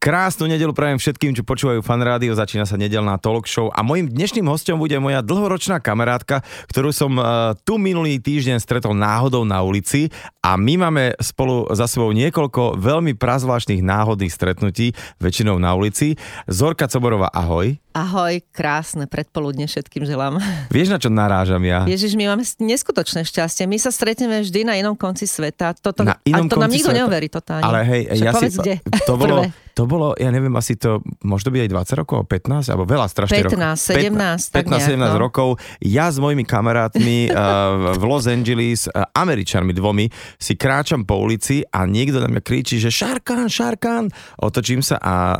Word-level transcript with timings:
Krásnu 0.00 0.48
nedelu 0.48 0.72
prajem 0.72 0.96
všetkým, 0.96 1.36
čo 1.36 1.44
počúvajú 1.44 1.84
fan 1.84 2.00
rádio, 2.00 2.32
začína 2.32 2.64
sa 2.64 2.80
nedelná 2.80 3.20
talk 3.20 3.44
show 3.44 3.68
a 3.68 3.84
mojim 3.84 4.08
dnešným 4.08 4.48
hostom 4.48 4.80
bude 4.80 4.96
moja 4.96 5.20
dlhoročná 5.20 5.76
kamarátka, 5.76 6.40
ktorú 6.72 6.88
som 6.88 7.20
uh, 7.20 7.52
tu 7.68 7.76
minulý 7.76 8.16
týždeň 8.16 8.64
stretol 8.64 8.96
náhodou 8.96 9.44
na 9.44 9.60
ulici 9.60 10.08
a 10.40 10.56
my 10.56 10.88
máme 10.88 11.20
spolu 11.20 11.68
za 11.76 11.84
sebou 11.84 12.16
niekoľko 12.16 12.80
veľmi 12.80 13.12
prazvláštnych 13.12 13.84
náhodných 13.84 14.32
stretnutí, 14.32 14.96
väčšinou 15.20 15.60
na 15.60 15.76
ulici. 15.76 16.16
Zorka 16.48 16.88
Coborová, 16.88 17.28
ahoj. 17.36 17.76
Ahoj, 17.92 18.40
krásne 18.56 19.04
predpoludne 19.04 19.68
všetkým 19.68 20.08
želám. 20.08 20.40
Vieš, 20.72 20.96
na 20.96 20.96
čo 20.96 21.12
narážam 21.12 21.60
ja? 21.60 21.84
Ježiš, 21.84 22.16
my 22.16 22.24
máme 22.32 22.48
neskutočné 22.64 23.28
šťastie. 23.28 23.68
My 23.68 23.76
sa 23.76 23.92
stretneme 23.92 24.40
vždy 24.40 24.64
na 24.64 24.80
inom 24.80 24.96
konci 24.96 25.28
sveta. 25.28 25.76
Toto, 25.76 26.08
Na 26.08 26.16
inom 26.24 26.48
a 26.48 26.48
to 26.48 26.56
nám 26.56 26.72
nikto 26.72 26.88
sveta? 26.88 27.00
neuverí 27.04 27.28
totálne. 27.28 27.68
Ale 27.68 27.84
hej, 27.84 28.02
Však 28.16 28.24
ja 28.24 28.32
povedz, 28.32 28.54
si... 28.56 28.60
kde? 28.64 28.74
To 29.04 29.14
bolo, 29.20 29.44
Prvé. 29.44 29.68
To 29.80 29.88
bolo, 29.88 30.12
ja 30.20 30.28
neviem, 30.28 30.52
asi 30.60 30.76
to, 30.76 31.00
môže 31.24 31.48
to 31.48 31.56
byť 31.56 31.64
aj 31.64 31.96
20 31.96 32.00
rokov, 32.04 32.28
15, 32.28 32.68
alebo 32.68 32.84
veľa 32.84 33.08
strašne 33.08 33.48
15, 33.48 33.48
rokov. 33.48 33.80
17, 33.80 34.52
tak 34.52 34.64
15, 34.68 34.92
17 34.92 35.00
nejak, 35.00 35.16
no. 35.16 35.16
rokov. 35.16 35.48
Ja 35.80 36.12
s 36.12 36.20
mojimi 36.20 36.44
kamarátmi 36.44 37.32
uh, 37.32 37.96
v 38.00 38.04
Los 38.04 38.28
Angeles, 38.28 38.92
uh, 38.92 39.08
Američanmi 39.16 39.72
dvomi, 39.72 40.12
si 40.36 40.52
kráčam 40.60 41.08
po 41.08 41.16
ulici 41.16 41.64
a 41.64 41.88
niekto 41.88 42.20
na 42.20 42.28
mňa 42.28 42.44
kričí, 42.44 42.76
že 42.76 42.92
Šarkán, 42.92 43.48
Šarkán. 43.48 44.12
Otočím 44.36 44.84
sa 44.84 45.00
a 45.00 45.16
uh, 45.16 45.36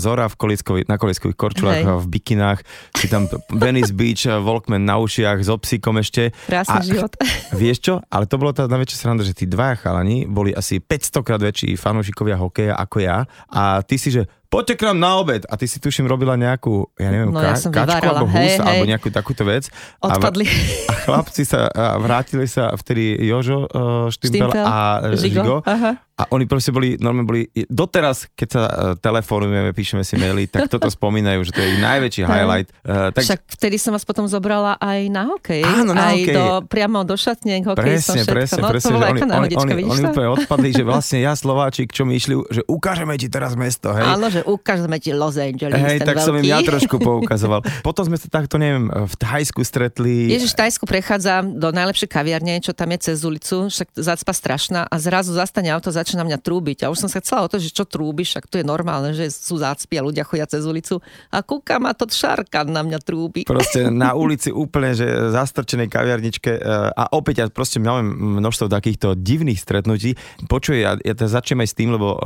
Zora 0.00 0.24
v 0.32 0.40
koliskovi, 0.40 0.88
na 0.88 0.96
koliskových 0.96 1.36
korčulách, 1.36 1.84
Hej. 1.84 2.00
v 2.00 2.06
bikinách, 2.08 2.64
si 2.96 3.12
tam 3.12 3.28
Venice 3.52 3.92
Beach, 3.92 4.24
Walkman 4.24 4.88
na 4.88 4.96
ušiach, 5.04 5.44
so 5.44 5.60
psíkom 5.60 6.00
ešte. 6.00 6.32
Krásny 6.48 6.96
život. 6.96 7.12
Vieš 7.60 7.78
čo? 7.84 7.94
Ale 8.08 8.24
to 8.24 8.40
bolo 8.40 8.56
tá 8.56 8.64
najväčšia 8.64 8.96
sranda, 8.96 9.20
že 9.20 9.36
tí 9.36 9.44
dvaja 9.44 9.76
chalani 9.76 10.24
boli 10.24 10.56
asi 10.56 10.80
500 10.80 11.20
krát 11.20 11.44
väčší 11.44 11.76
fanúšikovia 11.76 12.40
hokeja 12.40 12.72
ako 12.72 12.96
ja 13.04 13.28
a 13.52 13.81
ty 13.82 13.94
si, 13.94 14.08
že 14.08 14.24
poďte 14.46 14.74
k 14.74 14.82
nám 14.88 14.98
na 14.98 15.10
obed 15.16 15.42
a 15.44 15.54
ty 15.54 15.66
si 15.66 15.76
tuším 15.76 16.04
robila 16.04 16.34
nejakú, 16.34 16.90
ja 16.96 17.08
neviem, 17.08 17.28
No, 17.28 17.38
ka- 17.38 17.52
ja 17.52 17.56
som 17.56 17.70
kačku 17.70 17.84
vyvárala. 17.84 18.10
alebo 18.14 18.26
hus 18.28 18.38
Hej, 18.38 18.58
alebo 18.58 18.84
nejakú 18.86 19.08
takúto 19.08 19.42
vec. 19.42 19.68
A, 19.98 20.04
Odpadli. 20.08 20.44
a 20.90 20.94
chlapci 20.98 21.42
sa 21.42 21.66
a 21.66 21.96
vrátili 21.96 22.44
sa 22.44 22.72
vtedy 22.72 23.16
Jožo 23.20 23.64
uh, 23.64 24.06
Štimpel, 24.08 24.48
Štimpel, 24.48 24.64
a 24.64 24.76
Žigo. 25.12 25.42
Žigo, 25.42 25.56
aha. 25.64 25.92
A 26.22 26.30
oni 26.30 26.46
proste 26.46 26.70
boli, 26.70 26.94
normálne 27.02 27.26
boli, 27.26 27.42
doteraz, 27.66 28.30
keď 28.38 28.48
sa 28.48 28.62
uh, 28.62 28.70
telefonujeme, 28.94 29.74
píšeme 29.74 30.06
si 30.06 30.14
maily, 30.14 30.46
tak 30.46 30.70
toto 30.70 30.86
spomínajú, 30.86 31.42
že 31.42 31.50
to 31.50 31.58
je 31.58 31.68
ich 31.74 31.80
najväčší 31.82 32.22
highlight. 32.22 32.70
Uh, 32.86 33.10
tak 33.10 33.26
Však 33.26 33.40
vtedy 33.58 33.76
som 33.82 33.90
vás 33.90 34.06
potom 34.06 34.30
zobrala 34.30 34.78
aj 34.78 35.00
na 35.10 35.26
hokej. 35.26 35.66
Áno, 35.66 35.90
na 35.90 36.14
aj 36.14 36.22
hokej. 36.22 36.34
Do, 36.38 36.44
priamo 36.70 37.02
do 37.02 37.18
šatne, 37.18 37.58
k 37.58 37.66
hokeji 37.66 37.98
som 37.98 38.14
Presne, 38.14 38.22
všetko. 38.22 38.34
presne, 38.38 38.60
no, 38.62 38.68
presne. 38.70 38.86
to 38.86 38.94
bola 38.94 39.06
oni, 39.10 39.74
vidíš 39.74 39.90
oni 39.90 40.02
to? 40.02 40.10
úplne 40.14 40.28
odpadli, 40.38 40.68
že 40.70 40.82
vlastne 40.94 41.18
ja 41.18 41.32
Slováčik, 41.34 41.88
čo 41.90 42.06
my 42.06 42.12
išli, 42.14 42.34
že 42.54 42.62
ukážeme 42.70 43.18
ti 43.18 43.26
teraz 43.26 43.58
mesto, 43.58 43.90
hej. 43.90 44.06
Áno, 44.06 44.30
že 44.30 44.46
ukážeme 44.46 44.96
ti 45.02 45.10
Los 45.10 45.34
Angeles, 45.34 45.74
Hej, 45.74 45.98
ten 46.04 46.06
tak 46.06 46.22
som 46.22 46.38
im 46.38 46.46
veľký. 46.46 46.54
ja 46.54 46.58
trošku 46.62 46.96
poukazoval. 47.08 47.66
Potom 47.82 48.06
sme 48.06 48.14
sa 48.14 48.30
takto, 48.30 48.62
neviem, 48.62 48.86
v 48.86 49.14
Thajsku 49.18 49.66
stretli. 49.66 50.30
Ježiš, 50.30 50.54
v 50.54 50.58
Tajsku 50.62 50.84
prechádzam 50.86 51.58
do 51.58 51.74
najlepšej 51.74 52.08
kaviarne, 52.12 52.62
čo 52.62 52.70
tam 52.76 52.94
je 52.94 53.10
cez 53.10 53.18
ulicu, 53.26 53.66
však 53.72 53.88
zacpa 53.96 54.32
strašná 54.36 54.86
a 54.86 54.94
zrazu 55.00 55.34
zastane 55.34 55.72
auto, 55.72 55.90
začína 56.12 56.28
mňa 56.28 56.44
trúbiť. 56.44 56.84
A 56.84 56.92
už 56.92 57.08
som 57.08 57.08
sa 57.08 57.24
chcela 57.24 57.48
o 57.48 57.48
to, 57.48 57.56
že 57.56 57.72
čo 57.72 57.88
trúbiš, 57.88 58.36
však 58.36 58.44
tu 58.52 58.60
je 58.60 58.66
normálne, 58.68 59.16
že 59.16 59.32
sú 59.32 59.56
zácpy 59.56 59.96
a 59.96 60.04
ľudia 60.04 60.28
chodia 60.28 60.44
cez 60.44 60.68
ulicu 60.68 61.00
a 61.32 61.40
kúka 61.40 61.80
ma 61.80 61.96
to 61.96 62.04
šarkan 62.04 62.68
na 62.68 62.84
mňa 62.84 63.00
trúbi. 63.00 63.48
Proste 63.48 63.88
na 64.04 64.12
ulici 64.12 64.52
úplne, 64.52 64.92
že 64.92 65.08
zastrčenej 65.32 65.88
kaviarničke 65.88 66.52
e, 66.52 66.60
a 66.92 67.08
opäť 67.16 67.34
ja 67.40 67.46
proste 67.48 67.80
máme 67.80 68.04
množstvo 68.44 68.68
takýchto 68.68 69.16
divných 69.16 69.56
stretnutí. 69.56 70.20
Počuj, 70.44 70.76
ja, 70.84 71.00
ja 71.00 71.14
začnem 71.16 71.64
aj 71.64 71.68
s 71.72 71.78
tým, 71.80 71.96
lebo 71.96 72.12
e, 72.12 72.18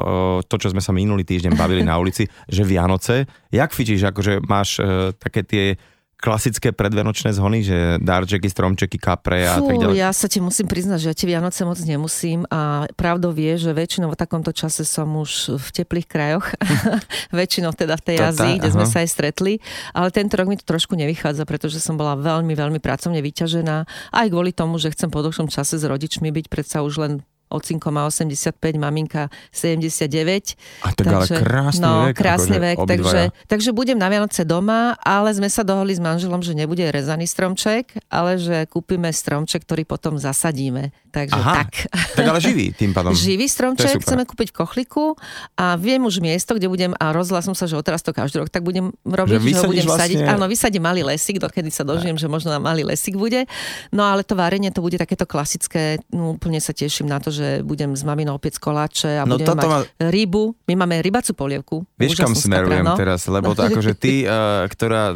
to, 0.51 0.59
čo 0.59 0.75
sme 0.75 0.83
sa 0.83 0.91
minulý 0.91 1.23
týždeň 1.23 1.55
bavili 1.55 1.87
na 1.87 1.95
ulici, 1.95 2.27
že 2.51 2.67
Vianoce, 2.67 3.31
jak 3.55 3.71
fičíš, 3.71 4.11
akože 4.11 4.43
máš 4.43 4.83
e, 4.83 5.15
také 5.15 5.47
tie 5.47 5.79
klasické 6.27 6.75
predvianočné 6.75 7.31
zhony, 7.39 7.63
že 7.63 8.03
darčeky, 8.03 8.51
stromčeky, 8.51 8.99
kapre 8.99 9.47
a 9.47 9.63
tak 9.63 9.79
Fú, 9.79 9.79
ďalej. 9.79 9.95
ja 9.95 10.11
sa 10.11 10.27
ti 10.27 10.43
musím 10.43 10.67
priznať, 10.67 10.99
že 10.99 11.07
ja 11.07 11.15
tie 11.15 11.31
Vianoce 11.31 11.63
moc 11.63 11.79
nemusím 11.79 12.43
a 12.51 12.91
pravdou 12.99 13.31
vie, 13.31 13.55
že 13.55 13.71
väčšinou 13.71 14.11
v 14.11 14.19
takomto 14.19 14.51
čase 14.51 14.83
som 14.83 15.07
už 15.15 15.55
v 15.55 15.69
teplých 15.71 16.11
krajoch, 16.11 16.51
väčšinou 17.31 17.71
teda 17.79 17.95
v 17.95 18.03
tej 18.03 18.17
Ázii, 18.19 18.59
kde 18.59 18.75
sme 18.75 18.91
sa 18.91 19.07
aj 19.07 19.09
stretli, 19.15 19.63
ale 19.95 20.11
tento 20.11 20.35
rok 20.35 20.51
mi 20.51 20.59
to 20.59 20.67
trošku 20.67 20.99
nevychádza, 20.99 21.47
pretože 21.47 21.79
som 21.79 21.95
bola 21.95 22.19
veľmi, 22.19 22.59
veľmi 22.59 22.83
pracovne 22.83 23.23
vyťažená, 23.23 23.87
aj 24.11 24.27
kvôli 24.27 24.51
tomu, 24.51 24.83
že 24.83 24.91
chcem 24.91 25.07
po 25.07 25.23
dlhšom 25.23 25.47
čase 25.47 25.79
s 25.79 25.85
rodičmi 25.87 26.35
byť 26.35 26.47
predsa 26.51 26.83
už 26.83 26.95
len 26.99 27.13
Ocinko 27.47 27.95
má 27.95 28.07
85, 28.11 28.59
maminka 28.75 29.31
79. 29.55 30.59
A 30.83 30.91
tak 30.91 31.07
ale 31.07 31.27
krásny 31.31 31.87
no, 31.87 32.11
vek, 32.11 32.15
krásny 32.19 32.59
akože 32.59 32.67
vek, 32.67 32.77
takže, 32.87 33.21
takže 33.47 33.71
budem 33.71 33.99
na 33.99 34.11
Vianoce 34.11 34.43
doma, 34.43 34.99
ale 34.99 35.31
sme 35.31 35.47
sa 35.47 35.63
dohodli 35.63 35.95
s 35.95 36.03
manželom, 36.03 36.43
že 36.43 36.59
nebude 36.59 36.83
rezaný 36.91 37.31
stromček, 37.31 37.95
ale 38.11 38.37
že 38.43 38.67
kúpime 38.67 39.09
stromček, 39.15 39.63
ktorý 39.63 39.87
potom 39.87 40.19
zasadíme. 40.19 40.91
Takže 41.15 41.33
Aha, 41.33 41.55
tak. 41.65 41.89
tak 42.13 42.25
ale 42.29 42.39
živý 42.45 42.77
tým 42.77 42.93
pádom. 42.93 43.17
Živý 43.27 43.49
stromček 43.49 44.05
chceme 44.05 44.29
kúpiť 44.29 44.53
v 44.53 44.55
Kochliku 44.61 45.17
a 45.57 45.79
viem 45.81 46.05
už 46.05 46.21
miesto, 46.21 46.53
kde 46.53 46.69
budem 46.69 46.93
a 46.93 47.15
rozhodla 47.17 47.41
som 47.41 47.57
sa, 47.57 47.65
že 47.65 47.73
odteraz 47.73 48.05
to 48.05 48.13
každý 48.13 48.45
rok 48.45 48.53
tak 48.53 48.61
budem 48.61 48.93
robiť, 49.01 49.41
Že 49.41 49.49
že, 49.49 49.57
ho 49.57 49.71
budem 49.73 49.87
vlastne- 49.89 50.03
sadiť. 50.05 50.19
Áno, 50.29 50.45
vysadím 50.45 50.85
malý 50.85 51.01
lesík, 51.09 51.41
dokedy 51.41 51.73
sa 51.73 51.89
dožijem, 51.89 52.21
že 52.21 52.29
možno 52.29 52.53
na 52.53 52.61
malý 52.61 52.85
lesík 52.85 53.17
bude. 53.17 53.49
No 53.97 54.05
ale 54.05 54.29
to 54.29 54.37
varenie 54.37 54.69
to 54.69 54.85
bude 54.85 55.01
takéto 55.01 55.25
klasické, 55.25 56.05
no, 56.13 56.37
úplne 56.37 56.61
sa 56.61 56.77
teším 56.77 57.09
na 57.09 57.17
to, 57.17 57.33
že 57.37 57.49
budem 57.61 57.93
s 57.93 58.03
maminou 58.03 58.41
opäť 58.41 58.57
koláče 58.57 59.21
a 59.21 59.29
No 59.29 59.37
budeme 59.37 59.61
mať 59.61 59.93
rybu. 60.01 60.57
My 60.65 60.75
máme 60.81 61.05
rybacú 61.05 61.37
polievku. 61.37 61.77
Vieš, 62.01 62.17
kam 62.17 62.33
smerujem 62.33 62.83
no. 62.83 62.97
teraz, 62.97 63.29
lebo 63.29 63.53
to 63.53 63.69
akože 63.69 63.93
ty, 63.95 64.25
uh, 64.25 64.65
ktorá 64.73 65.13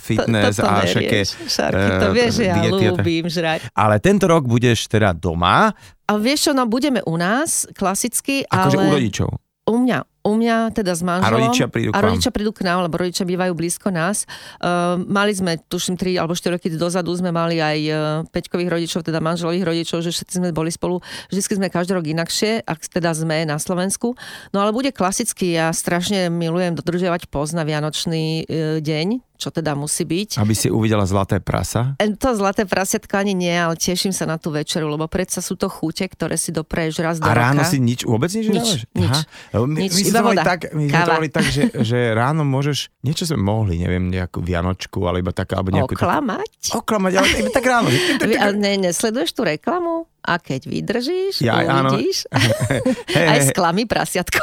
fitness 0.00 0.56
to, 0.56 0.64
to 0.64 0.68
a 0.68 0.74
všaké... 0.88 1.18
Šarky, 1.28 1.88
to 2.00 2.06
eh, 2.08 2.14
vieš, 2.16 2.32
že 2.40 2.44
ja 2.48 2.56
ľúbim 2.64 3.26
žrať. 3.28 3.68
Ale 3.76 4.00
tento 4.00 4.24
rok 4.24 4.48
budeš 4.48 4.88
teda 4.88 5.12
doma, 5.12 5.70
A 6.08 6.16
vieš 6.16 6.48
čo, 6.48 6.52
no 6.56 6.64
budeme 6.64 7.04
u 7.04 7.20
nás, 7.20 7.68
klasicky, 7.76 8.40
akože 8.48 8.76
ale... 8.80 8.84
u 8.88 8.90
rodičov. 8.96 9.30
U 9.68 9.76
mňa, 9.84 10.17
u 10.20 10.32
mňa 10.34 10.72
teda 10.72 10.92
s 10.92 11.00
manželom. 11.00 11.30
rodičia 11.40 11.66
prídu 11.66 11.88
k 11.88 11.94
A 11.94 11.98
vám? 11.98 12.06
rodičia 12.08 12.30
prídu 12.30 12.50
k 12.50 12.60
nám, 12.60 12.78
lebo 12.82 12.94
rodičia 12.96 13.24
bývajú 13.24 13.52
blízko 13.52 13.88
nás. 13.88 14.26
Uh, 14.56 15.00
mali 15.02 15.30
sme, 15.30 15.56
tuším, 15.58 15.94
3 15.94 16.16
alebo 16.16 16.32
4 16.32 16.54
roky 16.54 16.68
dozadu 16.70 17.10
sme 17.12 17.28
mali 17.28 17.56
aj 17.56 17.78
uh, 17.84 17.96
Peťkových 18.26 18.68
rodičov, 18.68 19.00
teda 19.02 19.18
manželových 19.18 19.64
rodičov, 19.64 19.98
že 20.00 20.10
všetci 20.10 20.34
sme 20.36 20.50
boli 20.50 20.68
spolu. 20.68 21.00
Vždycky 21.28 21.52
sme 21.54 21.66
každý 21.66 21.92
rok 21.92 22.04
inakšie, 22.04 22.60
ak 22.62 22.78
teda 22.84 23.10
sme 23.10 23.42
na 23.42 23.56
Slovensku. 23.56 24.12
No 24.50 24.58
ale 24.58 24.70
bude 24.70 24.90
klasicky, 24.90 25.54
ja 25.54 25.70
strašne 25.70 26.28
milujem 26.28 26.74
dodržiavať 26.74 27.26
post 27.26 27.52
na 27.52 27.62
Vianočný 27.62 28.24
uh, 28.42 28.52
deň, 28.78 29.08
čo 29.34 29.48
teda 29.48 29.72
musí 29.72 30.02
byť. 30.02 30.34
Aby 30.36 30.50
si 30.50 30.66
uvidela 30.66 31.06
zlaté 31.06 31.38
prasa. 31.38 31.94
E, 31.96 32.10
To 32.10 32.34
zlaté 32.34 32.66
prasiatko 32.66 33.14
ani 33.16 33.32
nie, 33.32 33.54
ale 33.54 33.78
teším 33.78 34.10
sa 34.10 34.26
na 34.26 34.34
tú 34.34 34.50
večeru, 34.50 34.90
lebo 34.90 35.06
predsa 35.06 35.38
sú 35.38 35.54
to 35.54 35.70
chute, 35.70 36.02
ktoré 36.02 36.34
si 36.34 36.50
dopreješ 36.50 36.94
raz 36.98 37.16
do 37.16 37.24
A 37.24 37.38
ráno 37.38 37.62
roka. 37.62 37.70
si 37.70 37.78
nič, 37.78 38.02
vôbec 38.02 38.26
nič, 38.28 38.44
Nič, 38.44 38.50
nedávaš? 38.50 38.82
nič. 38.90 39.06
Aha. 39.06 39.20
My, 39.62 39.78
Nič, 39.78 39.92
my 39.94 40.02
iba 40.08 40.18
to 40.18 40.24
mali 40.24 40.36
tak, 40.38 40.60
my 40.70 40.82
sme 40.84 40.98
to 40.98 41.12
mali 41.14 41.28
tak 41.28 41.44
že, 41.46 41.62
že 41.72 41.98
ráno 42.12 42.42
môžeš, 42.42 42.90
niečo 43.00 43.24
sme 43.24 43.38
mohli, 43.38 43.78
neviem, 43.78 44.08
nejakú 44.08 44.40
vianočku, 44.40 44.98
alebo 45.04 45.30
tak, 45.30 45.52
alebo 45.52 45.70
nejakú... 45.70 45.94
tak- 45.94 46.02
Oklamať? 46.02 46.50
Oklamať, 46.74 47.12
ale 47.14 47.26
iba 47.38 47.50
tak 47.50 47.64
ráno. 47.64 47.88
ale 48.42 48.54
ne, 48.54 48.72
nesleduješ 48.82 49.30
tú 49.32 49.42
reklamu? 49.42 50.08
A 50.20 50.36
keď 50.36 50.60
vydržíš, 50.64 51.40
Ja, 51.40 51.62
uvidíš. 51.62 52.28
Hej, 53.08 53.24
Aj 53.24 53.38
hej, 53.38 53.48
sklami 53.48 53.84
prasiatko. 53.84 54.40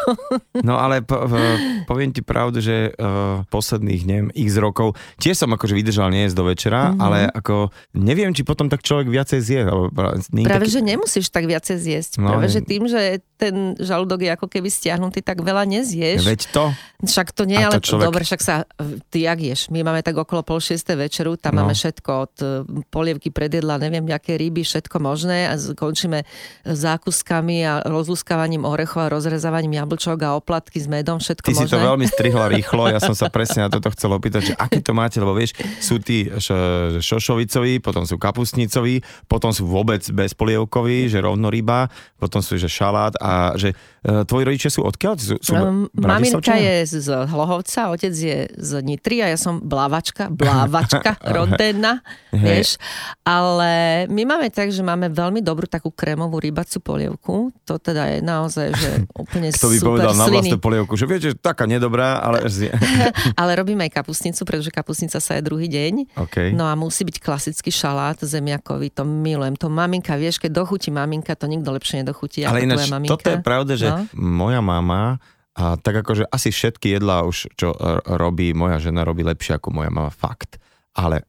No 0.60 0.76
ale 0.76 1.00
po, 1.00 1.20
v- 1.22 1.38
poviem 1.84 2.10
ti 2.10 2.20
pravdu, 2.20 2.58
že 2.58 2.90
uh, 2.90 3.44
posledných, 3.46 4.02
neviem, 4.02 4.30
x 4.32 4.56
rokov, 4.56 4.94
tiež 5.16 5.36
som 5.38 5.50
akože 5.50 5.74
vydržal 5.74 6.10
nie 6.10 6.26
jesť 6.26 6.36
do 6.36 6.46
večera, 6.46 6.82
Mhm. 6.86 6.90
mm-hmm. 6.92 7.04
ale 7.04 7.18
ako 7.30 7.56
neviem, 7.94 8.32
či 8.32 8.42
potom 8.42 8.66
tak 8.66 8.82
človek 8.82 9.08
viacej 9.08 9.40
zje. 9.40 9.62
Práve, 9.92 10.26
taký... 10.42 10.70
že 10.70 10.82
nemusíš 10.82 11.28
tak 11.28 11.44
viacej 11.44 11.78
zjesť. 11.78 12.12
No, 12.18 12.34
Práve, 12.34 12.48
že 12.48 12.62
tým, 12.62 12.86
že 12.86 13.02
ten 13.36 13.54
žalúdok 13.76 14.22
je 14.22 14.32
ako 14.32 14.48
keby 14.48 14.68
stiahnutý, 14.68 15.20
tak 15.20 15.40
veľa 15.40 15.64
nezješ. 15.66 16.24
Veď 16.24 16.42
to, 16.50 16.64
Však 16.98 17.28
to 17.32 17.44
nie, 17.44 17.60
to 17.60 17.68
ale 17.68 17.78
človek- 17.80 18.08
dobre, 18.08 18.24
však 18.24 18.42
sa, 18.42 18.64
ty 19.08 19.24
jak 19.24 19.38
ješ? 19.38 19.68
My 19.68 19.82
máme 19.82 20.02
tak 20.02 20.16
okolo 20.16 20.42
pol 20.42 20.58
šiestej 20.58 20.98
večeru, 20.98 21.36
tam 21.36 21.54
No. 21.54 21.62
máme 21.62 21.74
všetko 21.74 22.12
od 22.16 22.36
e, 22.38 22.46
polievky 22.86 23.30
predjedla, 23.30 23.78
neviem, 23.78 24.08
aké 24.08 24.34
ryby, 24.34 24.64
všetko 24.64 24.98
možné 24.98 25.46
a 25.46 25.54
končíme 25.74 26.22
zákuskami 26.68 27.58
a 27.66 27.74
rozlúskavaním 27.88 28.68
orechov 28.68 29.08
a 29.08 29.10
rozrezávaním 29.10 29.82
jablčok 29.82 30.18
a 30.22 30.38
oplatky 30.38 30.78
s 30.78 30.86
medom, 30.86 31.18
všetko 31.18 31.48
ty 31.50 31.56
si 31.58 31.66
možné. 31.66 31.74
to 31.74 31.80
veľmi 31.82 32.06
strihla 32.06 32.46
rýchlo, 32.60 32.92
ja 32.92 33.02
som 33.02 33.18
sa 33.18 33.32
presne 33.34 33.66
na 33.66 33.70
toto 33.74 33.90
chcel 33.96 34.14
opýtať, 34.14 34.52
že 34.52 34.54
aké 34.54 34.84
to 34.84 34.94
máte, 34.94 35.18
lebo 35.18 35.34
vieš, 35.34 35.58
sú 35.82 35.98
tí 35.98 36.30
š- 36.30 37.02
šošovicoví, 37.02 37.82
potom 37.82 38.06
sú 38.06 38.20
kapustnicoví, 38.22 39.02
potom 39.26 39.50
sú 39.50 39.66
vôbec 39.66 40.04
bezpolievkoví, 40.06 41.10
že 41.10 41.24
rovno 41.24 41.50
ryba, 41.50 41.88
potom 42.20 42.44
sú 42.44 42.60
že 42.60 42.68
šalát 42.68 43.16
a 43.24 43.56
že 43.56 43.74
tvoji 44.06 44.44
rodičia 44.46 44.70
sú 44.70 44.86
odkiaľ? 44.86 45.14
Sú, 45.18 45.36
sú 45.42 45.54
Um, 45.56 45.90
maminka 45.98 46.62
je 46.62 47.02
z 47.02 47.26
Hlohovca, 47.26 47.90
otec 47.90 48.14
je 48.14 48.46
z 48.54 48.72
Nitry 48.86 49.26
a 49.26 49.34
ja 49.34 49.38
som 49.40 49.58
blávačka, 49.58 50.30
blávačka, 50.30 51.18
rodená, 51.36 52.06
vieš. 52.30 52.78
Ale 53.26 54.06
my 54.06 54.22
máme 54.30 54.54
tak, 54.54 54.70
že 54.70 54.86
máme 54.86 55.10
veľmi 55.10 55.42
dobrú 55.42 55.66
takú 55.66 55.90
krémovú 55.90 56.38
rybacú 56.38 56.78
polievku. 56.86 57.50
To 57.66 57.82
teda 57.82 58.14
je 58.14 58.18
naozaj, 58.22 58.68
že 58.78 58.90
úplne 59.26 59.50
Kto 59.50 59.74
by 59.74 59.78
super 59.82 59.90
povedal 59.90 60.14
na 60.14 60.26
sliny. 60.30 60.38
vlastnú 60.38 60.58
polievku, 60.62 60.94
že 60.94 61.06
viete, 61.10 61.30
taká 61.34 61.66
nedobrá, 61.66 62.22
ale... 62.22 62.46
Ale 63.42 63.52
robíme 63.58 63.82
aj 63.90 63.92
kapustnicu, 64.04 64.46
pretože 64.46 64.70
kapustnica 64.70 65.18
sa 65.18 65.40
je 65.40 65.42
druhý 65.42 65.66
deň. 65.66 66.14
OK. 66.20 66.54
No 66.54 66.70
a 66.70 66.78
musí 66.78 67.02
byť 67.08 67.18
klasický 67.18 67.74
šalát 67.74 68.22
zemiakový, 68.22 68.94
to 68.94 69.02
milujem. 69.02 69.58
To 69.58 69.68
maminka, 69.72 70.14
vieš, 70.14 70.38
keď 70.38 70.62
dochutí 70.62 70.94
maminka, 70.94 71.34
to 71.34 71.50
nikto 71.50 71.74
lepšie 71.74 72.06
nedochutí 72.06 72.46
Ale 72.46 72.68
ináč, 72.68 72.86
toto 73.10 73.34
je 73.34 73.40
pravda, 73.42 73.74
že 73.74 73.95
No. 73.95 73.95
Moja 74.16 74.62
mama 74.64 75.18
a 75.56 75.80
tak 75.80 76.04
akože 76.04 76.28
asi 76.28 76.52
všetky 76.52 77.00
jedlá 77.00 77.24
už, 77.24 77.48
čo 77.56 77.72
robí 78.06 78.52
moja 78.52 78.80
žena, 78.84 79.08
robí 79.08 79.24
lepšie 79.24 79.56
ako 79.56 79.72
moja 79.72 79.88
mama, 79.88 80.12
fakt. 80.12 80.60
Ale 80.96 81.28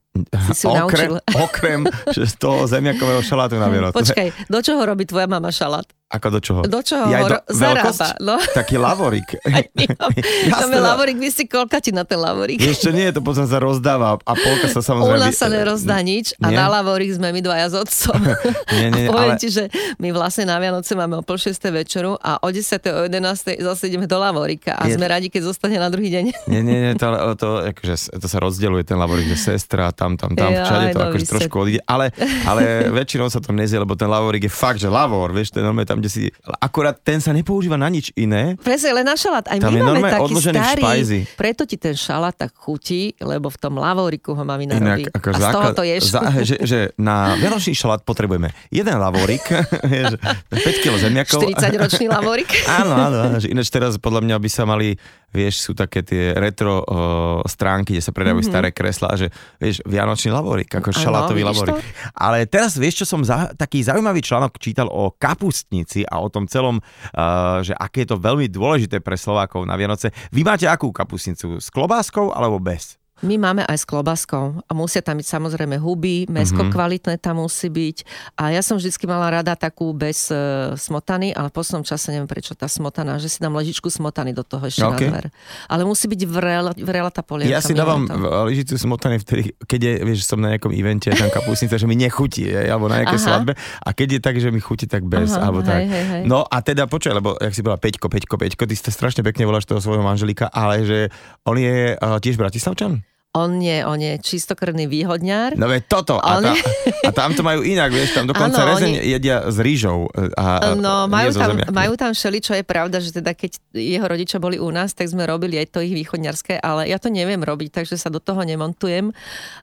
okrem, 0.63 1.19
okrem 1.35 1.81
že 2.15 2.31
z 2.31 2.35
toho 2.39 2.71
zemiakového 2.71 3.19
šalátu 3.19 3.59
na 3.59 3.67
Vianoce. 3.67 3.99
Počkaj, 3.99 4.47
do 4.47 4.59
čoho 4.63 4.83
robí 4.87 5.03
tvoja 5.07 5.27
mama 5.27 5.51
šalát? 5.51 5.91
Ako 6.06 6.31
do 6.31 6.38
čoho? 6.38 6.62
Do 6.62 6.79
čoho 6.81 7.11
Ja 7.11 7.26
do- 7.26 7.43
zarába? 7.50 8.14
No. 8.23 8.38
Taký 8.55 8.79
lavorik. 8.79 9.26
Tam 9.43 10.70
je 10.70 10.79
lavorik, 10.79 11.19
vy 11.25 11.29
si 11.29 11.44
koľka 11.44 11.82
ti 11.82 11.91
na 11.91 12.06
ten 12.06 12.14
lavorik? 12.17 12.62
Čo, 12.62 12.94
nie, 12.94 13.11
to 13.11 13.19
potom 13.19 13.43
sa 13.43 13.58
rozdáva 13.58 14.14
a 14.17 14.32
polka 14.32 14.70
sa 14.70 14.79
U 14.79 14.87
samozrejme... 14.94 15.19
nás 15.19 15.35
sa 15.35 15.50
nerozdá 15.50 15.99
nič 16.00 16.31
a 16.38 16.49
Nie? 16.49 16.56
na 16.56 16.70
lavorik 16.70 17.11
sme 17.11 17.35
my 17.35 17.41
dvaja 17.43 17.67
s 17.67 17.75
otcom. 17.76 18.23
Nie, 18.70 18.87
nie, 18.87 19.03
nie, 19.03 19.03
a 19.03 19.11
poviem 19.11 19.35
ale- 19.35 19.43
ti, 19.43 19.50
že 19.50 19.67
my 19.99 20.08
vlastne 20.11 20.47
na 20.47 20.56
Vianoce 20.56 20.94
máme 20.94 21.19
o 21.19 21.23
pol 21.23 21.37
6. 21.37 21.50
večeru 21.75 22.14
a 22.14 22.38
o 22.38 22.49
10. 22.49 22.62
o 22.87 23.02
11. 23.05 23.59
zase 23.59 23.82
ideme 23.85 24.06
do 24.06 24.17
lavorika 24.17 24.79
a 24.79 24.87
Je- 24.87 24.94
sme 24.94 25.11
radi, 25.11 25.26
keď 25.26 25.43
zostane 25.44 25.75
na 25.75 25.91
druhý 25.91 26.06
deň. 26.09 26.25
Nie, 26.47 26.62
nie, 26.62 26.79
nie, 26.82 26.93
to, 26.94 27.11
to, 27.35 27.67
akože, 27.67 28.14
to 28.14 28.26
sa 28.26 28.38
rozdeľuje 28.38 28.87
ten 28.87 28.94
lavorik, 28.94 29.26
že 29.26 29.43
sestra, 29.43 29.91
tam, 29.91 30.14
tam, 30.14 30.38
tam, 30.38 30.55
Jaj, 30.55 30.62
všade 30.62 30.87
to 30.88 31.00
akože 31.02 31.26
trošku 31.26 31.56
odíde, 31.59 31.82
ale, 31.82 32.14
ale 32.47 32.62
väčšinou 32.94 33.26
sa 33.26 33.43
to 33.43 33.50
nezie, 33.50 33.75
lebo 33.75 33.99
ten 33.99 34.06
lavorik 34.06 34.47
je 34.47 34.52
fakt, 34.52 34.79
že 34.79 34.87
lavor, 34.87 35.35
vieš, 35.35 35.50
je 35.50 35.67
normálne 35.67 35.96
tam, 35.97 36.05
kde 36.05 36.11
si, 36.13 36.23
akurát 36.61 36.93
ten 37.01 37.25
sa 37.25 37.33
nepoužíva 37.33 37.81
na 37.81 37.89
nič 37.89 38.13
iné, 38.13 38.61
Presne, 38.61 38.93
len 38.93 39.09
na 39.09 39.17
šalát. 39.17 39.49
Aj 39.49 39.57
Tam 39.57 39.73
my 39.73 39.81
je 39.81 39.83
máme 39.83 40.05
taký 40.05 40.35
starý. 40.37 40.83
špajzi. 40.85 41.21
Preto 41.41 41.63
ti 41.65 41.81
ten 41.81 41.97
šalát 41.97 42.37
tak 42.37 42.53
chutí, 42.53 43.17
lebo 43.17 43.49
v 43.49 43.57
tom 43.57 43.81
lavoriku 43.81 44.37
ho 44.37 44.45
mamina 44.45 44.77
inak 44.77 45.01
robí. 45.01 45.17
ako 45.17 45.29
a 45.33 45.39
z 45.41 45.47
toho 45.49 45.69
to 45.73 45.83
ješ. 45.89 46.03
za, 46.13 46.21
že, 46.45 46.57
že 46.61 46.79
na 47.01 47.41
vianočný 47.41 47.73
šalát 47.73 48.05
potrebujeme 48.05 48.53
jeden 48.69 48.97
lavorik, 49.01 49.49
vieš, 49.89 50.21
5 50.53 50.83
kg 50.85 50.95
zemiakov. 51.01 51.41
40-ročný 51.49 52.07
lavorik. 52.13 52.51
Áno, 52.83 52.93
áno, 52.93 53.17
áno, 53.31 53.37
že 53.41 53.49
ináč 53.49 53.71
teraz 53.73 53.97
podľa 53.97 54.21
mňa 54.27 54.37
by 54.43 54.51
sa 54.51 54.67
mali, 54.67 54.99
vieš, 55.33 55.71
sú 55.71 55.73
také 55.73 56.03
tie 56.03 56.35
retro 56.35 56.83
o, 56.83 57.41
stránky, 57.47 57.97
kde 57.97 58.03
sa 58.05 58.13
predajú 58.13 58.43
mm-hmm. 58.43 58.53
staré 58.53 58.69
kreslá, 58.75 59.15
že 59.15 59.31
vieš, 59.57 59.81
vianočný 59.87 60.35
lavorik, 60.35 60.69
ako 60.69 60.91
Áno, 60.93 60.99
šalátový 60.99 61.47
lavorik. 61.47 61.79
to? 61.79 61.81
Ale 62.13 62.45
teraz 62.51 62.75
vieš, 62.77 63.07
čo 63.07 63.17
som 63.17 63.23
za, 63.23 63.55
taký 63.55 63.81
zaujímavý 63.87 64.21
článok 64.21 64.59
čítal 64.59 64.91
o 64.91 65.15
kapustnici 65.15 65.86
a 66.03 66.19
o 66.19 66.27
tom 66.27 66.50
celom, 66.50 66.83
uh, 66.83 67.62
že 67.62 67.77
aké 67.79 68.03
je 68.03 68.17
to 68.17 68.19
veľmi 68.19 68.50
dôležité 68.50 68.99
pre 68.99 69.15
Slovákov 69.15 69.62
na 69.69 69.79
Vianoce. 69.79 70.11
Vy 70.35 70.43
máte 70.43 70.67
akú 70.67 70.91
kapustnicu? 70.91 71.62
S 71.62 71.71
klobáskou 71.71 72.35
alebo 72.35 72.59
bez? 72.59 72.99
My 73.23 73.39
máme 73.39 73.63
aj 73.63 73.81
s 73.81 73.85
klobaskou 73.85 74.61
a 74.61 74.71
musia 74.73 75.01
tam 75.01 75.17
byť 75.17 75.25
samozrejme 75.27 75.77
huby, 75.77 76.27
mesko 76.27 76.53
Mhm. 76.53 76.61
mm-hmm. 76.61 76.75
kvalitné 76.75 77.15
tam 77.17 77.39
musí 77.39 77.67
byť. 77.67 77.97
A 78.35 78.53
ja 78.53 78.61
som 78.61 78.77
vždycky 78.77 79.05
mala 79.05 79.31
rada 79.31 79.55
takú 79.55 79.91
bez 79.91 80.29
e, 80.29 80.37
smotany, 80.75 81.33
ale 81.33 81.49
v 81.49 81.55
poslednom 81.55 81.81
čase 81.81 82.11
neviem 82.11 82.27
prečo 82.27 82.53
tá 82.53 82.67
smotana, 82.67 83.17
že 83.17 83.29
si 83.29 83.39
dám 83.39 83.55
ležičku 83.55 83.89
smotany 83.89 84.31
do 84.31 84.43
toho 84.43 84.61
ešte 84.63 84.83
OK. 84.83 84.93
okay. 84.93 85.07
na 85.07 85.11
dver. 85.11 85.27
Ale 85.65 85.83
musí 85.83 86.05
byť 86.07 86.21
vrela, 86.25 86.71
vrela 86.73 87.09
tá 87.09 87.21
polievka. 87.21 87.49
Ja 87.49 87.61
si 87.61 87.73
dávam 87.73 88.05
v- 88.05 88.21
lyžicu 88.47 88.77
smotany 88.77 89.17
vtedy, 89.17 89.43
keď 89.61 89.81
je, 89.81 89.93
vieš, 90.05 90.19
som 90.25 90.37
na 90.37 90.53
nejakom 90.53 90.71
evente, 90.71 91.09
tam 91.09 91.33
kapustnica, 91.33 91.75
že 91.75 91.85
mi 91.85 91.97
nechutí, 91.97 92.45
je, 92.47 92.69
alebo 92.69 92.87
na 92.87 93.01
nejakej 93.01 93.17
Aha. 93.17 93.27
svadbe. 93.27 93.53
A 93.57 93.89
keď 93.91 94.09
je 94.11 94.21
tak, 94.21 94.37
že 94.37 94.49
mi 94.49 94.59
chutí, 94.59 94.85
tak 94.85 95.03
bez, 95.03 95.33
Aha, 95.33 95.41
alebo 95.43 95.61
hej, 95.61 95.67
tak. 95.67 95.81
hej, 95.87 96.05
hej. 96.07 96.23
No 96.25 96.45
a 96.45 96.61
teda 96.61 96.85
počuj, 96.85 97.11
lebo 97.11 97.33
jak 97.35 97.51
si 97.51 97.61
bola 97.61 97.77
Peťko, 97.77 98.07
Peťko, 98.07 98.37
Peťko, 98.37 98.62
ty 98.62 98.75
ste 98.75 98.91
strašne 98.91 99.23
pekne 99.23 99.45
voláš 99.45 99.65
toho 99.65 99.79
svojho 99.79 100.01
manželíka, 100.01 100.47
ale 100.47 100.83
že 100.83 100.99
on 101.43 101.57
je 101.57 101.95
uh, 101.95 102.19
tiež 102.19 102.37
Bratislavčan? 102.37 103.01
On 103.37 103.53
nie, 103.53 103.85
on 103.85 104.00
je 104.00 104.17
čistokrvný 104.17 104.88
výhodňár. 104.88 105.55
No 105.55 105.69
veď 105.69 105.85
toto. 105.85 106.17
A, 106.17 106.41
On 106.41 106.43
tá, 106.43 106.56
a 107.05 107.11
tam 107.12 107.31
to 107.31 107.44
majú 107.44 107.61
inak, 107.61 107.93
vieš, 107.93 108.17
tam 108.17 108.25
dokonca 108.25 108.56
Áno, 108.59 108.73
rezeň 108.73 108.93
oni- 108.94 109.05
jedia 109.06 109.44
s 109.44 109.61
rýžou. 109.61 110.09
A, 110.33 110.73
a, 110.73 110.73
No, 110.73 111.05
majú 111.05 111.31
tam, 111.31 111.53
majú 111.69 111.93
tam 111.94 112.11
všeli, 112.11 112.38
čo 112.41 112.53
je 112.53 112.65
pravda, 112.65 112.97
že 112.97 113.12
teda 113.12 113.31
keď 113.31 113.61
jeho 113.71 114.03
rodičia 114.03 114.38
boli 114.38 114.56
u 114.56 114.69
nás, 114.69 114.91
tak 114.91 115.06
sme 115.06 115.23
robili 115.23 115.56
aj 115.56 115.69
to 115.69 115.79
ich 115.79 115.93
východňarské, 115.93 116.56
ale 116.59 116.87
ja 116.87 116.97
to 116.97 117.06
neviem 117.06 117.38
robiť, 117.38 117.77
takže 117.77 117.94
sa 117.94 118.09
do 118.09 118.19
toho 118.19 118.41
nemontujem. 118.41 119.12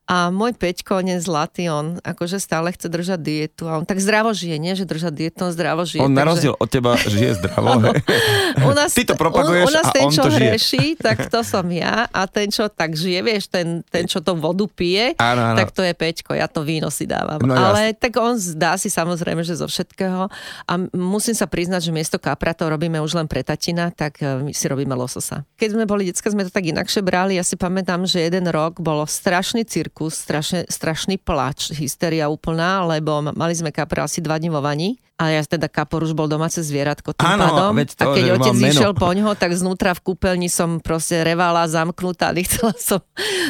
A 0.05 0.29
môj 0.29 0.53
Peťko, 0.53 0.99
on 0.99 1.07
je 1.07 1.17
zlatý, 1.17 1.65
on 1.67 1.97
akože 1.99 2.37
stále 2.37 2.69
chce 2.69 2.85
držať 2.87 3.19
dietu 3.19 3.65
a 3.65 3.75
on 3.75 3.83
tak 3.83 3.97
zdravo 3.97 4.29
žije, 4.31 4.55
nie 4.55 4.73
že 4.73 4.85
držať 4.85 5.09
dietu, 5.11 5.39
on 5.43 5.51
zdravo 5.51 5.81
žije. 5.81 5.99
On 5.99 6.07
na 6.07 6.21
takže- 6.21 6.29
rozdiel 6.29 6.53
od 6.53 6.69
teba 6.69 6.93
žije 6.95 7.31
zdravo. 7.35 7.89
u 8.69 8.71
nás, 8.71 8.91
Ty 8.91 9.01
to 9.03 9.15
propaguješ 9.15 9.65
u, 9.65 9.69
u 9.69 9.73
nás 9.73 9.85
a 9.85 9.91
ten, 9.91 10.03
on 10.03 10.11
čo 10.11 10.21
to 10.21 10.29
žije. 10.29 10.45
hreší, 10.45 10.85
tak 10.95 11.25
to 11.25 11.41
som 11.41 11.65
ja 11.65 12.05
a 12.05 12.21
ten, 12.25 12.47
čo 12.47 12.67
tak 12.67 12.93
žije, 12.93 13.19
vieš, 13.23 13.49
ten, 13.63 13.79
ten 13.87 14.03
čo 14.03 14.19
to 14.19 14.35
vodu 14.35 14.67
pije, 14.67 15.15
Áno, 15.15 15.55
áno. 15.55 15.57
tak 15.57 15.71
to 15.71 15.79
je 15.79 15.95
Peťko, 15.95 16.35
ja 16.35 16.51
to 16.51 16.67
víno 16.67 16.91
si 16.91 17.07
dávam. 17.07 17.39
No 17.39 17.55
Ale 17.55 17.95
tak 17.95 18.19
on 18.19 18.35
zdá 18.35 18.75
si 18.75 18.91
samozrejme, 18.91 19.39
že 19.47 19.55
zo 19.55 19.71
všetkého 19.71 20.27
a 20.67 20.73
musím 20.91 21.31
sa 21.31 21.47
priznať, 21.47 21.87
že 21.87 21.95
miesto 21.95 22.19
kapra 22.19 22.51
to 22.51 22.67
robíme 22.67 22.99
už 22.99 23.15
len 23.15 23.31
pre 23.31 23.39
tatina, 23.39 23.87
tak 23.95 24.19
e, 24.19 24.43
my 24.43 24.51
si 24.51 24.67
robíme 24.67 24.91
lososa. 24.91 25.47
Keď 25.55 25.79
sme 25.79 25.87
boli 25.87 26.11
decka, 26.11 26.27
sme 26.27 26.43
to 26.43 26.51
tak 26.51 26.67
inakšie 26.67 26.99
brali. 26.99 27.39
Ja 27.39 27.47
si 27.47 27.55
pamätám, 27.55 28.03
že 28.03 28.27
jeden 28.27 28.51
rok 28.51 28.83
bolo 28.83 29.07
strašný 29.07 29.63
cirkus, 29.63 30.19
strašne, 30.19 30.67
strašný 30.67 31.15
plač, 31.15 31.71
hysteria 31.71 32.27
úplná, 32.27 32.83
lebo 32.83 33.23
mali 33.31 33.55
sme 33.55 33.71
kapra 33.71 34.03
asi 34.03 34.19
dva 34.19 34.35
dní 34.35 34.51
vo 34.51 34.59
vani. 34.59 34.99
A 35.13 35.29
ja 35.29 35.45
teda 35.45 35.69
kapor 35.69 36.01
už 36.01 36.17
bol 36.17 36.25
domáce 36.25 36.57
zvieratko 36.57 37.13
tým 37.13 37.37
Áno, 37.37 37.45
pádom. 37.45 37.77
veď 37.77 37.89
to, 37.93 38.01
a 38.01 38.05
keď 38.17 38.23
otec 38.33 38.55
išiel 38.65 38.91
po 38.97 39.13
ňoho, 39.13 39.37
tak 39.37 39.53
znútra 39.53 39.93
v 39.93 40.01
kúpeľni 40.01 40.49
som 40.49 40.81
proste 40.81 41.21
revala 41.21 41.69
zamknutá, 41.69 42.33
nechcela 42.37 42.73
som 42.73 42.97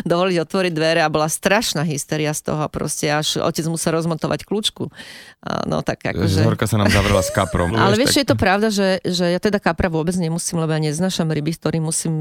dovoliť 0.03 0.37
otvoriť 0.43 0.71
dvere 0.75 0.99
a 0.99 1.07
bola 1.07 1.31
strašná 1.31 1.87
hysteria 1.87 2.35
z 2.35 2.51
toho 2.51 2.67
proste, 2.67 3.07
až 3.07 3.39
otec 3.39 3.63
musel 3.71 3.95
rozmontovať 3.95 4.43
kľúčku. 4.43 4.91
No 5.63 5.79
tak 5.79 6.03
akože... 6.03 6.43
Zorka 6.43 6.67
sa 6.67 6.83
nám 6.83 6.91
zavrela 6.91 7.23
s 7.23 7.31
kaprom. 7.31 7.71
Ale 7.79 7.95
vieš, 7.95 8.11
tak- 8.11 8.21
je 8.21 8.27
to 8.27 8.35
pravda, 8.35 8.67
že, 8.67 8.99
že 9.07 9.31
ja 9.31 9.39
teda 9.39 9.63
kapra 9.63 9.87
vôbec 9.87 10.13
nemusím, 10.19 10.59
lebo 10.59 10.75
ja 10.75 10.83
neznašam 10.83 11.31
ryby, 11.31 11.55
z 11.55 11.59
ktorých 11.63 11.83
musím 11.83 12.13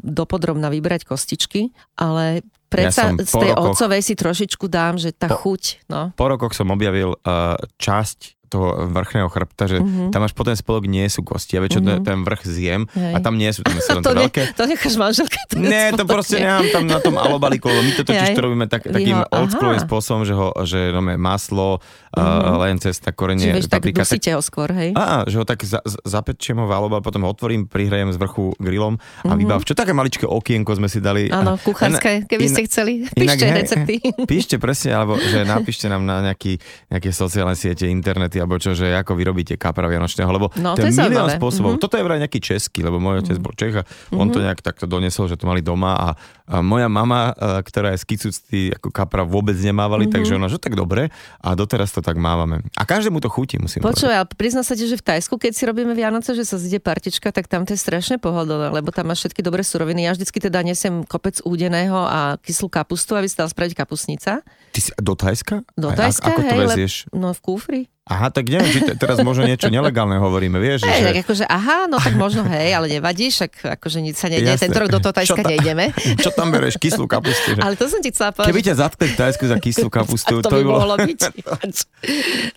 dopodrobna 0.00 0.72
vybrať 0.72 1.04
kostičky, 1.04 1.68
ale 2.00 2.40
predsa 2.72 3.12
som 3.12 3.20
z 3.20 3.28
tej 3.28 3.50
rokoch- 3.52 3.76
otcovej 3.76 4.00
si 4.00 4.14
trošičku 4.16 4.64
dám, 4.72 4.96
že 4.96 5.12
tá 5.12 5.28
Po- 5.28 5.36
chuť, 5.44 5.84
no. 5.92 6.16
po 6.16 6.26
rokoch 6.32 6.56
som 6.56 6.72
objavil 6.72 7.12
uh, 7.12 7.60
časť 7.76 8.39
toho 8.50 8.90
vrchného 8.90 9.30
chrbta, 9.30 9.70
že 9.70 9.78
mm-hmm. 9.78 10.10
tam 10.10 10.26
až 10.26 10.34
po 10.34 10.42
ten 10.42 10.58
spolok 10.58 10.90
nie 10.90 11.06
sú 11.06 11.22
kosti. 11.22 11.54
Ja 11.54 11.62
väčšinou 11.62 11.86
mm-hmm. 11.86 12.08
ten 12.10 12.18
vrch 12.26 12.42
zjem 12.42 12.82
Hej. 12.90 13.12
a 13.14 13.18
tam 13.22 13.34
nie 13.38 13.50
sú, 13.54 13.62
tam 13.62 13.78
To, 14.00 14.10
to 14.10 14.12
ne, 14.12 14.26
veľké. 14.26 14.42
to 14.58 14.62
necháš 14.66 14.94
manželke. 14.98 15.38
Ne, 15.54 15.94
to 15.94 16.02
proste 16.02 16.42
nie. 16.42 16.46
nemám 16.46 16.66
tam 16.74 16.84
na 16.90 16.98
tom 16.98 17.14
alobalíku, 17.14 17.70
lebo 17.70 17.82
my 17.86 17.92
to 17.94 18.02
totiž 18.02 18.34
to 18.34 18.42
robíme 18.42 18.66
tak, 18.66 18.82
takým 18.86 19.22
ho- 19.22 19.28
oldschoolovým 19.30 19.80
aha. 19.82 19.86
spôsobom, 19.86 20.22
že, 20.26 20.34
ho, 20.34 20.50
že 20.66 20.90
máme 20.90 21.14
maslo, 21.14 21.78
mm-hmm. 22.12 22.58
len 22.58 22.76
cesta, 22.76 23.08
Čiže 23.08 23.16
korenie, 23.16 23.46
vieš, 23.52 23.66
tak 23.66 23.82
dusíte 23.84 24.30
ho 24.30 24.40
skôr, 24.40 24.68
hej? 24.70 24.90
á, 24.92 25.22
že 25.24 25.36
ho 25.36 25.44
tak 25.44 25.60
za, 25.60 25.78
zapečiem 26.02 26.56
ho 26.56 26.64
v 26.64 26.72
alobal, 26.72 26.98
potom 26.98 27.22
ho 27.22 27.30
otvorím, 27.30 27.64
prihrajem 27.64 28.10
z 28.10 28.16
vrchu 28.16 28.56
grillom 28.56 28.96
a 29.22 29.28
Mhm. 29.28 29.38
vybav. 29.38 29.60
Čo 29.62 29.72
také 29.72 29.92
maličké 29.92 30.24
okienko 30.24 30.74
sme 30.74 30.86
si 30.86 30.98
dali. 30.98 31.28
Áno, 31.28 31.54
kuchárske, 31.56 32.24
keby 32.24 32.46
ste 32.46 32.62
chceli. 32.64 32.92
inak, 33.06 33.14
Píšte 33.14 33.44
hej, 33.44 33.54
recepty. 33.54 33.94
Píšte 34.26 34.56
presne, 34.56 34.90
alebo 34.92 35.14
že 35.16 35.44
napíšte 35.44 35.86
nám 35.86 36.02
na 36.02 36.22
nejaký, 36.24 36.58
nejaké 36.88 37.10
sociálne 37.10 37.54
siete, 37.54 37.86
internety, 37.86 38.36
alebo 38.36 38.56
čo, 38.56 38.72
že 38.72 38.90
ako 38.92 39.14
vyrobíte 39.14 39.54
kapra 39.54 39.86
vianočného, 39.86 40.28
lebo 40.28 40.50
No, 40.56 40.74
to 40.74 40.82
to 40.82 40.88
je 40.88 40.96
milión 40.96 41.26
zaujímavé. 41.26 41.36
spôsobov. 41.36 41.72
Mhm. 41.74 41.80
Toto 41.80 41.94
je 41.94 42.02
vraj 42.02 42.18
nejaký 42.18 42.40
český, 42.40 42.80
lebo 42.80 42.96
môj 42.96 43.20
otec 43.20 43.36
bol 43.36 43.52
Čech 43.52 43.76
a 43.76 43.82
on 44.10 44.26
to 44.26 44.40
nejak 44.40 44.58
takto 44.58 44.84
doniesol, 44.84 45.26
že 45.26 45.34
to 45.34 45.44
mali 45.44 45.60
doma 45.60 45.92
a, 45.92 46.08
a 46.46 46.58
moja 46.60 46.86
mama, 46.86 47.30
e, 47.30 47.62
ktorá 47.62 47.92
je 47.92 48.00
z 48.00 48.04
Kicucty, 48.06 48.60
ako 48.72 48.88
kapra 48.88 49.22
vôbec 49.22 49.54
nemávali, 49.54 50.06
takže 50.06 50.34
ona, 50.34 50.46
že 50.46 50.56
tak 50.56 50.72
dobre 50.72 51.12
a 51.38 51.48
doteraz 51.52 51.90
to 51.90 51.99
tak 52.00 52.20
mávame. 52.20 52.64
A 52.76 52.84
každému 52.84 53.20
to 53.20 53.28
chutí, 53.32 53.56
musím. 53.56 53.84
Počúvaj, 53.84 54.16
ale 54.24 54.28
prizná 54.28 54.60
sa 54.60 54.76
ti, 54.76 54.84
že 54.84 54.98
v 54.98 55.04
Tajsku, 55.04 55.36
keď 55.36 55.52
si 55.54 55.62
robíme 55.64 55.92
Vianoce, 55.96 56.36
že 56.36 56.44
sa 56.44 56.60
zide 56.60 56.80
partička, 56.82 57.32
tak 57.32 57.48
tam 57.48 57.64
to 57.64 57.76
je 57.76 57.80
strašne 57.80 58.20
pohodlné, 58.20 58.72
lebo 58.72 58.92
tam 58.92 59.08
máš 59.12 59.24
všetky 59.24 59.40
dobré 59.40 59.64
suroviny. 59.64 60.08
Ja 60.08 60.12
vždycky 60.12 60.40
teda 60.40 60.60
nesem 60.64 61.04
kopec 61.04 61.40
údeného 61.44 61.96
a 61.96 62.36
kyslú 62.42 62.68
kapustu, 62.68 63.16
aby 63.16 63.28
sa 63.28 63.44
dala 63.44 63.50
spraviť 63.52 63.72
kapusnica. 63.76 64.44
Ty 64.70 64.78
si 64.78 64.90
do 65.02 65.12
Thajska? 65.18 65.66
Do 65.74 65.90
Aj, 65.90 65.96
Tajska, 65.98 66.30
ako 66.30 66.40
to 66.40 66.54
hej, 66.54 66.58
leb- 66.62 66.70
vezieš? 66.70 66.94
no 67.10 67.34
v 67.34 67.40
kúfri. 67.42 67.80
Aha, 68.10 68.26
tak 68.26 68.50
neviem, 68.50 68.66
či 68.74 68.82
te, 68.82 68.98
teraz 68.98 69.22
možno 69.22 69.46
niečo 69.46 69.70
nelegálne 69.70 70.18
hovoríme, 70.18 70.58
vieš? 70.58 70.82
Hej, 70.82 70.98
že... 70.98 71.06
tak 71.06 71.18
akože, 71.22 71.44
aha, 71.46 71.86
no 71.86 72.02
tak 72.02 72.18
možno 72.18 72.42
hej, 72.42 72.74
ale 72.74 72.90
nevadí, 72.90 73.30
však 73.30 73.78
akože 73.78 74.02
nič 74.02 74.18
sa 74.18 74.26
nedie, 74.26 74.50
tento 74.58 74.82
rok 74.82 74.90
do 74.90 74.98
toho 74.98 75.14
Tajska 75.14 75.38
ta- 75.38 75.46
nejdeme. 75.46 75.94
Čo 76.26 76.34
tam 76.34 76.50
bereš? 76.50 76.74
Kyslú 76.74 77.06
kapustu? 77.06 77.54
Že... 77.54 77.62
Ale 77.62 77.78
to 77.78 77.86
som 77.86 78.02
ti 78.02 78.10
chcela 78.10 78.34
povedať. 78.34 78.50
Keby 78.50 78.60
ťa 78.66 78.74
zatkli 78.82 79.06
v 79.10 79.14
Tajsku 79.14 79.44
za 79.46 79.56
kyslú 79.62 79.88
kapustu, 80.02 80.34
to, 80.42 80.50
by 80.50 80.62
mohlo 80.66 80.94
byť. 80.98 81.20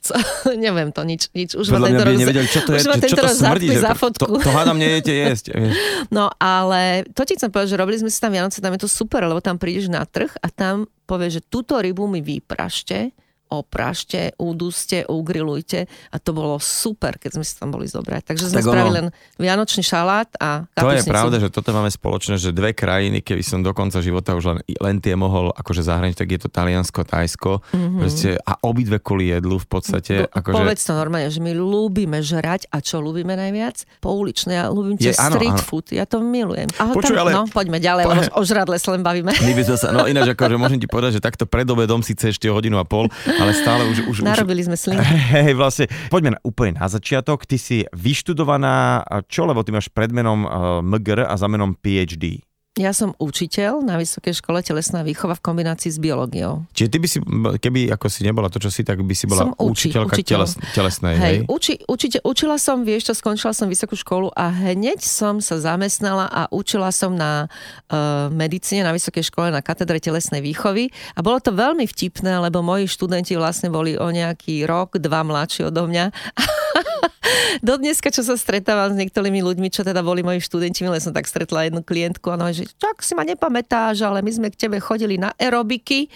Co, 0.02 0.14
neviem 0.58 0.90
to, 0.90 1.06
nič, 1.06 1.30
nič. 1.38 1.54
Už 1.54 1.70
ma 1.70 1.78
Podľa 1.78 1.86
mňa 1.86 2.00
tento 2.02 2.10
rok, 2.10 2.18
nevedeli, 2.18 2.48
čo 2.50 2.60
to 2.66 2.70
je, 2.74 2.78
už 2.82 2.88
ma 2.90 2.98
tento 2.98 3.14
to 3.14 3.22
rok 3.22 3.36
smrdí, 3.38 3.68
že 3.70 3.82
za 3.86 3.94
to, 3.94 4.00
fotku. 4.02 4.32
to 4.42 4.50
hádam 4.50 4.78
nejete 4.82 5.14
jesť. 5.14 5.46
vieš. 5.54 5.76
No 6.10 6.34
ale 6.42 7.06
to 7.14 7.22
ti 7.30 7.38
chcem 7.38 7.54
povedať, 7.54 7.74
že 7.74 7.78
robili 7.78 8.02
sme 8.02 8.10
si 8.10 8.18
tam 8.18 8.34
Vianoce, 8.34 8.58
tam 8.58 8.74
je 8.74 8.82
to 8.82 8.90
super, 8.90 9.22
lebo 9.22 9.38
tam 9.38 9.62
prídeš 9.62 9.86
na 9.94 10.02
trh 10.02 10.34
a 10.42 10.50
tam 10.50 10.90
povieš, 11.04 11.40
že 11.40 11.48
túto 11.48 11.80
rybu 11.80 12.08
mi 12.08 12.24
vyprašte, 12.24 13.12
oprašte, 13.54 14.20
uduste, 14.36 15.06
ugrilujte 15.06 15.80
a 16.10 16.18
to 16.18 16.32
bolo 16.32 16.58
super, 16.58 17.16
keď 17.16 17.32
sme 17.32 17.44
si 17.44 17.54
tam 17.54 17.70
boli 17.70 17.86
zobrať. 17.86 18.22
Takže 18.26 18.46
sme 18.48 18.60
Tak 18.60 18.66
spravili 18.66 18.90
ono- 18.90 18.98
len 19.00 19.08
vianočný 19.38 19.82
šalát 19.82 20.30
a 20.36 20.66
To 20.68 20.90
je 20.90 21.00
kapusnicu. 21.00 21.12
pravda, 21.12 21.36
že 21.38 21.50
toto 21.50 21.70
máme 21.70 21.88
spoločné, 21.88 22.36
že 22.36 22.50
dve 22.50 22.72
krajiny, 22.72 23.20
keby 23.20 23.42
som 23.42 23.60
do 23.60 23.72
konca 23.72 24.00
života 24.00 24.34
už 24.34 24.44
len, 24.44 24.58
len 24.76 24.96
tie 24.98 25.14
mohol 25.14 25.52
akože 25.52 25.84
zahraniť, 25.84 26.16
tak 26.16 26.28
je 26.28 26.40
to 26.40 26.50
Taliansko, 26.50 27.04
Tajsko. 27.04 27.62
Mm-hmm. 27.68 28.00
Proste, 28.00 28.30
a 28.40 28.54
obidve 28.60 28.98
kvôli 28.98 29.30
jedlu 29.30 29.56
v 29.56 29.68
podstate. 29.68 30.14
Po- 30.24 30.32
Akože, 30.34 30.56
Povedz 30.58 30.82
to 30.82 30.94
normálne, 30.94 31.28
že 31.28 31.38
my 31.38 31.54
ľúbime 31.54 32.20
žrať 32.20 32.66
a 32.68 32.80
čo 32.80 32.98
ľúbime 32.98 33.34
najviac? 33.34 33.86
Pouličné, 34.00 34.52
ja 34.56 34.66
ľúbim 34.68 34.96
Je- 34.96 35.12
tie 35.12 35.14
áno, 35.16 35.36
street 35.36 35.54
áno. 35.54 35.64
food, 35.64 35.86
ja 35.90 36.04
to 36.04 36.18
milujem. 36.20 36.72
A 36.76 36.90
Počuj, 36.90 37.12
tam, 37.12 37.22
ale- 37.22 37.32
No, 37.34 37.46
poďme 37.46 37.78
ďalej, 37.78 38.04
lebo 38.04 38.22
o 38.32 38.42
žradle 38.42 38.76
sa 38.76 38.90
len 38.90 39.02
bavíme. 39.02 39.30
my 39.32 39.54
by 39.54 39.64
sme 39.64 39.76
sa, 39.76 39.88
no 39.90 40.06
ináč 40.06 40.32
akože 40.32 40.56
môžem 40.56 40.78
ti 40.78 40.86
povedať, 40.86 41.12
že 41.14 41.22
takto 41.22 41.44
pred 41.44 41.66
obedom 41.66 42.00
síce 42.00 42.30
ešte 42.30 42.48
hodinu 42.48 42.78
a 42.78 42.84
pol, 42.84 43.10
ale 43.44 43.52
stále 43.54 43.84
už... 43.92 43.98
už, 44.08 44.18
už 44.24 44.26
Narobili 44.26 44.64
sme 44.64 44.80
sliny. 44.80 45.04
Hej, 45.36 45.54
vlastne, 45.60 45.86
poďme 46.08 46.36
na, 46.36 46.40
úplne 46.48 46.80
na 46.80 46.88
začiatok. 46.88 47.44
Ty 47.44 47.58
si 47.60 47.84
vyštudovaná, 47.92 49.04
čo, 49.28 49.44
lebo 49.44 49.62
ty 49.62 49.76
máš 49.76 49.92
pred 49.92 50.10
menom 50.16 50.48
uh, 50.48 50.80
MGR 50.80 51.28
a 51.28 51.36
za 51.36 51.52
menom 51.52 51.76
PhD. 51.76 52.40
Ja 52.74 52.90
som 52.90 53.14
učiteľ 53.22 53.86
na 53.86 54.02
Vysokej 54.02 54.42
škole 54.42 54.66
telesná 54.66 55.06
výchova 55.06 55.38
v 55.38 55.46
kombinácii 55.46 55.94
s 55.94 56.02
biológiou. 56.02 56.66
Čiže 56.74 56.90
ty 56.90 56.98
by 56.98 57.06
si, 57.06 57.18
keby 57.62 57.94
ako 57.94 58.10
si 58.10 58.26
nebola 58.26 58.50
to, 58.50 58.58
čo 58.58 58.74
si, 58.74 58.82
tak 58.82 58.98
by 58.98 59.14
si 59.14 59.30
bola 59.30 59.46
Som 59.46 59.54
uči- 59.62 59.94
učiteľka 59.94 60.18
učiteľ. 60.18 60.34
teles, 60.42 60.52
telesnej, 60.74 61.14
hej? 61.14 61.22
Hej, 61.22 61.38
uči, 61.54 61.74
učite, 61.86 62.18
učila 62.26 62.58
som, 62.58 62.82
vieš 62.82 63.06
čo, 63.06 63.14
skončila 63.14 63.54
som 63.54 63.70
vysokú 63.70 63.94
školu 63.94 64.34
a 64.34 64.50
hneď 64.50 65.06
som 65.06 65.38
sa 65.38 65.62
zamestnala 65.62 66.26
a 66.26 66.50
učila 66.50 66.90
som 66.90 67.14
na 67.14 67.46
uh, 67.94 68.34
medicíne 68.34 68.82
na 68.82 68.90
vysokej 68.90 69.30
škole 69.30 69.54
na 69.54 69.62
katedre 69.62 70.02
telesnej 70.02 70.42
výchovy 70.42 70.90
a 71.14 71.22
bolo 71.22 71.38
to 71.38 71.54
veľmi 71.54 71.86
vtipné, 71.86 72.42
lebo 72.42 72.66
moji 72.66 72.90
študenti 72.90 73.38
vlastne 73.38 73.70
boli 73.70 74.02
o 74.02 74.10
nejaký 74.10 74.66
rok, 74.66 74.98
dva 74.98 75.22
mladší 75.22 75.70
odo 75.70 75.86
mňa. 75.86 76.10
Do 77.62 77.78
dneska, 77.78 78.10
čo 78.10 78.26
sa 78.26 78.34
stretávam 78.34 78.94
s 78.94 79.00
niektorými 79.00 79.46
ľuďmi, 79.46 79.70
čo 79.70 79.86
teda 79.86 80.02
boli 80.02 80.26
moji 80.26 80.42
študenti, 80.42 80.82
milé 80.84 80.98
som 80.98 81.14
tak 81.14 81.30
stretla 81.30 81.70
jednu 81.70 81.86
klientku 81.86 82.34
ona 82.34 82.50
hovorí, 82.50 82.63
že 82.64 82.76
čak 82.80 83.04
si 83.04 83.14
ma 83.14 83.28
nepamätáš, 83.28 84.04
ale 84.04 84.24
my 84.24 84.32
sme 84.32 84.48
k 84.50 84.68
tebe 84.68 84.78
chodili 84.80 85.20
na 85.20 85.36
aerobiky 85.36 86.08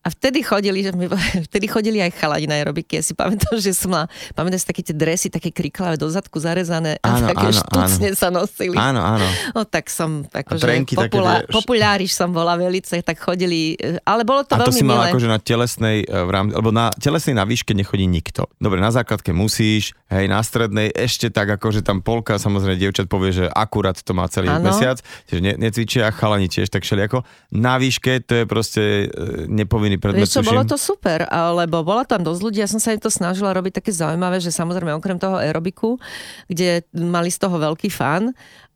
a 0.00 0.08
vtedy 0.08 0.40
chodili, 0.40 0.80
že 0.80 0.96
my, 0.96 1.12
vtedy 1.52 1.68
chodili 1.68 2.00
aj 2.00 2.16
chalani 2.16 2.48
na 2.48 2.56
aerobiky. 2.56 2.96
Ja 2.96 3.04
si 3.04 3.12
pamätám, 3.12 3.60
že 3.60 3.76
som 3.76 3.92
mala, 3.92 4.06
pamätám 4.32 4.56
si 4.56 4.66
také 4.66 4.80
tie 4.80 4.96
dresy, 4.96 5.28
také 5.28 5.52
kriklavé 5.52 6.00
do 6.00 6.08
zadku 6.08 6.40
zarezané 6.40 6.96
a 7.04 7.20
Áno, 7.20 7.28
také 7.28 7.52
áno, 7.52 7.60
štucne 7.60 8.08
sa 8.16 8.32
nosili. 8.32 8.80
Áno, 8.80 9.04
áno. 9.04 9.28
No 9.52 9.68
tak 9.68 9.92
som, 9.92 10.24
akože 10.24 10.64
také 10.64 10.96
populá, 10.96 11.44
tie- 11.44 11.52
populáriš 11.52 12.16
som 12.16 12.32
bola 12.32 12.56
velice, 12.56 13.04
tak 13.04 13.20
chodili, 13.20 13.76
e, 13.76 14.00
ale 14.08 14.24
bolo 14.24 14.40
to 14.48 14.56
a 14.56 14.64
to 14.64 14.72
veľmi 14.72 14.80
si 14.80 14.84
mala 14.88 15.04
milé. 15.04 15.12
akože 15.12 15.28
na 15.28 15.38
telesnej, 15.38 15.96
e, 16.02 16.08
v 16.08 16.30
rámci, 16.32 16.52
alebo 16.56 16.70
na 16.72 16.88
telesnej 16.96 17.36
na 17.36 17.44
výške 17.44 17.76
nechodí 17.76 18.08
nikto. 18.08 18.48
Dobre, 18.56 18.80
na 18.80 18.88
základke 18.88 19.36
musíš, 19.36 19.92
hej, 20.08 20.32
na 20.32 20.40
strednej 20.40 20.88
ešte 20.96 21.28
tak, 21.28 21.60
akože 21.60 21.84
tam 21.84 22.00
polka, 22.00 22.40
samozrejme, 22.40 22.80
dievčat 22.80 23.04
povie, 23.04 23.36
že 23.36 23.52
akurát 23.52 24.00
to 24.00 24.16
má 24.16 24.24
celý 24.32 24.48
Áno. 24.48 24.64
mesiac, 24.64 24.96
čiže 25.28 25.44
ne, 25.44 25.52
necvičia, 25.60 26.08
chalani 26.08 26.48
tiež 26.48 26.72
tak 26.72 26.88
všelijako. 26.88 27.20
Na 27.52 27.76
výške 27.76 28.24
to 28.24 28.32
je 28.32 28.44
proste 28.48 28.82
e, 29.12 29.44
nepovinný 29.90 29.98
predmet, 29.98 30.22
Vieš 30.26 30.38
čo, 30.38 30.46
bolo 30.46 30.62
to 30.62 30.78
super, 30.78 31.26
lebo 31.30 31.82
bola 31.82 32.06
tam 32.06 32.22
dosť 32.22 32.40
ľudí, 32.40 32.58
ja 32.62 32.70
som 32.70 32.78
sa 32.78 32.94
im 32.94 33.02
to 33.02 33.10
snažila 33.10 33.50
robiť 33.50 33.82
také 33.82 33.90
zaujímavé, 33.90 34.38
že 34.38 34.54
samozrejme 34.54 34.94
okrem 34.94 35.18
toho 35.18 35.42
aerobiku, 35.42 35.98
kde 36.46 36.86
mali 36.94 37.28
z 37.28 37.38
toho 37.42 37.58
veľký 37.58 37.90
fan, 37.90 38.30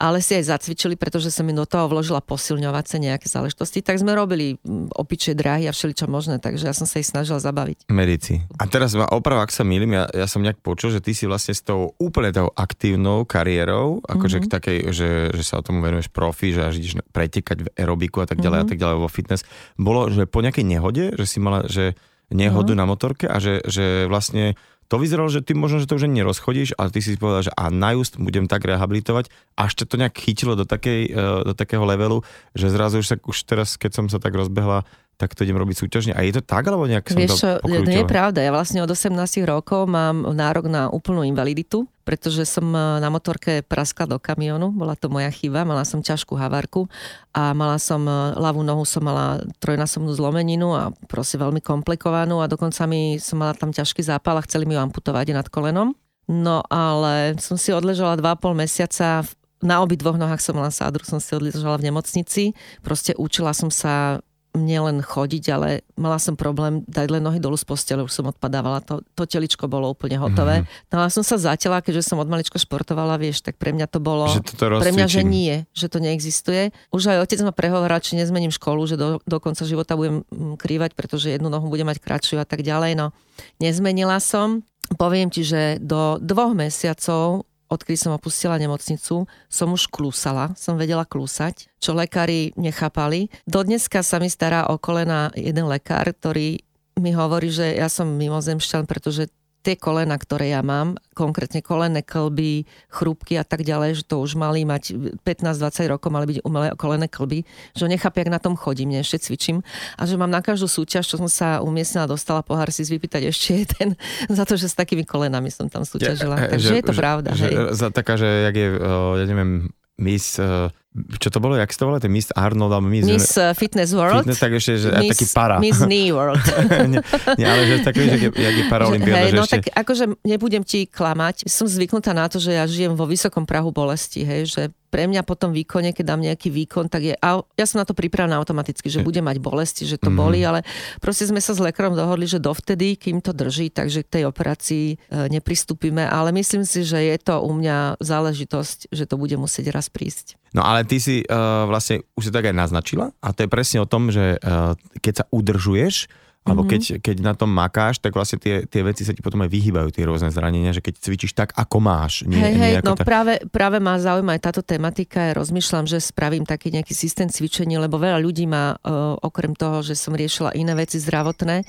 ale 0.04 0.20
si 0.20 0.36
aj 0.36 0.52
zacvičili, 0.52 1.00
pretože 1.00 1.32
som 1.32 1.48
im 1.48 1.56
do 1.56 1.64
toho 1.64 1.88
vložila 1.88 2.20
posilňovacie 2.20 3.00
nejaké 3.00 3.24
záležitosti, 3.24 3.80
tak 3.80 3.96
sme 3.96 4.12
robili 4.12 4.60
mm, 4.60 4.92
opičie 4.92 5.32
dráhy 5.32 5.64
a 5.64 5.72
všeličo 5.72 6.04
možné, 6.04 6.36
takže 6.36 6.68
ja 6.68 6.76
som 6.76 6.84
sa 6.84 7.00
ich 7.00 7.08
snažila 7.08 7.40
zabaviť. 7.40 7.88
Medici. 7.88 8.44
A 8.60 8.68
teraz 8.68 8.92
ma 8.92 9.08
oprav, 9.08 9.40
ak 9.40 9.48
sa 9.48 9.64
milím, 9.64 9.96
ja, 9.96 10.04
ja 10.12 10.28
som 10.28 10.44
nejak 10.44 10.60
počul, 10.60 10.92
že 10.92 11.00
ty 11.00 11.16
si 11.16 11.24
vlastne 11.24 11.56
s 11.56 11.64
tou 11.64 11.96
úplne 11.96 12.28
tou 12.30 12.52
aktívnou 12.52 13.24
kariérou, 13.24 14.04
akože 14.04 14.36
Mhm. 14.36 14.44
k 14.44 14.52
takej, 14.52 14.78
že, 14.92 15.08
že 15.32 15.42
sa 15.42 15.58
o 15.58 15.64
tomu 15.64 15.80
venuješ 15.80 16.12
profi, 16.12 16.52
že 16.52 16.60
až 16.60 16.76
ideš 16.76 17.00
pretekať 17.08 17.64
v 17.64 17.72
aerobiku 17.80 18.20
a 18.20 18.28
tak 18.28 18.44
ďalej 18.44 18.58
Mhm. 18.60 18.64
a 18.64 18.68
tak 18.68 18.78
ďalej 18.78 18.96
vo 19.00 19.08
fitness. 19.08 19.40
Bolo, 19.80 20.12
že 20.12 20.28
po 20.28 20.44
nejakej 20.44 20.68
nehode, 20.68 21.16
že 21.16 21.24
si 21.24 21.40
mala, 21.40 21.64
že 21.64 21.96
nehodu 22.28 22.72
Mhm. 22.74 22.78
na 22.78 22.84
motorke 22.84 23.24
a 23.24 23.40
že, 23.40 23.64
že 23.64 24.04
vlastne 24.04 24.58
to 24.94 25.02
vyzeralo, 25.02 25.26
že 25.26 25.42
ty 25.42 25.58
možno, 25.58 25.82
že 25.82 25.90
to 25.90 25.98
už 25.98 26.06
ani 26.06 26.22
nerozchodíš, 26.22 26.78
ale 26.78 26.94
ty 26.94 27.02
si 27.02 27.18
povedal, 27.18 27.50
že 27.50 27.52
a 27.58 27.66
najúst 27.66 28.14
budem 28.22 28.46
tak 28.46 28.62
rehabilitovať, 28.62 29.26
až 29.58 29.70
ťa 29.74 29.84
to 29.90 29.98
nejak 29.98 30.14
chytilo 30.14 30.54
do, 30.54 30.62
takej, 30.62 31.10
e, 31.10 31.50
do 31.50 31.54
takého 31.58 31.82
levelu, 31.82 32.22
že 32.54 32.70
zrazu 32.70 33.02
už, 33.02 33.06
sa, 33.10 33.16
už 33.18 33.38
teraz, 33.42 33.74
keď 33.74 33.90
som 33.90 34.06
sa 34.06 34.22
tak 34.22 34.38
rozbehla, 34.38 34.86
tak 35.14 35.38
to 35.38 35.46
idem 35.46 35.54
robiť 35.54 35.76
súťažne. 35.78 36.12
A 36.12 36.26
je 36.26 36.34
to 36.34 36.42
tak, 36.42 36.66
alebo 36.66 36.90
nejak 36.90 37.06
som 37.06 37.18
Vieš 37.18 37.30
to 37.34 37.38
čo, 37.38 37.48
nie 37.86 38.02
je 38.02 38.08
pravda, 38.08 38.42
ja 38.42 38.50
vlastne 38.50 38.82
od 38.82 38.90
18 38.90 39.14
rokov 39.46 39.86
mám 39.86 40.26
nárok 40.34 40.66
na 40.66 40.90
úplnú 40.90 41.22
invaliditu, 41.22 41.86
pretože 42.02 42.44
som 42.44 42.66
e, 42.74 42.98
na 42.98 43.08
motorke 43.08 43.62
praskla 43.64 44.10
do 44.10 44.18
kamionu, 44.18 44.74
bola 44.74 44.98
to 44.98 45.06
moja 45.08 45.30
chyba, 45.30 45.62
mala 45.62 45.86
som 45.86 46.02
ťažkú 46.02 46.34
havarku 46.36 46.90
a 47.32 47.54
mala 47.54 47.78
som, 47.78 48.02
e, 48.04 48.36
ľavú 48.36 48.66
nohu 48.66 48.82
som 48.82 49.06
mala 49.06 49.40
trojnásobnú 49.62 50.12
zlomeninu 50.12 50.74
a 50.74 50.92
proste 51.06 51.38
veľmi 51.38 51.62
komplikovanú 51.62 52.42
a 52.42 52.50
dokonca 52.50 52.84
mi 52.84 53.16
som 53.22 53.40
mala 53.40 53.54
tam 53.54 53.70
ťažký 53.72 54.02
zápal 54.02 54.36
a 54.36 54.44
chceli 54.44 54.66
mi 54.66 54.74
ju 54.76 54.82
amputovať 54.82 55.32
nad 55.32 55.46
kolenom. 55.48 55.96
No 56.28 56.64
ale 56.72 57.36
som 57.40 57.54
si 57.54 57.70
odležala 57.70 58.16
2,5 58.16 58.56
mesiaca 58.56 59.24
v- 59.24 59.32
na 59.64 59.80
obidvoch 59.80 60.20
nohách 60.20 60.44
som 60.44 60.60
mala 60.60 60.68
sádru, 60.68 61.08
som 61.08 61.16
si 61.16 61.32
odležala 61.32 61.80
v 61.80 61.88
nemocnici. 61.88 62.52
Proste 62.84 63.16
učila 63.16 63.56
som 63.56 63.72
sa 63.72 64.20
nielen 64.54 65.02
chodiť, 65.02 65.44
ale 65.50 65.82
mala 65.98 66.22
som 66.22 66.38
problém 66.38 66.86
dať 66.86 67.10
len 67.10 67.22
nohy 67.26 67.42
dolu 67.42 67.58
z 67.58 67.66
postele, 67.66 68.06
už 68.06 68.14
som 68.14 68.30
odpadávala, 68.30 68.78
to, 68.86 69.02
to 69.18 69.26
teličko 69.26 69.66
bolo 69.66 69.90
úplne 69.90 70.14
hotové. 70.14 70.62
Mm-hmm. 70.62 70.94
No 70.94 71.10
som 71.10 71.26
sa 71.26 71.36
zatiaľa, 71.36 71.82
keďže 71.82 72.14
som 72.14 72.22
od 72.22 72.30
malička 72.30 72.56
športovala, 72.62 73.18
vieš, 73.18 73.42
tak 73.42 73.58
pre 73.58 73.74
mňa 73.74 73.90
to 73.90 73.98
bolo... 73.98 74.30
Že 74.30 74.46
toto 74.54 74.78
pre 74.78 74.94
mňa, 74.94 75.06
že 75.10 75.22
nie, 75.26 75.66
že 75.74 75.90
to 75.90 75.98
neexistuje. 75.98 76.70
Už 76.94 77.10
aj 77.10 77.26
otec 77.26 77.42
ma 77.42 77.50
prehovoril, 77.50 77.98
či 77.98 78.14
nezmením 78.14 78.54
školu, 78.54 78.86
že 78.86 78.94
do, 78.94 79.18
do 79.26 79.38
konca 79.42 79.66
života 79.66 79.98
budem 79.98 80.22
mm, 80.30 80.54
krývať, 80.54 80.94
pretože 80.94 81.34
jednu 81.34 81.50
nohu 81.50 81.66
budem 81.66 81.90
mať 81.90 81.98
kratšiu 81.98 82.38
a 82.38 82.46
tak 82.46 82.62
ďalej. 82.62 82.94
No, 82.94 83.10
nezmenila 83.58 84.22
som. 84.22 84.62
Poviem 84.94 85.34
ti, 85.34 85.42
že 85.42 85.82
do 85.82 86.22
dvoch 86.22 86.54
mesiacov 86.54 87.48
odkedy 87.74 87.98
som 87.98 88.14
opustila 88.14 88.56
nemocnicu, 88.56 89.26
som 89.50 89.68
už 89.74 89.90
klúsala, 89.90 90.54
som 90.54 90.78
vedela 90.78 91.02
klúsať, 91.02 91.68
čo 91.82 91.92
lekári 91.92 92.54
nechápali. 92.54 93.28
Dodneska 93.44 94.06
sa 94.06 94.22
mi 94.22 94.30
stará 94.30 94.70
o 94.70 94.78
kolena 94.78 95.34
jeden 95.34 95.66
lekár, 95.66 96.14
ktorý 96.14 96.62
mi 96.94 97.10
hovorí, 97.10 97.50
že 97.50 97.74
ja 97.74 97.90
som 97.90 98.14
mimozemšťan, 98.14 98.86
pretože 98.86 99.28
tie 99.64 99.74
kolena, 99.74 100.14
ktoré 100.14 100.52
ja 100.52 100.60
mám, 100.60 100.94
konkrétne 101.16 101.64
kolené 101.64 102.04
klby, 102.04 102.68
chrúbky 102.92 103.34
a 103.34 103.44
tak 103.48 103.64
ďalej, 103.64 103.96
že 103.96 104.02
to 104.04 104.20
už 104.20 104.36
mali 104.36 104.62
mať 104.62 104.92
15-20 105.24 105.88
rokov, 105.88 106.12
mali 106.12 106.26
byť 106.28 106.38
umelé 106.44 106.76
kolené 106.76 107.08
klby, 107.08 107.48
že 107.72 107.82
on 107.82 107.90
nechápe, 107.90 108.20
jak 108.20 108.28
na 108.28 108.36
tom 108.36 108.54
chodím, 108.54 108.92
ne, 108.92 109.00
ešte 109.00 109.24
cvičím 109.24 109.64
a 109.96 110.04
že 110.04 110.14
mám 110.14 110.28
na 110.28 110.44
každú 110.44 110.68
súťaž, 110.68 111.08
čo 111.08 111.16
som 111.16 111.26
sa 111.26 111.58
umiestnila, 111.58 112.04
dostala 112.04 112.44
pohár 112.44 112.68
si 112.68 112.84
vypýtať 112.84 113.24
ešte 113.24 113.64
jeden 113.64 113.96
za 114.38 114.44
to, 114.44 114.54
že 114.54 114.68
s 114.68 114.76
takými 114.76 115.08
kolenami 115.08 115.48
som 115.48 115.66
tam 115.66 115.88
súťažila. 115.88 116.36
Ja, 116.36 116.48
Takže 116.52 116.68
že- 116.68 116.76
je 116.76 116.84
to 116.84 116.92
že- 116.92 117.00
pravda. 117.00 117.28
Že, 117.32 117.46
hej. 117.48 117.56
za, 117.72 117.86
taká, 117.88 118.14
že 118.14 118.28
jak 118.44 118.54
je, 118.54 118.68
uh, 118.76 119.16
ja 119.16 119.24
neviem, 119.24 119.72
Miss, 119.94 120.36
uh, 120.36 120.68
čo 120.94 121.26
to 121.26 121.42
bolo, 121.42 121.58
jak 121.58 121.74
si 121.74 121.78
to 121.82 121.90
volá, 121.90 121.98
Miss 122.06 122.30
Arnold, 122.38 122.70
alebo 122.70 122.86
Miss, 122.86 123.02
Miss 123.02 123.34
uh, 123.34 123.50
Fitness 123.50 123.90
World. 123.90 124.22
Fitness, 124.22 124.38
tak 124.38 124.52
ešte, 124.54 124.72
že 124.78 124.88
Miss, 124.94 125.10
taký 125.10 125.26
para. 125.34 125.58
Miss 125.58 125.82
Knee 125.82 126.14
World. 126.14 126.38
nie, 126.94 127.02
nie, 127.34 127.46
ale 127.50 127.62
že 127.66 127.74
taký, 127.82 128.06
že 128.06 128.30
jak 128.30 128.54
je 128.54 128.64
paraolimpiáda, 128.70 129.26
hej, 129.26 129.30
že 129.34 129.38
no 129.38 129.42
ešte... 129.42 129.54
tak 129.58 129.64
akože 129.74 130.04
nebudem 130.22 130.62
ti 130.62 130.86
klamať. 130.86 131.50
Som 131.50 131.66
zvyknutá 131.66 132.14
na 132.14 132.30
to, 132.30 132.38
že 132.38 132.54
ja 132.54 132.62
žijem 132.70 132.94
vo 132.94 133.10
vysokom 133.10 133.42
prahu 133.42 133.74
bolesti, 133.74 134.22
hej, 134.22 134.46
že 134.46 134.62
pre 134.94 135.10
mňa 135.10 135.26
po 135.26 135.34
tom 135.34 135.50
výkone, 135.50 135.90
keď 135.90 136.04
dám 136.14 136.22
nejaký 136.22 136.54
výkon, 136.54 136.86
tak 136.86 137.02
je, 137.02 137.18
a 137.18 137.42
ja 137.42 137.66
som 137.66 137.82
na 137.82 137.86
to 137.88 137.98
pripravená 137.98 138.38
automaticky, 138.38 138.86
že 138.86 139.02
budem 139.02 139.26
mať 139.26 139.42
bolesti, 139.42 139.82
že 139.82 139.98
to 139.98 140.14
Mhm. 140.14 140.14
boli, 140.14 140.38
ale 140.46 140.62
proste 141.02 141.26
sme 141.26 141.42
sa 141.42 141.50
s 141.50 141.58
lekárom 141.58 141.98
dohodli, 141.98 142.30
že 142.30 142.38
dovtedy, 142.38 142.94
kým 142.94 143.18
to 143.18 143.34
drží, 143.34 143.74
takže 143.74 144.06
k 144.06 144.12
tej 144.22 144.24
operácii 144.30 144.94
e, 144.94 144.96
nepristúpime, 145.34 146.06
ale 146.06 146.30
myslím 146.30 146.62
si, 146.62 146.86
že 146.86 147.02
je 147.02 147.18
to 147.18 147.42
u 147.42 147.50
mňa 147.50 147.98
záležitosť, 147.98 148.94
že 148.94 149.04
to 149.10 149.18
bude 149.18 149.34
musieť 149.34 149.74
raz 149.74 149.90
prísť. 149.90 150.38
No 150.54 150.62
ale 150.62 150.86
ty 150.86 151.02
si 151.02 151.26
uh, 151.26 151.66
vlastne 151.66 152.06
už 152.14 152.30
si 152.30 152.30
tak 152.30 152.46
aj 152.46 152.54
naznačila 152.54 153.10
a 153.18 153.34
to 153.34 153.42
je 153.42 153.50
presne 153.50 153.82
o 153.82 153.90
tom, 153.90 154.14
že 154.14 154.38
uh, 154.38 154.78
keď 155.02 155.12
sa 155.18 155.24
udržuješ 155.34 156.06
Alebo 156.44 156.68
keď, 156.68 157.00
keď 157.00 157.16
na 157.24 157.32
tom 157.32 157.48
makáš, 157.48 157.96
tak 157.96 158.12
vlastne 158.12 158.36
tie, 158.36 158.68
tie 158.68 158.84
veci 158.84 159.00
sa 159.00 159.16
ti 159.16 159.24
potom 159.24 159.40
aj 159.40 159.48
vyhýbajú, 159.48 159.88
tie 159.88 160.04
rôzne 160.04 160.28
zranenia, 160.28 160.76
že 160.76 160.84
keď 160.84 161.00
cvičíš 161.00 161.32
tak, 161.32 161.56
ako 161.56 161.80
máš. 161.80 162.28
Nie, 162.28 162.52
hej, 162.52 162.54
hej, 162.60 162.72
no 162.84 162.92
tak... 162.92 163.08
práve, 163.08 163.40
práve 163.48 163.80
ma 163.80 163.96
zaujíma 163.96 164.36
aj 164.36 164.42
táto 164.44 164.60
tematika. 164.60 165.32
Ja 165.32 165.40
rozmýšľam, 165.40 165.88
že 165.88 166.04
spravím 166.04 166.44
taký 166.44 166.68
nejaký 166.68 166.92
systém 166.92 167.32
cvičení, 167.32 167.80
lebo 167.80 167.96
veľa 167.96 168.20
ľudí 168.20 168.44
má, 168.44 168.76
uh, 168.76 169.16
okrem 169.24 169.56
toho, 169.56 169.80
že 169.80 169.96
som 169.96 170.12
riešila 170.12 170.52
iné 170.52 170.76
veci 170.76 171.00
zdravotné, 171.00 171.64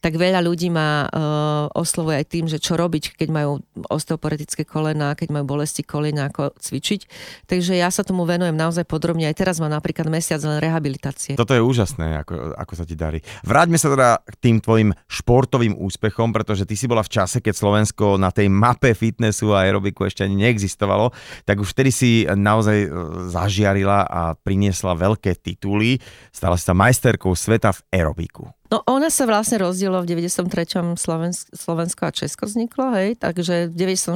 tak 0.00 0.16
veľa 0.16 0.40
ľudí 0.40 0.72
ma 0.72 1.04
uh, 1.04 1.68
oslovuje 1.76 2.24
aj 2.24 2.26
tým, 2.26 2.44
že 2.48 2.56
čo 2.56 2.74
robiť, 2.80 3.20
keď 3.20 3.28
majú 3.28 3.60
osteoporetické 3.92 4.64
kolena, 4.64 5.12
keď 5.12 5.28
majú 5.36 5.44
bolesti 5.56 5.84
kolena, 5.84 6.32
ako 6.32 6.56
cvičiť. 6.56 7.00
Takže 7.44 7.76
ja 7.76 7.92
sa 7.92 8.00
tomu 8.00 8.24
venujem 8.24 8.56
naozaj 8.56 8.88
podrobne. 8.88 9.28
Aj 9.28 9.36
teraz 9.36 9.60
mám 9.60 9.68
napríklad 9.68 10.08
mesiac 10.08 10.40
len 10.40 10.56
rehabilitácie. 10.56 11.36
Toto 11.36 11.52
je 11.52 11.60
úžasné, 11.60 12.24
ako, 12.24 12.56
ako 12.56 12.72
sa 12.72 12.84
ti 12.88 12.96
darí. 12.96 13.20
Vráťme 13.44 13.76
sa 13.76 13.92
teda 13.92 14.24
k 14.24 14.34
tým 14.40 14.56
tvojim 14.64 14.90
športovým 15.04 15.76
úspechom, 15.76 16.32
pretože 16.32 16.64
ty 16.64 16.74
si 16.80 16.88
bola 16.88 17.04
v 17.04 17.12
čase, 17.12 17.44
keď 17.44 17.54
Slovensko 17.60 18.16
na 18.16 18.32
tej 18.32 18.48
mape 18.48 18.96
fitnessu 18.96 19.52
a 19.52 19.68
aerobiku 19.68 20.08
ešte 20.08 20.24
ani 20.24 20.48
neexistovalo, 20.48 21.12
tak 21.44 21.60
už 21.60 21.76
vtedy 21.76 21.92
si 21.92 22.10
naozaj 22.24 22.78
e, 22.84 22.88
zažiarila 23.28 24.08
a 24.08 24.32
priniesla 24.32 24.96
veľké 24.96 25.36
tituly. 25.36 26.00
Stala 26.32 26.56
si 26.56 26.64
sa 26.64 26.72
majsterkou 26.72 27.36
sveta 27.36 27.76
v 27.76 27.80
aerobiku. 28.00 28.48
No 28.70 28.86
ona 28.86 29.10
sa 29.10 29.26
vlastne 29.26 29.58
rozdielo 29.58 29.98
v 29.98 30.14
93. 30.14 30.46
Slovensko, 30.94 31.50
Slovensko 31.50 32.06
a 32.06 32.14
Česko 32.14 32.46
vzniklo, 32.46 32.94
hej, 32.94 33.18
takže 33.18 33.66
v 33.66 33.74
94. 33.74 34.14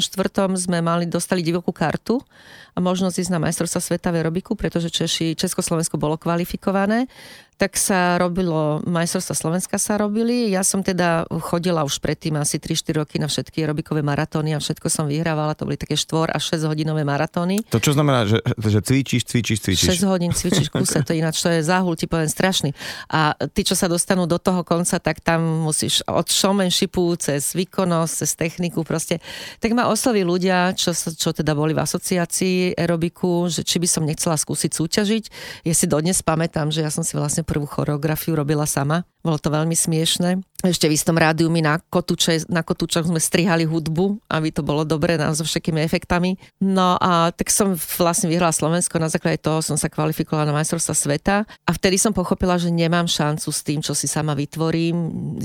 sme 0.55 0.79
mali, 0.79 1.11
dostali 1.11 1.43
divokú 1.43 1.75
kartu 1.75 2.23
a 2.71 2.79
možnosť 2.79 3.19
ísť 3.19 3.33
na 3.35 3.43
majstrovstva 3.43 3.83
sveta 3.83 4.15
v 4.15 4.23
aerobiku, 4.23 4.55
pretože 4.55 4.95
Češi, 4.95 5.35
Československo 5.35 5.99
bolo 5.99 6.15
kvalifikované 6.15 7.11
tak 7.55 7.79
sa 7.79 8.19
robilo, 8.19 8.83
majstrovstva 8.83 9.35
Slovenska 9.39 9.77
sa 9.79 9.95
robili. 9.95 10.51
Ja 10.51 10.67
som 10.67 10.83
teda 10.83 11.31
chodila 11.39 11.87
už 11.87 12.03
predtým 12.03 12.35
asi 12.35 12.59
3-4 12.59 12.99
roky 12.99 13.17
na 13.23 13.31
všetky 13.31 13.63
aerobikové 13.63 14.03
maratóny 14.03 14.53
a 14.53 14.59
všetko 14.59 14.91
som 14.91 15.07
vyhrávala. 15.07 15.55
To 15.55 15.71
boli 15.71 15.79
také 15.79 15.95
4 15.95 16.35
až 16.35 16.59
6 16.59 16.67
hodinové 16.67 17.07
maratóny. 17.07 17.63
To 17.71 17.79
čo 17.79 17.95
znamená, 17.95 18.27
že, 18.27 18.43
že 18.59 18.83
cvičíš, 18.83 19.23
cvičíš, 19.31 19.59
cvičíš? 19.63 20.03
6 20.03 20.11
hodín 20.11 20.35
cvičíš 20.35 20.67
kuse, 20.75 21.07
to 21.07 21.15
ináč 21.15 21.39
to 21.39 21.55
je 21.55 21.63
záhul, 21.63 21.95
ti 21.95 22.11
poviem 22.11 22.27
strašný. 22.27 22.75
A 23.07 23.39
tí, 23.55 23.63
čo 23.63 23.79
sa 23.79 23.87
dostanú 23.87 24.27
do 24.27 24.43
toho 24.43 24.67
konca, 24.67 24.99
tak 24.99 25.23
tam 25.23 25.63
musíš 25.63 26.03
od 26.11 26.27
showmanshipu 26.27 27.15
cez 27.23 27.55
výkonnosť, 27.55 28.13
cez 28.19 28.31
techniku 28.35 28.83
proste. 28.83 29.23
Tak 29.63 29.71
ma 29.79 29.87
osloví 29.87 30.27
ľudia, 30.27 30.75
čo, 30.75 30.91
čo 30.91 31.31
teda 31.31 31.55
boli 31.55 31.71
v 31.71 31.87
asociácii 31.87 32.75
aerobiku, 32.75 33.47
že 33.47 33.63
či 33.63 33.79
by 33.79 33.87
som 33.87 34.03
nechcela 34.03 34.35
skúsiť 34.35 34.75
súťažiť. 34.75 35.25
Ja 35.63 35.75
si 35.77 35.87
dodnes 35.87 36.19
pamätám, 36.19 36.75
že 36.75 36.83
ja 36.83 36.91
som 36.91 37.07
si 37.07 37.15
vlastne 37.15 37.44
prvú 37.45 37.69
choreografiu 37.69 38.35
robila 38.35 38.67
sama. 38.67 39.05
Bolo 39.25 39.41
to 39.41 39.49
veľmi 39.49 39.73
smiešne. 39.73 40.45
Ešte 40.65 40.89
v 40.89 40.97
istom 40.97 41.17
rádiu 41.17 41.53
mi 41.53 41.61
na, 41.61 41.77
kotúče, 41.77 42.49
na 42.49 42.65
kotúčoch 42.65 43.05
sme 43.05 43.21
strihali 43.21 43.69
hudbu, 43.69 44.17
aby 44.33 44.49
to 44.49 44.65
bolo 44.65 44.81
dobre 44.85 45.21
na, 45.21 45.33
so 45.37 45.45
všetkými 45.45 45.81
efektami. 45.85 46.41
No 46.61 46.97
a 46.97 47.33
tak 47.33 47.53
som 47.53 47.77
vlastne 47.77 48.33
vyhrala 48.33 48.49
Slovensko, 48.49 48.97
na 48.97 49.13
základe 49.13 49.45
toho 49.45 49.61
som 49.61 49.77
sa 49.77 49.93
kvalifikovala 49.93 50.49
na 50.49 50.57
majstrovstva 50.57 50.97
sveta 50.97 51.45
a 51.45 51.71
vtedy 51.77 52.01
som 52.01 52.17
pochopila, 52.17 52.57
že 52.57 52.73
nemám 52.73 53.05
šancu 53.05 53.49
s 53.53 53.61
tým, 53.61 53.85
čo 53.85 53.93
si 53.93 54.09
sama 54.09 54.33
vytvorím, 54.33 54.97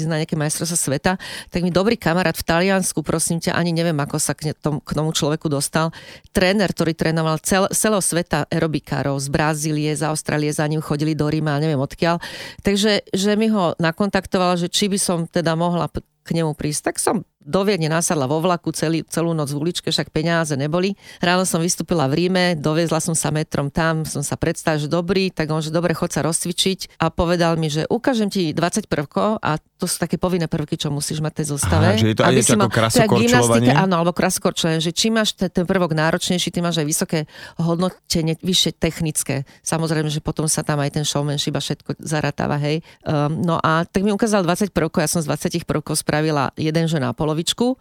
na 0.07 0.23
nejaké 0.23 0.39
majstrovstva 0.39 0.79
sveta. 0.79 1.11
Tak 1.51 1.63
mi 1.63 1.71
dobrý 1.71 1.99
kamarát 1.99 2.35
v 2.35 2.47
Taliansku, 2.47 3.03
prosím 3.03 3.43
ťa, 3.43 3.59
ani 3.59 3.75
neviem, 3.75 3.99
ako 3.99 4.23
sa 4.23 4.31
k 4.35 4.55
tomu, 4.55 4.79
k 4.79 4.91
tomu 4.91 5.11
človeku 5.11 5.51
dostal. 5.51 5.91
Tréner, 6.31 6.71
ktorý 6.71 6.95
trénoval 6.95 7.43
cel, 7.43 7.67
celého 7.75 7.99
sveta 7.99 8.47
aerobikárov 8.47 9.19
z 9.19 9.27
Brazílie, 9.27 9.91
z 9.95 10.07
Austrálie, 10.07 10.51
za 10.51 10.63
ním 10.63 10.79
chodili 10.79 11.11
do 11.11 11.27
Ríma, 11.27 11.59
neviem 11.59 11.79
odkiaľ. 11.79 12.23
Takže 12.63 13.03
že 13.11 13.35
mi 13.35 13.51
ho 13.51 13.68
nakontaktovala, 13.77 14.57
že 14.57 14.71
či 14.71 14.89
by 14.89 14.97
som 14.97 15.17
teda 15.29 15.53
mohla 15.53 15.85
k 16.23 16.29
nemu 16.37 16.53
prísť, 16.53 16.81
tak 16.93 16.97
som 17.01 17.25
do 17.49 17.65
Viedne 17.65 17.89
nasadla 17.89 18.29
vo 18.29 18.37
vlaku 18.37 18.69
celý, 18.69 19.01
celú 19.09 19.33
noc 19.33 19.49
v 19.49 19.57
uličke, 19.57 19.89
však 19.89 20.13
peniaze 20.13 20.53
neboli. 20.53 20.93
Ráno 21.17 21.49
som 21.49 21.57
vystúpila 21.57 22.05
v 22.05 22.21
Ríme, 22.21 22.53
doviezla 22.53 23.01
som 23.01 23.17
sa 23.17 23.33
metrom 23.33 23.73
tam, 23.73 24.05
som 24.05 24.21
sa 24.21 24.37
predstavila, 24.37 24.85
že 24.85 24.89
dobrý, 24.91 25.33
tak 25.33 25.49
on, 25.49 25.63
že 25.63 25.73
dobre, 25.73 25.97
chod 25.97 26.13
sa 26.13 26.21
rozcvičiť 26.21 27.01
a 27.01 27.09
povedal 27.09 27.57
mi, 27.57 27.73
že 27.73 27.89
ukážem 27.89 28.29
ti 28.29 28.53
20 28.53 28.85
prvkov 28.85 29.41
a 29.41 29.57
to 29.79 29.87
sú 29.87 29.95
také 29.95 30.19
povinné 30.19 30.51
prvky, 30.51 30.75
čo 30.75 30.91
musíš 30.91 31.23
mať 31.23 31.39
tej 31.39 31.45
zostave. 31.55 31.95
Aha, 31.95 31.95
že 31.95 32.11
je 32.11 32.17
to 32.19 32.27
aby 32.27 32.43
si 32.43 32.59
mal, 32.59 32.67
krasokorčľovanie? 32.67 33.71
Áno, 33.71 34.03
alebo 34.03 34.11
krasokorčľovanie, 34.11 34.83
že 34.83 34.91
čím 34.91 35.15
máš 35.15 35.39
ten, 35.39 35.47
ten 35.47 35.63
prvok 35.63 35.95
náročnejší, 35.95 36.51
ty 36.51 36.59
máš 36.59 36.83
aj 36.83 36.87
vysoké 36.91 37.19
hodnotenie, 37.55 38.35
vyššie 38.43 38.75
technické. 38.75 39.47
Samozrejme, 39.63 40.11
že 40.11 40.19
potom 40.19 40.51
sa 40.51 40.67
tam 40.67 40.83
aj 40.83 40.99
ten 40.99 41.07
showmanship 41.07 41.55
a 41.55 41.63
všetko 41.63 41.95
zaratáva, 42.03 42.59
hej. 42.59 42.83
Um, 43.07 43.39
no 43.39 43.55
a 43.63 43.87
tak 43.87 44.03
mi 44.03 44.11
ukázal 44.11 44.43
20 44.43 44.75
prvkov, 44.75 44.99
ja 44.99 45.07
som 45.07 45.23
z 45.23 45.31
20 45.31 45.63
prvkov 45.63 45.95
spravila 45.95 46.51
jeden, 46.59 46.91
že 46.91 46.99
na 46.99 47.15
polovičku. 47.15 47.79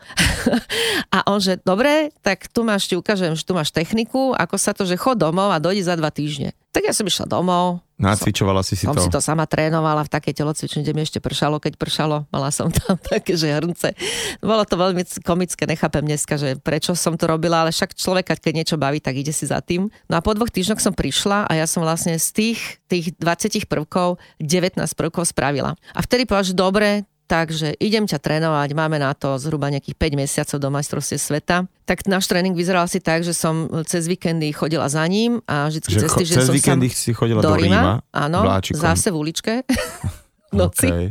a 1.17 1.27
on, 1.27 1.43
že 1.43 1.59
dobre, 1.67 2.15
tak 2.23 2.47
tu 2.47 2.63
máš, 2.63 2.87
ti 2.87 2.95
ukážem, 2.95 3.35
že 3.35 3.43
tu 3.43 3.59
máš 3.59 3.75
techniku, 3.75 4.39
ako 4.39 4.55
sa 4.55 4.71
to, 4.71 4.87
že 4.87 4.95
chod 4.95 5.19
domov 5.19 5.51
a 5.51 5.59
dojde 5.59 5.83
za 5.83 5.99
dva 5.99 6.15
týždne. 6.15 6.55
Tak 6.69 6.85
ja 6.85 6.93
som 6.93 7.09
išla 7.09 7.25
domov. 7.25 7.81
Nacvičovala 7.99 8.63
si 8.63 8.79
si 8.79 8.87
som 8.87 8.95
to? 8.95 9.03
Som 9.03 9.11
si 9.11 9.11
to 9.11 9.25
sama 9.25 9.49
trénovala 9.49 10.07
v 10.07 10.13
takej 10.13 10.37
telocvični, 10.37 10.85
kde 10.87 10.95
mi 10.95 11.03
ešte 11.03 11.19
pršalo, 11.19 11.59
keď 11.59 11.75
pršalo. 11.81 12.29
Mala 12.31 12.53
som 12.55 12.71
tam 12.71 12.95
také, 13.13 13.35
že 13.35 13.51
hrnce. 13.51 13.97
Bolo 14.39 14.63
to 14.69 14.79
veľmi 14.79 15.03
komické, 15.25 15.67
nechápem 15.67 16.05
dneska, 16.07 16.39
že 16.39 16.61
prečo 16.61 16.95
som 16.95 17.19
to 17.19 17.27
robila, 17.27 17.67
ale 17.67 17.75
však 17.75 17.97
človeka, 17.99 18.39
keď 18.39 18.53
niečo 18.55 18.77
baví, 18.79 19.03
tak 19.03 19.19
ide 19.19 19.35
si 19.35 19.49
za 19.49 19.59
tým. 19.65 19.91
No 20.07 20.15
a 20.15 20.23
po 20.23 20.37
dvoch 20.37 20.53
týždňoch 20.53 20.79
som 20.79 20.95
prišla 20.95 21.51
a 21.51 21.53
ja 21.59 21.67
som 21.67 21.83
vlastne 21.83 22.15
z 22.21 22.29
tých, 22.31 22.61
tých 22.87 23.17
20 23.19 23.67
prvkov 23.67 24.21
19 24.39 24.79
prvkov 24.79 25.25
spravila. 25.27 25.75
A 25.97 26.01
vtedy 26.05 26.29
povedala, 26.29 26.47
že 26.47 26.55
dobre, 26.55 26.89
Takže 27.29 27.77
idem 27.77 28.09
ťa 28.09 28.17
trénovať, 28.25 28.73
máme 28.73 28.97
na 28.97 29.13
to 29.13 29.37
zhruba 29.37 29.69
nejakých 29.69 30.01
5 30.01 30.17
mesiacov 30.17 30.57
do 30.57 30.69
majstrovstie 30.73 31.21
sveta. 31.21 31.69
Tak 31.85 32.09
náš 32.09 32.25
tréning 32.25 32.57
vyzeral 32.57 32.89
asi 32.89 33.05
tak, 33.05 33.21
že 33.21 33.37
som 33.37 33.69
cez 33.85 34.09
víkendy 34.09 34.49
chodila 34.49 34.89
za 34.89 35.05
ním 35.05 35.45
a 35.45 35.69
vždy 35.69 35.93
že 35.93 36.09
cez 36.09 36.13
týždeň 36.17 36.37
som 36.49 36.57
víkendy 36.57 36.89
si 36.89 37.13
chodila 37.13 37.45
do, 37.45 37.53
do 37.53 37.61
Ríma, 37.61 38.01
áno, 38.17 38.49
vláčikom. 38.49 38.81
zase 38.81 39.13
v 39.13 39.17
uličke. 39.21 39.53
noci. 40.53 40.89
Okay. 40.89 41.07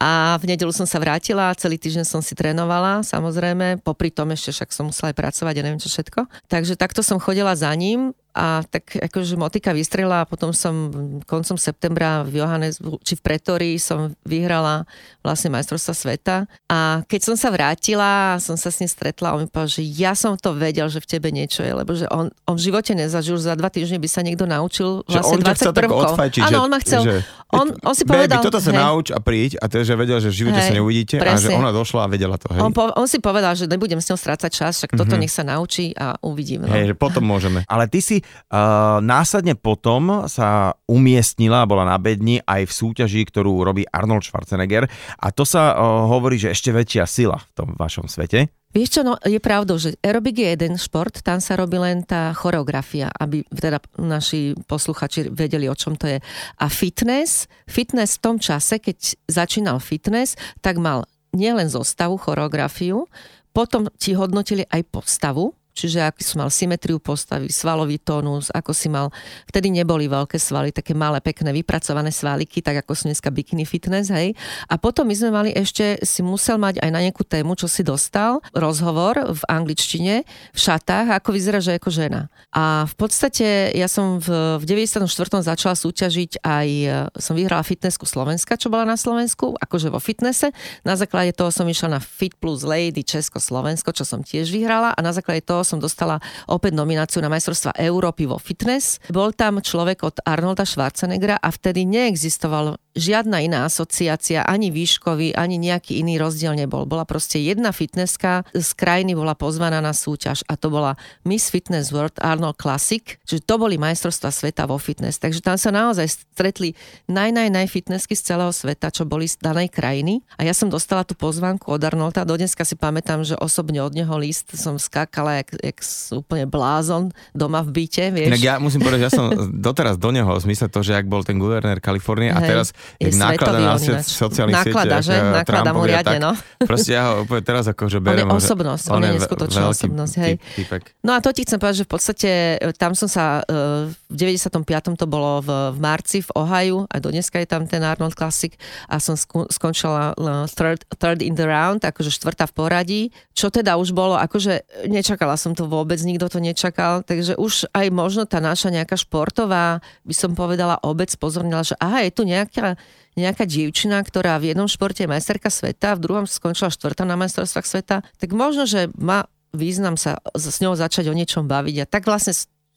A 0.00 0.40
v 0.40 0.48
nedelu 0.48 0.72
som 0.72 0.88
sa 0.88 0.96
vrátila, 0.96 1.52
celý 1.60 1.76
týždeň 1.76 2.08
som 2.08 2.24
si 2.24 2.32
trénovala, 2.32 3.04
samozrejme, 3.04 3.84
popri 3.84 4.08
tom 4.08 4.32
ešte 4.32 4.56
však 4.56 4.72
som 4.72 4.88
musela 4.88 5.12
aj 5.12 5.16
pracovať 5.20 5.54
a 5.60 5.64
neviem 5.68 5.76
čo 5.76 5.92
všetko. 5.92 6.24
Takže 6.48 6.80
takto 6.80 7.04
som 7.04 7.20
chodila 7.20 7.52
za 7.52 7.68
ním 7.76 8.16
a 8.30 8.62
tak 8.62 8.94
akože 8.94 9.34
motika 9.34 9.74
vystrela 9.74 10.22
a 10.22 10.28
potom 10.28 10.54
som 10.54 10.94
koncom 11.26 11.58
septembra 11.58 12.22
v 12.22 12.38
Johannes, 12.38 12.78
či 13.02 13.18
v 13.18 13.22
Pretorii 13.26 13.74
som 13.82 14.14
vyhrala 14.22 14.86
vlastne 15.26 15.50
majstrovstva 15.50 15.94
sveta 15.94 16.36
a 16.70 17.02
keď 17.10 17.20
som 17.26 17.34
sa 17.34 17.50
vrátila 17.50 18.38
a 18.38 18.40
som 18.40 18.54
sa 18.54 18.70
s 18.70 18.78
ním 18.78 18.86
stretla, 18.86 19.34
on 19.34 19.44
mi 19.44 19.46
povedal, 19.50 19.82
že 19.82 19.82
ja 19.82 20.14
som 20.14 20.38
to 20.38 20.54
vedel, 20.54 20.86
že 20.86 21.02
v 21.02 21.10
tebe 21.10 21.34
niečo 21.34 21.66
je, 21.66 21.74
lebo 21.74 21.90
že 21.90 22.06
on, 22.06 22.30
on 22.46 22.54
v 22.54 22.70
živote 22.70 22.94
nezažil, 22.94 23.34
že 23.34 23.50
za 23.50 23.58
dva 23.58 23.66
týždne 23.66 23.98
by 23.98 24.08
sa 24.08 24.22
niekto 24.22 24.46
naučil 24.46 25.02
vlastne 25.10 25.42
že 25.42 25.74
on 25.74 25.74
20 25.74 25.78
prvkov. 25.82 26.10
Odfajčiť, 26.14 26.42
Áno, 26.46 26.58
on 26.64 26.70
ma 26.70 26.78
chcel, 26.86 27.02
že, 27.02 27.14
on, 27.50 27.66
on 27.82 27.94
si 27.98 28.06
povedal... 28.06 28.38
Baby, 28.38 28.46
toto 28.46 28.62
sa 28.62 28.70
hej, 28.70 28.78
nauč 28.78 29.06
a 29.10 29.18
príď 29.18 29.58
a 29.58 29.66
to, 29.66 29.82
že 29.82 29.89
vedel, 29.96 30.18
že 30.20 30.28
v 30.30 30.36
živote 30.46 30.60
hej, 30.60 30.68
sa 30.70 30.74
neuvidíte 30.76 31.16
presne. 31.18 31.36
a 31.36 31.44
že 31.46 31.48
ona 31.54 31.70
došla 31.70 32.06
a 32.06 32.08
vedela 32.10 32.36
to. 32.36 32.50
Hej. 32.52 32.60
On, 32.60 32.72
po, 32.74 32.90
on 32.92 33.06
si 33.08 33.18
povedal, 33.18 33.56
že 33.56 33.70
nebudem 33.70 33.98
s 33.98 34.10
ňou 34.10 34.18
strácať 34.18 34.50
čas, 34.50 34.72
však 34.82 34.94
toto 34.94 35.14
mm-hmm. 35.14 35.22
nech 35.24 35.32
sa 35.32 35.42
naučí 35.46 35.94
a 35.96 36.18
uvidím. 36.20 36.66
No. 36.66 36.72
Hej, 36.74 36.92
že 36.92 36.96
potom 36.98 37.24
môžeme. 37.24 37.64
Ale 37.66 37.88
ty 37.88 38.04
si 38.04 38.20
uh, 38.20 39.00
následne 39.00 39.56
potom 39.56 40.28
sa 40.28 40.76
umiestnila, 40.86 41.64
bola 41.64 41.88
na 41.88 41.96
bedni 41.96 42.42
aj 42.44 42.68
v 42.68 42.72
súťaži, 42.72 43.22
ktorú 43.26 43.64
robí 43.64 43.88
Arnold 43.88 44.26
Schwarzenegger 44.26 44.86
a 45.18 45.26
to 45.32 45.48
sa 45.48 45.74
uh, 45.74 46.06
hovorí, 46.10 46.36
že 46.36 46.52
ešte 46.52 46.70
väčšia 46.74 47.04
sila 47.08 47.38
v 47.38 47.52
tom 47.56 47.68
vašom 47.74 48.10
svete. 48.10 48.59
Vieš 48.70 48.88
čo, 48.94 49.00
no 49.02 49.18
je 49.26 49.42
pravdou, 49.42 49.82
že 49.82 49.98
aerobik 49.98 50.38
je 50.38 50.54
jeden 50.54 50.78
šport, 50.78 51.10
tam 51.26 51.42
sa 51.42 51.58
robí 51.58 51.74
len 51.74 52.06
tá 52.06 52.30
choreografia, 52.30 53.10
aby 53.18 53.42
teda 53.50 53.82
naši 53.98 54.54
posluchači 54.70 55.26
vedeli, 55.26 55.66
o 55.66 55.74
čom 55.74 55.98
to 55.98 56.06
je. 56.06 56.22
A 56.62 56.66
fitness, 56.70 57.50
fitness 57.66 58.22
v 58.22 58.22
tom 58.22 58.36
čase, 58.38 58.78
keď 58.78 59.18
začínal 59.26 59.82
fitness, 59.82 60.38
tak 60.62 60.78
mal 60.78 61.10
nielen 61.34 61.66
zostavu, 61.66 62.14
choreografiu, 62.14 63.10
potom 63.50 63.90
ti 63.98 64.14
hodnotili 64.14 64.62
aj 64.70 64.86
postavu, 64.86 65.50
Čiže 65.80 66.04
aký 66.04 66.20
si 66.20 66.36
mal 66.36 66.52
symetriu 66.52 67.00
postavy, 67.00 67.48
svalový 67.48 67.96
tónus, 67.96 68.52
ako 68.52 68.76
si 68.76 68.92
mal, 68.92 69.08
vtedy 69.48 69.72
neboli 69.72 70.12
veľké 70.12 70.36
svaly, 70.36 70.76
také 70.76 70.92
malé, 70.92 71.24
pekné, 71.24 71.56
vypracované 71.56 72.12
svaliky, 72.12 72.60
tak 72.60 72.84
ako 72.84 72.92
sú 72.92 73.08
dneska 73.08 73.32
bikini 73.32 73.64
fitness, 73.64 74.12
hej. 74.12 74.36
A 74.68 74.76
potom 74.76 75.08
my 75.08 75.16
sme 75.16 75.32
mali 75.32 75.50
ešte, 75.56 75.96
si 76.04 76.20
musel 76.20 76.60
mať 76.60 76.84
aj 76.84 76.90
na 76.92 77.00
nejakú 77.00 77.24
tému, 77.24 77.56
čo 77.56 77.64
si 77.64 77.80
dostal, 77.80 78.44
rozhovor 78.52 79.16
v 79.16 79.42
angličtine, 79.48 80.28
v 80.52 80.58
šatách, 80.60 81.16
ako 81.16 81.32
vyzeráš 81.32 81.72
ako 81.72 81.88
žena. 81.88 82.28
A 82.52 82.84
v 82.84 82.94
podstate 83.00 83.72
ja 83.72 83.88
som 83.88 84.20
v, 84.20 84.60
v 84.60 84.64
94. 84.68 85.08
začala 85.40 85.72
súťažiť 85.78 86.44
aj, 86.44 86.68
som 87.16 87.32
vyhrala 87.38 87.64
fitnessku 87.64 88.04
Slovenska, 88.04 88.60
čo 88.60 88.68
bola 88.68 88.84
na 88.84 89.00
Slovensku, 89.00 89.56
akože 89.56 89.88
vo 89.88 90.02
fitnesse. 90.02 90.52
Na 90.84 90.98
základe 90.98 91.32
toho 91.32 91.54
som 91.54 91.64
išla 91.64 91.96
na 91.96 92.00
Fit 92.02 92.34
Plus 92.36 92.66
Lady 92.66 93.06
Česko-Slovensko, 93.06 93.94
čo 93.94 94.02
som 94.02 94.20
tiež 94.20 94.50
vyhrala 94.50 94.92
a 94.92 95.00
na 95.00 95.14
základe 95.14 95.46
toho 95.46 95.62
som 95.70 95.78
dostala 95.78 96.18
opäť 96.50 96.74
nomináciu 96.74 97.22
na 97.22 97.30
majstrovstva 97.30 97.78
Európy 97.78 98.26
vo 98.26 98.42
fitness. 98.42 98.98
Bol 99.14 99.30
tam 99.30 99.62
človek 99.62 100.02
od 100.02 100.18
Arnolda 100.26 100.66
Schwarzeneggera 100.66 101.38
a 101.38 101.48
vtedy 101.54 101.86
neexistoval 101.86 102.74
žiadna 102.94 103.42
iná 103.42 103.66
asociácia, 103.66 104.42
ani 104.42 104.74
výškový, 104.74 105.34
ani 105.38 105.56
nejaký 105.62 106.02
iný 106.02 106.18
rozdiel 106.18 106.58
nebol. 106.58 106.86
Bola 106.86 107.06
proste 107.06 107.38
jedna 107.38 107.70
fitnesska 107.70 108.42
z 108.50 108.70
krajiny 108.74 109.14
bola 109.14 109.38
pozvaná 109.38 109.78
na 109.78 109.94
súťaž 109.94 110.42
a 110.50 110.58
to 110.58 110.72
bola 110.72 110.98
Miss 111.22 111.50
Fitness 111.50 111.94
World 111.94 112.18
Arnold 112.18 112.58
Classic, 112.58 113.02
čiže 113.26 113.46
to 113.46 113.54
boli 113.58 113.78
majstrovstvá 113.78 114.30
sveta 114.34 114.66
vo 114.66 114.76
fitness. 114.76 115.22
Takže 115.22 115.40
tam 115.42 115.56
sa 115.56 115.70
naozaj 115.70 116.06
stretli 116.34 116.74
naj, 117.06 117.30
naj, 117.30 117.48
naj 117.50 117.66
fitnessky 117.70 118.18
z 118.18 118.34
celého 118.34 118.50
sveta, 118.50 118.90
čo 118.90 119.06
boli 119.06 119.30
z 119.30 119.38
danej 119.38 119.70
krajiny. 119.70 120.22
A 120.34 120.46
ja 120.46 120.54
som 120.56 120.66
dostala 120.66 121.06
tú 121.06 121.14
pozvánku 121.14 121.70
od 121.70 121.82
Arnolda. 121.82 122.26
Dodneska 122.26 122.66
si 122.66 122.74
pamätám, 122.74 123.22
že 123.22 123.38
osobne 123.38 123.80
od 123.80 123.94
neho 123.94 124.14
list 124.18 124.50
som 124.58 124.76
skákala 124.76 125.42
jak, 125.42 125.48
jak 125.62 125.78
úplne 126.10 126.44
blázon 126.50 127.14
doma 127.32 127.62
v 127.62 127.82
byte, 127.82 128.10
vieš. 128.10 128.30
Inak 128.34 128.44
ja 128.44 128.54
musím 128.58 128.82
povedať, 128.82 129.00
ja 129.06 129.12
som 129.12 129.30
doteraz 129.50 129.96
do 129.96 130.10
neho 130.10 130.30
v 130.30 130.42
zmysle 130.42 130.66
to, 130.66 130.82
že 130.82 130.98
ak 130.98 131.06
bol 131.06 131.22
ten 131.22 131.38
guvernér 131.38 131.78
Kalifornie 131.78 132.34
a 132.34 132.40
teraz 132.42 132.74
je 133.00 133.16
náklada 133.16 133.58
na 133.58 133.74
sociálnych 134.02 134.56
náklada, 134.60 135.00
sieťach. 135.00 135.08
že? 135.08 135.16
Náklada 135.44 135.70
mu 135.72 135.82
riadne, 135.88 136.18
no. 136.20 136.32
Proste 136.60 136.96
ja 136.96 137.12
ho 137.12 137.24
úplne 137.24 137.42
teraz 137.44 137.64
akože 137.70 137.98
berem. 137.98 138.28
On 138.28 138.36
je 138.36 138.44
osobnosť, 138.44 138.84
on, 138.92 138.94
on 138.96 139.02
je 139.02 139.10
neskutočná 139.16 139.64
osobnosť, 139.72 140.14
hej. 140.20 140.34
Typek. 140.56 140.82
No 141.00 141.16
a 141.16 141.18
to 141.24 141.32
ti 141.32 141.48
chcem 141.48 141.56
povedať, 141.56 141.82
že 141.82 141.86
v 141.88 141.90
podstate 141.90 142.30
e, 142.60 142.72
tam 142.76 142.92
som 142.92 143.08
sa, 143.08 143.40
e, 143.48 143.90
v 144.12 144.14
95. 144.14 144.64
to 145.00 145.06
bolo 145.08 145.40
v, 145.40 145.50
v 145.72 145.78
marci 145.80 146.20
v 146.20 146.30
Ohio, 146.36 146.84
a 146.92 147.00
do 147.00 147.08
dneska 147.08 147.40
je 147.40 147.48
tam 147.48 147.64
ten 147.64 147.80
Arnold 147.80 148.12
Classic 148.12 148.52
a 148.86 149.00
som 149.00 149.16
skončila 149.48 150.12
e, 150.12 150.44
third, 150.52 150.84
third 151.00 151.24
in 151.24 151.34
the 151.34 151.48
round, 151.48 151.80
akože 151.80 152.12
štvrtá 152.12 152.44
v 152.50 152.54
poradí, 152.54 153.02
čo 153.32 153.48
teda 153.48 153.80
už 153.80 153.96
bolo, 153.96 154.20
akože 154.20 154.86
nečakala 154.92 155.40
som 155.40 155.56
to 155.56 155.64
vôbec, 155.64 155.96
nikto 156.04 156.28
to 156.28 156.38
nečakal, 156.38 157.00
takže 157.00 157.40
už 157.40 157.72
aj 157.72 157.86
možno 157.88 158.28
tá 158.28 158.38
naša 158.38 158.68
nejaká 158.68 159.00
športová, 159.00 159.80
by 160.04 160.14
som 160.14 160.36
povedala, 160.36 160.76
obec 160.84 161.08
pozornila, 161.16 161.64
že 161.64 161.74
aha, 161.80 162.04
je 162.04 162.12
tu 162.12 162.22
nejaká 162.28 162.69
nejaká 163.18 163.46
dievčina, 163.46 164.02
ktorá 164.02 164.38
v 164.38 164.54
jednom 164.54 164.68
športe 164.70 165.02
je 165.06 165.10
majsterka 165.10 165.48
sveta, 165.48 165.96
v 165.96 166.02
druhom 166.02 166.24
skončila 166.28 166.70
štvrtá 166.70 167.06
na 167.06 167.18
majstrovstvách 167.18 167.66
sveta, 167.66 167.96
tak 168.18 168.30
možno, 168.34 168.66
že 168.66 168.92
má 168.98 169.26
význam 169.50 169.98
sa 169.98 170.22
s 170.34 170.62
ňou 170.62 170.78
začať 170.78 171.10
o 171.10 171.14
niečom 171.14 171.50
baviť. 171.50 171.76
A 171.82 171.84
tak 171.86 172.06
vlastne 172.06 172.30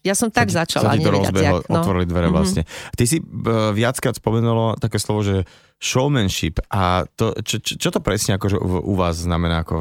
ja 0.03 0.13
som 0.19 0.27
tak 0.27 0.51
sa 0.51 0.67
začala, 0.67 0.93
sa 0.93 0.99
to 0.99 1.11
rozbehlo, 1.15 1.63
no. 1.71 1.79
otvorili 1.79 2.05
dvere 2.05 2.27
mm-hmm. 2.27 2.35
vlastne. 2.35 2.61
Ty 2.91 3.03
si 3.07 3.23
uh, 3.23 3.71
viackrát 3.71 4.19
spomenulo 4.19 4.75
také 4.75 4.99
slovo, 4.99 5.23
že 5.23 5.47
showmanship 5.79 6.59
a 6.67 7.07
to, 7.15 7.35
čo, 7.43 7.59
čo, 7.59 7.89
to 7.91 7.99
presne 8.03 8.35
akože 8.35 8.59
u 8.59 8.93
vás 8.99 9.19
znamená? 9.19 9.63
Ako, 9.63 9.75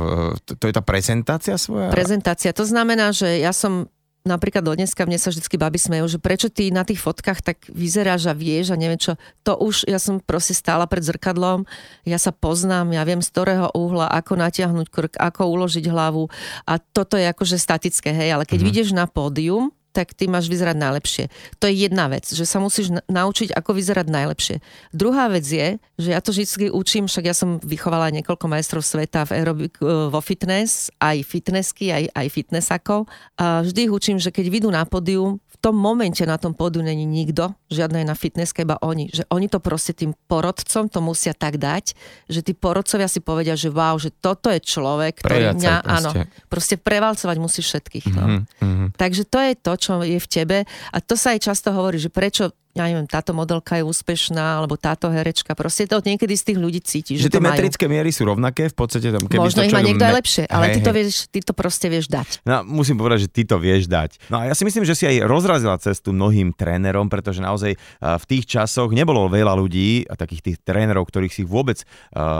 to, 0.46 0.54
to 0.58 0.64
je 0.70 0.74
tá 0.74 0.82
prezentácia 0.82 1.58
svoja? 1.58 1.90
Prezentácia, 1.90 2.54
to 2.54 2.62
znamená, 2.62 3.10
že 3.10 3.42
ja 3.42 3.50
som 3.50 3.90
napríklad 4.22 4.62
do 4.62 4.72
dneska 4.74 5.02
mne 5.04 5.18
sa 5.18 5.34
vždy 5.34 5.42
babi 5.58 5.78
smejú, 5.78 6.06
že 6.06 6.18
prečo 6.22 6.48
ty 6.48 6.70
na 6.70 6.86
tých 6.86 7.02
fotkách 7.02 7.42
tak 7.42 7.58
vyzeráš 7.68 8.30
a 8.30 8.34
vieš 8.34 8.74
a 8.74 8.78
neviem 8.78 8.98
čo. 8.98 9.18
To 9.42 9.58
už, 9.58 9.90
ja 9.90 9.98
som 9.98 10.22
proste 10.22 10.54
stála 10.54 10.86
pred 10.86 11.02
zrkadlom, 11.02 11.66
ja 12.06 12.18
sa 12.18 12.30
poznám, 12.30 12.94
ja 12.94 13.02
viem 13.02 13.20
z 13.20 13.30
ktorého 13.34 13.74
uhla, 13.74 14.10
ako 14.14 14.38
natiahnuť 14.38 14.86
krk, 14.88 15.14
ako 15.18 15.42
uložiť 15.50 15.84
hlavu 15.90 16.30
a 16.66 16.78
toto 16.78 17.18
je 17.18 17.26
akože 17.26 17.58
statické, 17.58 18.14
hej, 18.14 18.38
ale 18.38 18.44
keď 18.46 18.62
mm-hmm. 18.62 18.68
vidieš 18.70 18.90
na 18.94 19.10
pódium, 19.10 19.74
tak 19.92 20.16
ty 20.16 20.26
máš 20.26 20.48
vyzerať 20.48 20.76
najlepšie. 20.76 21.24
To 21.60 21.68
je 21.68 21.86
jedna 21.86 22.08
vec, 22.08 22.24
že 22.24 22.48
sa 22.48 22.58
musíš 22.58 22.90
naučiť, 23.06 23.52
ako 23.52 23.76
vyzerať 23.76 24.06
najlepšie. 24.08 24.56
Druhá 24.96 25.28
vec 25.28 25.44
je, 25.44 25.76
že 26.00 26.08
ja 26.10 26.20
to 26.24 26.32
vždy 26.32 26.72
učím, 26.72 27.06
však 27.06 27.24
ja 27.28 27.36
som 27.36 27.60
vychovala 27.60 28.08
niekoľko 28.16 28.46
majstrov 28.48 28.82
sveta 28.82 29.28
v 29.28 29.38
aerobik, 29.38 29.76
e, 29.78 30.08
vo 30.08 30.20
fitness, 30.24 30.88
aj 30.98 31.22
fitnessky, 31.22 31.92
aj, 31.92 32.04
aj 32.16 32.26
fitnessakov. 32.32 33.06
A 33.36 33.60
vždy 33.62 33.86
ich 33.86 33.92
učím, 33.92 34.16
že 34.16 34.32
keď 34.32 34.46
vidú 34.48 34.68
na 34.72 34.88
pódium, 34.88 35.38
tom 35.62 35.78
momente 35.78 36.26
na 36.26 36.34
tom 36.42 36.58
pódiu 36.58 36.82
není 36.82 37.06
nikto, 37.06 37.54
žiadna 37.70 38.02
je 38.02 38.06
na 38.10 38.18
fitnesske, 38.18 38.66
iba 38.66 38.82
oni. 38.82 39.14
Že 39.14 39.30
oni 39.30 39.46
to 39.46 39.62
proste 39.62 39.94
tým 39.94 40.10
porodcom 40.26 40.90
to 40.90 40.98
musia 40.98 41.38
tak 41.38 41.62
dať, 41.62 41.94
že 42.26 42.42
tí 42.42 42.50
porodcovia 42.50 43.06
si 43.06 43.22
povedia, 43.22 43.54
že 43.54 43.70
wow, 43.70 43.94
že 43.94 44.10
toto 44.10 44.50
je 44.50 44.58
človek, 44.58 45.22
ktorý 45.22 45.54
mňa, 45.54 45.74
proste. 45.86 45.94
áno, 45.94 46.10
proste 46.50 46.74
prevalcovať 46.82 47.36
musí 47.38 47.62
všetkých. 47.62 48.06
No. 48.10 48.42
Mm-hmm. 48.42 48.98
Takže 48.98 49.22
to 49.22 49.38
je 49.38 49.52
to, 49.54 49.72
čo 49.82 50.06
je 50.06 50.22
v 50.22 50.28
tebe. 50.30 50.58
A 50.94 50.98
to 51.02 51.18
sa 51.18 51.34
aj 51.34 51.50
často 51.50 51.74
hovorí, 51.74 51.98
že 51.98 52.06
prečo 52.06 52.54
ja 52.72 52.84
neviem, 52.88 53.08
táto 53.08 53.36
modelka 53.36 53.76
je 53.78 53.84
úspešná, 53.84 54.60
alebo 54.60 54.80
táto 54.80 55.12
herečka, 55.12 55.52
proste 55.52 55.84
to 55.84 56.00
niekedy 56.00 56.32
z 56.36 56.52
tých 56.52 56.58
ľudí 56.58 56.80
cíti. 56.80 57.20
Že, 57.20 57.28
že 57.28 57.32
tie 57.36 57.42
metrické 57.42 57.84
miery 57.88 58.10
sú 58.10 58.24
rovnaké 58.28 58.72
v 58.72 58.76
podstate 58.76 59.12
tam, 59.12 59.28
keby 59.28 59.40
Možno 59.40 59.64
ich 59.64 59.74
má 59.74 59.84
niekto 59.84 60.04
aj 60.04 60.14
lepšie, 60.18 60.44
ale 60.48 60.64
hej, 60.70 60.74
ty, 60.74 60.80
to 60.80 60.90
vieš, 60.92 61.14
ty 61.28 61.38
to 61.40 61.52
proste 61.52 61.86
vieš 61.88 62.06
dať. 62.08 62.44
No, 62.48 62.64
musím 62.64 62.96
povedať, 62.96 63.26
že 63.26 63.28
ty 63.28 63.42
to 63.44 63.56
vieš 63.60 63.88
dať. 63.88 64.16
No 64.32 64.40
a 64.40 64.48
ja 64.48 64.54
si 64.56 64.64
myslím, 64.64 64.84
že 64.88 64.96
si 64.96 65.04
aj 65.04 65.24
rozrazila 65.28 65.76
cestu 65.76 66.12
mnohým 66.16 66.56
trénerom, 66.56 67.12
pretože 67.12 67.44
naozaj 67.44 67.76
v 68.00 68.24
tých 68.28 68.44
časoch 68.48 68.92
nebolo 68.92 69.28
veľa 69.28 69.52
ľudí, 69.56 70.04
a 70.08 70.14
takých 70.14 70.42
tých 70.52 70.56
trénerov, 70.62 71.08
ktorých 71.08 71.32
si 71.32 71.42
vôbec 71.44 71.84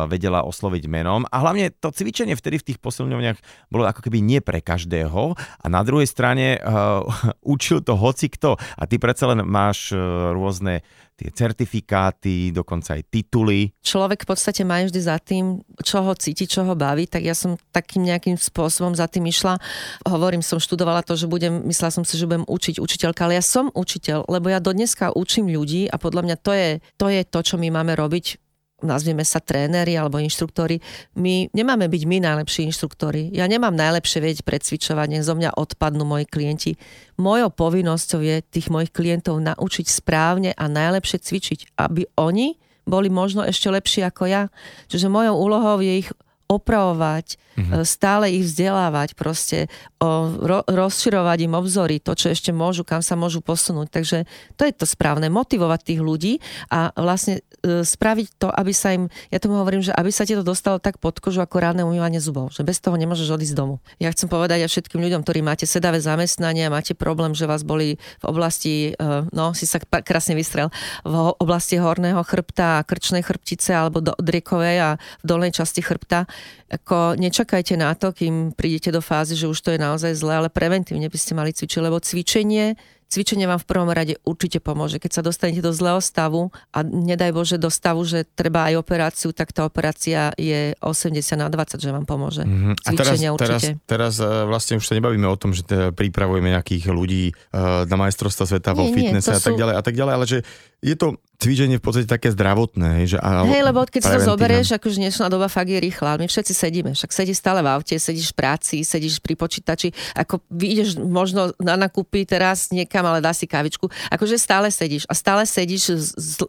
vedela 0.09 0.45
osloviť 0.47 0.85
menom. 0.89 1.25
A 1.29 1.43
hlavne 1.43 1.73
to 1.73 1.91
cvičenie 1.91 2.39
vtedy 2.39 2.61
v 2.61 2.67
tých 2.73 2.79
posilňovniach 2.79 3.39
bolo 3.69 3.89
ako 3.89 4.01
keby 4.05 4.23
nie 4.23 4.41
pre 4.41 4.61
každého. 4.61 5.35
A 5.37 5.67
na 5.67 5.83
druhej 5.83 6.07
strane 6.07 6.59
uh, 6.61 7.03
učil 7.55 7.83
to 7.83 7.99
hoci 7.99 8.31
kto. 8.31 8.57
A 8.57 8.83
ty 8.87 8.97
predsa 8.97 9.31
len 9.33 9.45
máš 9.45 9.93
uh, 9.93 10.22
rôzne 10.31 10.87
tie 11.19 11.29
certifikáty, 11.31 12.51
dokonca 12.51 12.99
aj 12.99 13.03
tituly. 13.11 13.71
Človek 13.85 14.25
v 14.25 14.29
podstate 14.33 14.63
má 14.67 14.83
vždy 14.83 15.01
za 15.03 15.17
tým, 15.23 15.61
čo 15.83 16.03
ho 16.03 16.13
cíti, 16.17 16.49
čo 16.49 16.67
ho 16.67 16.75
baví, 16.75 17.07
tak 17.07 17.23
ja 17.23 17.37
som 17.37 17.55
takým 17.71 18.07
nejakým 18.07 18.35
spôsobom 18.35 18.97
za 18.97 19.07
tým 19.07 19.29
išla. 19.29 19.61
Hovorím, 20.09 20.43
som 20.43 20.59
študovala 20.59 21.07
to, 21.07 21.15
že 21.15 21.31
budem, 21.31 21.63
myslela 21.69 21.95
som 21.95 22.05
si, 22.07 22.19
že 22.19 22.27
budem 22.27 22.49
učiť 22.49 22.81
učiteľka, 22.83 23.29
ale 23.29 23.39
ja 23.39 23.45
som 23.45 23.71
učiteľ, 23.71 24.27
lebo 24.27 24.51
ja 24.51 24.59
do 24.59 24.75
dneska 24.75 25.15
učím 25.15 25.47
ľudí 25.53 25.87
a 25.87 25.97
podľa 26.01 26.23
mňa 26.27 26.37
to 26.41 26.53
je 26.55 26.69
to, 26.99 27.07
je 27.13 27.23
to 27.23 27.39
čo 27.43 27.55
my 27.61 27.69
máme 27.71 27.95
robiť 27.95 28.52
nazvieme 28.83 29.23
sa 29.23 29.39
tréneri 29.39 29.95
alebo 29.97 30.19
inštruktori, 30.19 30.83
my 31.17 31.49
nemáme 31.55 31.87
byť 31.89 32.03
my 32.05 32.17
najlepší 32.23 32.69
inštruktori. 32.69 33.31
Ja 33.33 33.47
nemám 33.47 33.73
najlepšie 33.73 34.19
vedieť 34.21 34.43
precvičovať, 34.45 35.07
nech 35.09 35.27
zo 35.27 35.39
mňa 35.39 35.57
odpadnú 35.57 36.05
moji 36.05 36.27
klienti. 36.29 36.71
Mojou 37.17 37.49
povinnosťou 37.55 38.21
je 38.21 38.37
tých 38.43 38.69
mojich 38.69 38.91
klientov 38.91 39.39
naučiť 39.41 39.87
správne 39.87 40.51
a 40.53 40.65
najlepšie 40.67 41.19
cvičiť, 41.23 41.79
aby 41.79 42.07
oni 42.19 42.59
boli 42.83 43.09
možno 43.09 43.47
ešte 43.47 43.71
lepší 43.71 44.03
ako 44.03 44.27
ja. 44.27 44.43
Čiže 44.91 45.07
mojou 45.07 45.39
úlohou 45.39 45.79
je 45.79 46.03
ich 46.03 46.11
opravovať, 46.59 47.41
mm-hmm. 47.57 47.85
stále 47.85 48.33
ich 48.33 48.45
vzdelávať, 48.49 49.15
proste 49.17 49.69
o, 50.01 50.29
ro, 50.41 50.61
rozširovať 50.67 51.39
im 51.47 51.55
obzory, 51.57 51.97
to, 52.01 52.13
čo 52.17 52.33
ešte 52.33 52.51
môžu, 52.51 52.85
kam 52.85 53.01
sa 53.05 53.17
môžu 53.17 53.45
posunúť. 53.45 53.89
Takže 53.93 54.19
to 54.57 54.63
je 54.65 54.73
to 54.73 54.87
správne, 54.89 55.29
motivovať 55.29 55.81
tých 55.83 56.01
ľudí 56.01 56.33
a 56.73 56.93
vlastne 56.97 57.45
e, 57.65 57.85
spraviť 57.85 58.27
to, 58.41 58.49
aby 58.49 58.73
sa 58.73 58.97
im, 58.97 59.09
ja 59.29 59.39
tomu 59.39 59.61
hovorím, 59.61 59.85
že 59.85 59.93
aby 59.93 60.11
sa 60.13 60.29
ti 60.29 60.37
to 60.37 60.45
dostalo 60.45 60.81
tak 60.81 60.99
pod 60.99 61.21
kožu 61.21 61.41
ako 61.41 61.61
rádne 61.61 61.83
umývanie 61.85 62.21
zubov, 62.21 62.53
že 62.53 62.65
bez 62.65 62.81
toho 62.81 62.97
nemôžeš 62.97 63.33
odísť 63.33 63.53
z 63.53 63.59
domu. 63.59 63.75
Ja 64.01 64.09
chcem 64.13 64.29
povedať 64.29 64.65
aj 64.65 64.71
všetkým 64.73 65.01
ľuďom, 65.01 65.21
ktorí 65.25 65.41
máte 65.45 65.65
sedavé 65.69 66.01
zamestnanie, 66.01 66.73
máte 66.73 66.97
problém, 66.97 67.37
že 67.37 67.49
vás 67.49 67.65
boli 67.65 68.01
v 68.21 68.25
oblasti, 68.25 68.95
e, 68.97 69.29
no 69.33 69.53
si 69.53 69.65
sa 69.69 69.81
krásne 69.83 70.37
vystrel, 70.37 70.73
v 71.05 71.35
oblasti 71.39 71.77
horného 71.79 72.21
chrbta, 72.25 72.83
krčnej 72.87 73.23
chrbtice 73.25 73.73
alebo 73.73 74.01
do, 74.01 74.13
driekovej 74.19 74.77
a 74.81 74.91
v 75.23 75.25
dolnej 75.25 75.53
časti 75.55 75.81
chrbta, 75.85 76.27
ako 76.73 77.21
nečakajte 77.21 77.77
na 77.77 77.93
to, 77.93 78.13
kým 78.13 78.57
prídete 78.57 78.89
do 78.95 79.05
fázy, 79.05 79.37
že 79.37 79.51
už 79.51 79.59
to 79.61 79.71
je 79.75 79.81
naozaj 79.81 80.13
zle, 80.17 80.33
ale 80.33 80.49
preventívne 80.49 81.07
by 81.07 81.19
ste 81.19 81.33
mali 81.37 81.51
cvičiť, 81.53 81.81
lebo 81.85 82.01
cvičenie 82.01 82.75
Cvičenie 83.13 83.45
vám 83.45 83.61
v 83.61 83.69
prvom 83.69 83.93
rade 83.93 84.17
určite 84.25 84.57
pomôže. 84.57 84.97
Keď 84.97 85.21
sa 85.21 85.21
dostanete 85.21 85.61
do 85.61 85.69
zlého 85.69 86.01
stavu 86.01 86.49
a 86.73 86.81
nedaj 86.81 87.37
Bože 87.37 87.61
do 87.61 87.69
stavu, 87.69 88.09
že 88.09 88.25
treba 88.25 88.73
aj 88.73 88.81
operáciu, 88.81 89.37
tak 89.37 89.53
tá 89.53 89.69
operácia 89.69 90.33
je 90.41 90.73
80 90.81 91.21
na 91.37 91.53
20, 91.53 91.77
že 91.77 91.93
vám 91.93 92.09
pomôže. 92.09 92.49
Mm-hmm. 92.49 92.89
A 92.89 92.91
teraz, 92.97 93.21
určite. 93.21 93.77
Teraz, 93.85 94.17
teraz 94.17 94.49
vlastne 94.49 94.81
už 94.81 94.89
sa 94.89 94.97
nebavíme 94.97 95.29
o 95.29 95.37
tom, 95.37 95.53
že 95.53 95.61
pripravujeme 95.93 96.57
nejakých 96.57 96.89
ľudí 96.89 97.37
uh, 97.53 97.85
na 97.85 98.01
majstrovstva 98.01 98.49
sveta 98.49 98.73
vo 98.73 98.89
fitnesse 98.89 99.29
a 99.29 99.45
tak 99.45 99.61
ďalej 99.61 99.75
a 99.77 99.83
tak 99.85 99.93
ďalej, 99.93 100.13
ale 100.17 100.25
že 100.25 100.39
je 100.83 100.99
to 100.99 101.15
cvičenie 101.43 101.77
v 101.79 101.83
podstate 101.83 102.07
také 102.07 102.31
zdravotné. 102.31 103.03
Že, 103.11 103.19
Hej, 103.51 103.63
lebo 103.67 103.83
keď 103.83 104.01
si 104.07 104.11
to 104.15 104.21
zoberieš, 104.23 104.79
akože 104.79 105.03
dnešná 105.03 105.27
doba 105.27 105.51
fakt 105.51 105.67
je 105.67 105.83
rýchla, 105.83 106.15
my 106.23 106.31
všetci 106.31 106.53
sedíme, 106.55 106.91
však 106.95 107.11
sedíš 107.11 107.43
stále 107.43 107.67
v 107.67 107.69
aute, 107.75 107.99
sedíš 107.99 108.31
v 108.31 108.37
práci, 108.39 108.77
sedíš 108.87 109.19
pri 109.19 109.35
počítači, 109.35 109.91
ako 110.15 110.39
vyjdeš 110.55 111.03
možno 111.03 111.51
na 111.59 111.75
nakupy 111.75 112.23
teraz 112.23 112.71
niekam, 112.71 113.03
ale 113.03 113.19
dá 113.19 113.35
si 113.35 113.51
kávičku, 113.51 113.91
akože 114.15 114.39
stále 114.39 114.71
sedíš 114.71 115.03
a 115.11 115.19
stále 115.19 115.43
sedíš 115.43 115.99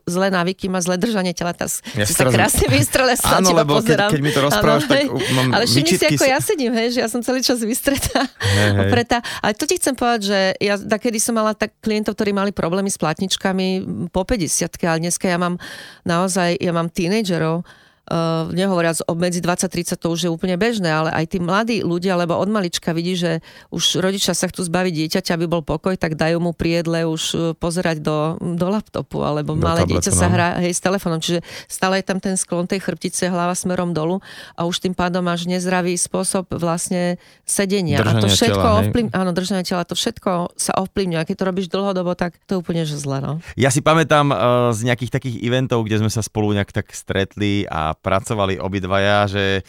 zlé 0.05 0.29
návyky, 0.29 0.69
má 0.69 0.77
zlé 0.77 1.01
držanie 1.01 1.33
tela, 1.33 1.57
tá, 1.57 1.65
ja 1.97 2.05
si 2.05 2.13
sa 2.13 2.29
krásne 2.29 2.69
vystrele 2.69 3.17
sa 3.21 3.41
Áno, 3.41 3.49
lebo 3.49 3.81
keď, 3.81 4.13
keď 4.13 4.21
mi 4.21 4.29
to 4.29 4.45
rozprávaš, 4.45 4.85
tak 4.85 5.09
mám 5.09 5.57
Ale 5.57 5.65
všimni 5.65 5.97
si, 5.97 6.05
ako 6.05 6.25
ja 6.29 6.37
sedím, 6.37 6.73
hej, 6.77 6.93
že 6.93 6.99
ja 7.01 7.09
som 7.09 7.25
celý 7.25 7.41
čas 7.41 7.57
vystretá. 7.65 8.29
Hej, 8.45 8.93
hej. 8.93 9.21
Ale 9.41 9.51
to 9.57 9.65
ti 9.65 9.81
chcem 9.81 9.97
povedať, 9.97 10.21
že 10.29 10.39
ja 10.61 10.77
kedy 10.77 11.17
som 11.17 11.33
mala 11.33 11.57
tak 11.57 11.73
klientov, 11.81 12.13
ktorí 12.13 12.29
mali 12.29 12.53
problémy 12.53 12.93
s 12.93 13.01
platničkami 13.01 13.81
po 14.13 14.21
50 14.23 14.79
ale 14.87 14.99
dneska 15.07 15.27
ja 15.29 15.37
mám 15.37 15.59
naozaj, 16.07 16.57
ja 16.59 16.71
mám 16.71 16.89
tínejdžerov, 16.89 17.63
Uh, 18.03 18.51
nehovoriac 18.51 18.99
o 19.07 19.15
medzi 19.15 19.39
20-30 19.39 19.95
to 19.95 20.11
už 20.11 20.27
je 20.27 20.29
úplne 20.29 20.59
bežné, 20.59 20.91
ale 20.91 21.09
aj 21.15 21.25
tí 21.31 21.37
mladí 21.39 21.87
ľudia, 21.87 22.19
lebo 22.19 22.35
od 22.35 22.51
malička 22.51 22.91
vidí, 22.91 23.15
že 23.15 23.39
už 23.71 24.03
rodičia 24.03 24.35
sa 24.35 24.51
chcú 24.51 24.59
zbaviť 24.67 24.91
dieťaťa, 24.91 25.31
aby 25.39 25.47
bol 25.47 25.63
pokoj, 25.63 25.95
tak 25.95 26.19
dajú 26.19 26.43
mu 26.43 26.51
priedle 26.51 27.07
už 27.07 27.23
uh, 27.31 27.39
pozerať 27.55 28.03
do, 28.03 28.35
do 28.59 28.67
laptopu, 28.67 29.23
alebo 29.23 29.55
do 29.55 29.63
malé 29.63 29.87
tabletu, 29.87 30.03
dieťa 30.03 30.11
sa 30.11 30.27
no. 30.27 30.33
hrá 30.35 30.47
hej, 30.59 30.75
s 30.75 30.83
telefónom, 30.83 31.23
čiže 31.23 31.39
stále 31.71 32.03
je 32.03 32.05
tam 32.11 32.19
ten 32.19 32.35
sklon 32.35 32.67
tej 32.67 32.83
chrbtice, 32.83 33.31
hlava 33.31 33.55
smerom 33.55 33.95
dolu 33.95 34.19
a 34.59 34.67
už 34.67 34.83
tým 34.83 34.91
pádom 34.91 35.23
máš 35.23 35.47
nezdravý 35.47 35.95
spôsob 35.95 36.51
vlastne 36.59 37.15
sedenia. 37.47 38.03
Držania 38.03 38.19
a 38.19 38.23
to 38.23 38.27
všetko 38.27 38.67
tela, 38.67 38.79
ovplyv... 38.83 39.05
áno, 39.15 39.31
držanie 39.31 39.63
tela, 39.63 39.87
to 39.87 39.95
všetko 39.95 40.31
sa 40.59 40.71
ovplyvňuje. 40.83 41.19
A 41.23 41.27
keď 41.27 41.35
to 41.39 41.45
robíš 41.47 41.67
dlhodobo, 41.71 42.11
tak 42.19 42.35
to 42.43 42.55
je 42.55 42.59
úplne 42.59 42.83
že 42.83 42.99
zle. 42.99 43.23
No. 43.23 43.39
Ja 43.55 43.71
si 43.71 43.79
pamätám 43.79 44.27
uh, 44.29 44.35
z 44.75 44.91
nejakých 44.91 45.11
takých 45.15 45.35
eventov, 45.39 45.87
kde 45.87 46.03
sme 46.03 46.11
sa 46.11 46.19
spolu 46.19 46.51
nejak 46.51 46.75
tak 46.75 46.91
stretli 46.91 47.63
a 47.71 47.92
pracovali 47.97 48.57
obidvaja, 48.57 49.29
že 49.29 49.61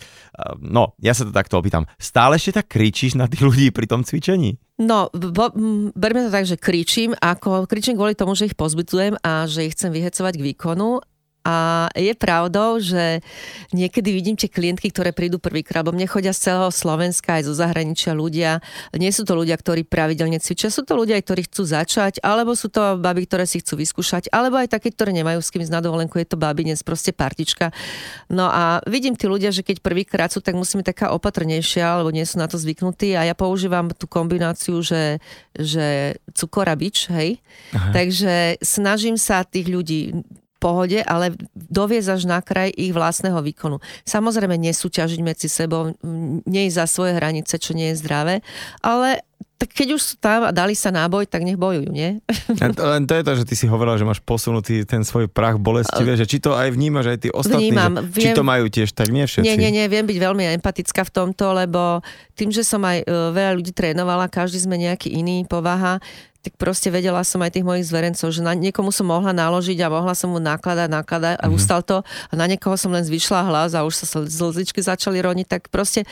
no, 0.61 0.97
ja 1.01 1.13
sa 1.13 1.25
to 1.25 1.33
takto 1.33 1.61
opýtam. 1.61 1.89
Stále 1.97 2.37
ešte 2.37 2.61
tak 2.61 2.73
kričíš 2.73 3.15
na 3.17 3.31
tých 3.31 3.45
ľudí 3.45 3.69
pri 3.71 3.87
tom 3.87 4.03
cvičení? 4.03 4.57
No, 4.81 5.07
bo, 5.15 5.55
berme 5.95 6.27
to 6.27 6.35
tak, 6.35 6.51
že 6.51 6.59
kričím, 6.59 7.15
ako 7.15 7.71
kričím 7.71 7.95
kvôli 7.95 8.19
tomu, 8.19 8.35
že 8.35 8.51
ich 8.51 8.59
pozbytujem 8.59 9.15
a 9.23 9.47
že 9.47 9.71
ich 9.71 9.79
chcem 9.79 9.95
vyhecovať 9.95 10.35
k 10.35 10.47
výkonu, 10.51 10.99
a 11.45 11.87
je 11.93 12.17
pravdou, 12.17 12.81
že 12.81 13.21
niekedy 13.77 14.09
vidím 14.17 14.33
tie 14.33 14.49
klientky, 14.49 14.89
ktoré 14.89 15.13
prídu 15.13 15.37
prvýkrát, 15.37 15.85
lebo 15.85 15.93
mne 15.93 16.09
chodia 16.09 16.33
z 16.33 16.49
celého 16.51 16.73
Slovenska 16.73 17.37
aj 17.37 17.45
zo 17.45 17.55
zahraničia 17.55 18.17
ľudia. 18.17 18.65
Nie 18.97 19.13
sú 19.13 19.29
to 19.29 19.37
ľudia, 19.37 19.53
ktorí 19.61 19.85
pravidelne 19.85 20.41
cvičia, 20.41 20.73
sú 20.73 20.89
to 20.89 20.97
ľudia, 20.97 21.21
ktorí 21.21 21.45
chcú 21.45 21.69
začať, 21.69 22.25
alebo 22.25 22.57
sú 22.57 22.73
to 22.73 22.97
baby, 22.97 23.29
ktoré 23.29 23.45
si 23.45 23.61
chcú 23.61 23.77
vyskúšať, 23.77 24.33
alebo 24.33 24.57
aj 24.57 24.73
také, 24.73 24.89
ktoré 24.89 25.13
nemajú 25.13 25.45
s 25.45 25.53
kým 25.53 25.69
ísť 25.69 25.75
na 25.77 25.85
dovolenku, 25.85 26.17
je 26.17 26.33
to 26.33 26.41
babinec, 26.41 26.81
proste 26.81 27.13
partička. 27.13 27.77
No 28.33 28.49
a 28.49 28.81
vidím 28.89 29.13
tí 29.13 29.29
ľudia, 29.29 29.53
že 29.53 29.61
keď 29.61 29.85
prvýkrát 29.85 30.33
sú, 30.33 30.41
tak 30.41 30.57
musíme 30.57 30.81
taká 30.81 31.13
opatrnejšia, 31.13 31.85
alebo 31.85 32.09
nie 32.09 32.25
sú 32.25 32.41
na 32.41 32.49
to 32.49 32.57
zvyknutí 32.57 33.13
a 33.21 33.29
ja 33.29 33.37
používam 33.37 33.93
tú 33.93 34.09
kombináciu, 34.09 34.81
že, 34.81 35.21
že 35.53 36.17
cukor 36.33 36.73
a 36.73 36.75
bič, 36.75 37.13
hej. 37.13 37.45
Aha. 37.77 37.93
Takže 37.93 38.65
snažím 38.65 39.21
sa 39.21 39.45
tých 39.45 39.69
ľudí 39.69 40.25
pohode, 40.65 41.05
ale 41.05 41.37
doviezť 41.53 42.09
až 42.17 42.23
na 42.25 42.41
kraj 42.41 42.73
ich 42.73 42.97
vlastného 42.97 43.37
výkonu. 43.45 43.85
Samozrejme 44.09 44.57
nesúťažiť 44.57 45.21
medzi 45.21 45.53
sebou, 45.53 45.93
nie 46.49 46.73
za 46.73 46.89
svoje 46.89 47.21
hranice, 47.21 47.61
čo 47.61 47.77
nie 47.77 47.93
je 47.93 48.01
zdravé, 48.01 48.41
ale 48.81 49.21
tak 49.55 49.71
keď 49.71 49.89
už 49.95 50.03
sú 50.03 50.15
tam 50.19 50.45
a 50.45 50.51
dali 50.51 50.75
sa 50.75 50.91
náboj, 50.91 51.31
tak 51.31 51.47
nech 51.47 51.55
bojujú, 51.55 51.87
nie? 51.89 52.19
Len 52.75 53.03
to 53.07 53.15
je 53.15 53.23
to, 53.23 53.33
že 53.39 53.45
ty 53.47 53.55
si 53.55 53.67
hovorila, 53.71 53.95
že 53.95 54.05
máš 54.05 54.19
posunutý 54.19 54.83
ten 54.83 55.07
svoj 55.07 55.31
prach 55.31 55.63
bolestivé, 55.63 56.19
že 56.19 56.27
či 56.27 56.43
to 56.43 56.59
aj 56.59 56.75
vnímaš, 56.75 57.15
aj 57.15 57.19
tí 57.23 57.29
ostatní, 57.31 57.71
Vnímam, 57.71 58.03
že, 58.03 58.13
viem, 58.13 58.35
či 58.35 58.37
to 58.37 58.45
majú 58.45 58.67
tiež, 58.67 58.91
tak 58.93 59.15
nie 59.15 59.25
všetci. 59.25 59.47
Nie, 59.47 59.57
nie, 59.57 59.71
nie, 59.71 59.87
viem 59.87 60.05
byť 60.05 60.19
veľmi 60.19 60.45
empatická 60.59 61.07
v 61.07 61.13
tomto, 61.15 61.55
lebo 61.55 62.03
tým, 62.35 62.51
že 62.51 62.67
som 62.67 62.83
aj 62.83 63.07
e, 63.07 63.31
veľa 63.31 63.53
ľudí 63.55 63.71
trénovala, 63.71 64.27
každý 64.27 64.59
sme 64.59 64.75
nejaký 64.75 65.15
iný 65.15 65.47
povaha, 65.47 66.03
tak 66.45 66.61
proste 66.61 66.93
vedela 66.93 67.25
som 67.25 67.41
aj 67.41 67.57
tých 67.57 67.65
mojich 67.65 67.89
zverencov, 67.89 68.29
že 68.29 68.45
na 68.45 68.53
niekomu 68.53 68.93
som 68.93 69.09
mohla 69.09 69.33
naložiť 69.33 69.81
a 69.81 69.89
mohla 69.89 70.13
som 70.13 70.29
mu 70.29 70.39
nakladať, 70.45 70.93
nakladať 70.93 71.37
a 71.41 71.49
mm-hmm. 71.49 71.57
ustal 71.57 71.81
to 71.81 72.05
a 72.05 72.33
na 72.37 72.45
niekoho 72.45 72.77
som 72.77 72.93
len 72.93 73.01
zvyšla 73.01 73.49
hlas 73.49 73.73
a 73.73 73.81
už 73.89 74.05
sa 74.05 74.07
slzičky 74.29 74.85
začali 74.85 75.25
roniť, 75.25 75.47
tak 75.49 75.63
proste 75.73 76.05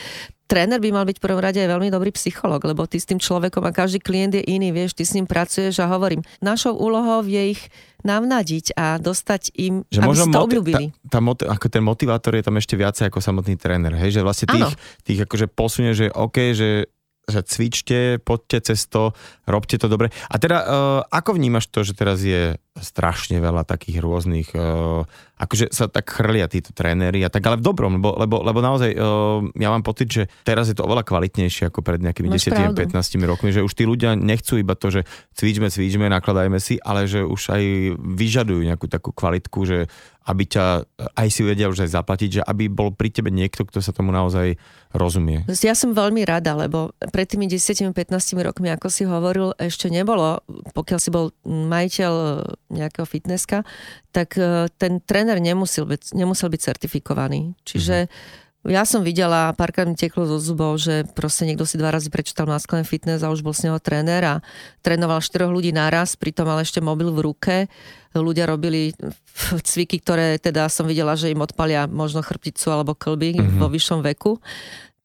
tréner 0.49 0.81
by 0.81 0.89
mal 0.89 1.05
byť 1.05 1.17
v 1.17 1.25
prvom 1.25 1.41
rade 1.41 1.61
aj 1.61 1.69
veľmi 1.69 1.89
dobrý 1.93 2.09
psycholog, 2.13 2.61
lebo 2.65 2.89
ty 2.89 2.97
s 2.97 3.05
tým 3.05 3.21
človekom 3.21 3.63
a 3.63 3.71
každý 3.73 4.01
klient 4.01 4.37
je 4.37 4.43
iný, 4.45 4.69
vieš, 4.69 4.97
ty 4.97 5.05
s 5.05 5.15
ním 5.15 5.29
pracuješ 5.29 5.81
a 5.81 5.89
hovorím, 5.89 6.21
našou 6.43 6.77
úlohou 6.77 7.25
je 7.25 7.57
ich 7.57 7.61
navnadiť 8.03 8.75
a 8.75 8.99
dostať 8.99 9.55
im, 9.55 9.87
že 9.87 10.03
aby 10.03 10.13
si 10.13 10.29
to 10.29 10.43
obľúbili. 10.43 10.85
Tá, 11.07 11.23
tá, 11.23 11.45
ako 11.47 11.67
ten 11.71 11.83
motivátor 11.85 12.35
je 12.35 12.43
tam 12.43 12.59
ešte 12.59 12.75
viacej 12.75 13.07
ako 13.07 13.23
samotný 13.23 13.55
tréner, 13.55 13.95
hej? 13.95 14.19
že 14.19 14.21
vlastne 14.21 14.51
tých, 14.51 14.75
tých 15.07 15.19
akože 15.23 15.47
posunie, 15.47 15.95
že 15.95 16.11
OK, 16.11 16.51
že 16.51 16.91
že 17.23 17.41
cvičte, 17.43 18.19
poďte 18.19 18.73
cez 18.73 18.83
to, 18.91 19.15
robte 19.47 19.79
to 19.79 19.87
dobre. 19.87 20.11
A 20.27 20.35
teda, 20.35 20.57
uh, 20.59 20.67
ako 21.07 21.39
vnímaš 21.39 21.71
to, 21.71 21.87
že 21.87 21.95
teraz 21.95 22.19
je 22.19 22.59
strašne 22.75 23.39
veľa 23.39 23.63
takých 23.63 24.03
rôznych, 24.03 24.51
uh, 24.55 25.07
akože 25.43 25.75
sa 25.75 25.91
tak 25.91 26.07
chrlia 26.07 26.47
títo 26.47 26.71
tréneri 26.71 27.19
a 27.21 27.29
tak, 27.29 27.43
ale 27.43 27.59
v 27.59 27.65
dobrom, 27.67 27.99
lebo, 27.99 28.15
lebo, 28.15 28.39
lebo 28.39 28.59
naozaj 28.63 28.95
uh, 28.95 29.43
ja 29.59 29.67
mám 29.67 29.83
pocit, 29.83 30.07
že 30.07 30.23
teraz 30.47 30.71
je 30.71 30.75
to 30.79 30.87
oveľa 30.87 31.03
kvalitnejšie 31.03 31.67
ako 31.67 31.83
pred 31.83 31.99
nejakými 31.99 32.31
10-15 32.31 32.95
rokmi, 33.27 33.51
že 33.51 33.61
už 33.61 33.73
tí 33.75 33.83
ľudia 33.83 34.15
nechcú 34.15 34.55
iba 34.55 34.73
to, 34.79 34.89
že 34.89 35.01
cvičme, 35.35 35.67
cvičme, 35.67 36.07
nakladajme 36.07 36.57
si, 36.63 36.79
ale 36.79 37.05
že 37.05 37.27
už 37.27 37.41
aj 37.51 37.63
vyžadujú 37.99 38.63
nejakú 38.63 38.87
takú 38.87 39.11
kvalitku, 39.11 39.59
že 39.67 39.91
aby 40.23 40.43
ťa 40.47 40.87
aj 41.19 41.27
si 41.27 41.43
vedia 41.43 41.67
už 41.67 41.83
aj 41.83 41.99
zaplatiť, 41.99 42.29
že 42.39 42.41
aby 42.47 42.71
bol 42.71 42.95
pri 42.95 43.11
tebe 43.11 43.27
niekto, 43.27 43.67
kto 43.67 43.83
sa 43.83 43.91
tomu 43.91 44.15
naozaj 44.15 44.55
rozumie. 44.95 45.43
Ja 45.65 45.75
som 45.75 45.91
veľmi 45.91 46.23
rada, 46.23 46.55
lebo 46.55 46.95
pred 47.11 47.27
tými 47.27 47.49
10-15 47.51 47.91
rokmi, 48.39 48.71
ako 48.71 48.87
si 48.87 49.03
hovoril, 49.03 49.51
ešte 49.59 49.91
nebolo, 49.91 50.39
pokiaľ 50.71 50.99
si 51.01 51.09
bol 51.11 51.35
majiteľ 51.43 52.13
nejakého 52.71 53.03
fitnesska, 53.03 53.67
tak 54.13 54.37
e, 54.37 54.69
ten 54.77 55.01
tréner 55.01 55.32
nemusel 55.39 55.87
byť, 55.87 56.13
nemusel 56.13 56.51
byť 56.51 56.61
certifikovaný. 56.61 57.57
Čiže 57.63 58.09
mm-hmm. 58.09 58.41
Ja 58.63 58.87
som 58.87 59.03
videla, 59.03 59.51
párkrát 59.59 59.83
mi 59.83 59.91
teklo 59.91 60.23
zo 60.23 60.39
zubov, 60.39 60.79
že 60.79 61.03
proste 61.19 61.43
niekto 61.43 61.67
si 61.67 61.75
dva 61.75 61.91
razy 61.91 62.07
prečítal 62.07 62.47
Masculine 62.47 62.87
Fitness 62.87 63.19
a 63.19 63.27
už 63.27 63.43
bol 63.43 63.51
s 63.51 63.67
neho 63.67 63.75
tréner 63.75 64.23
a 64.23 64.39
trénoval 64.79 65.19
štyroch 65.19 65.51
ľudí 65.51 65.75
naraz, 65.75 66.15
pritom 66.15 66.47
mal 66.47 66.63
ešte 66.63 66.79
mobil 66.79 67.11
v 67.11 67.27
ruke. 67.27 67.55
Ľudia 68.15 68.47
robili 68.47 68.95
cviky, 69.67 69.99
ktoré 69.99 70.39
teda 70.39 70.71
som 70.71 70.87
videla, 70.87 71.19
že 71.19 71.35
im 71.35 71.43
odpalia 71.43 71.91
možno 71.91 72.23
chrbticu 72.23 72.71
alebo 72.71 72.95
klby 72.95 73.35
mm-hmm. 73.35 73.59
vo 73.59 73.67
vyššom 73.67 73.99
veku 73.99 74.39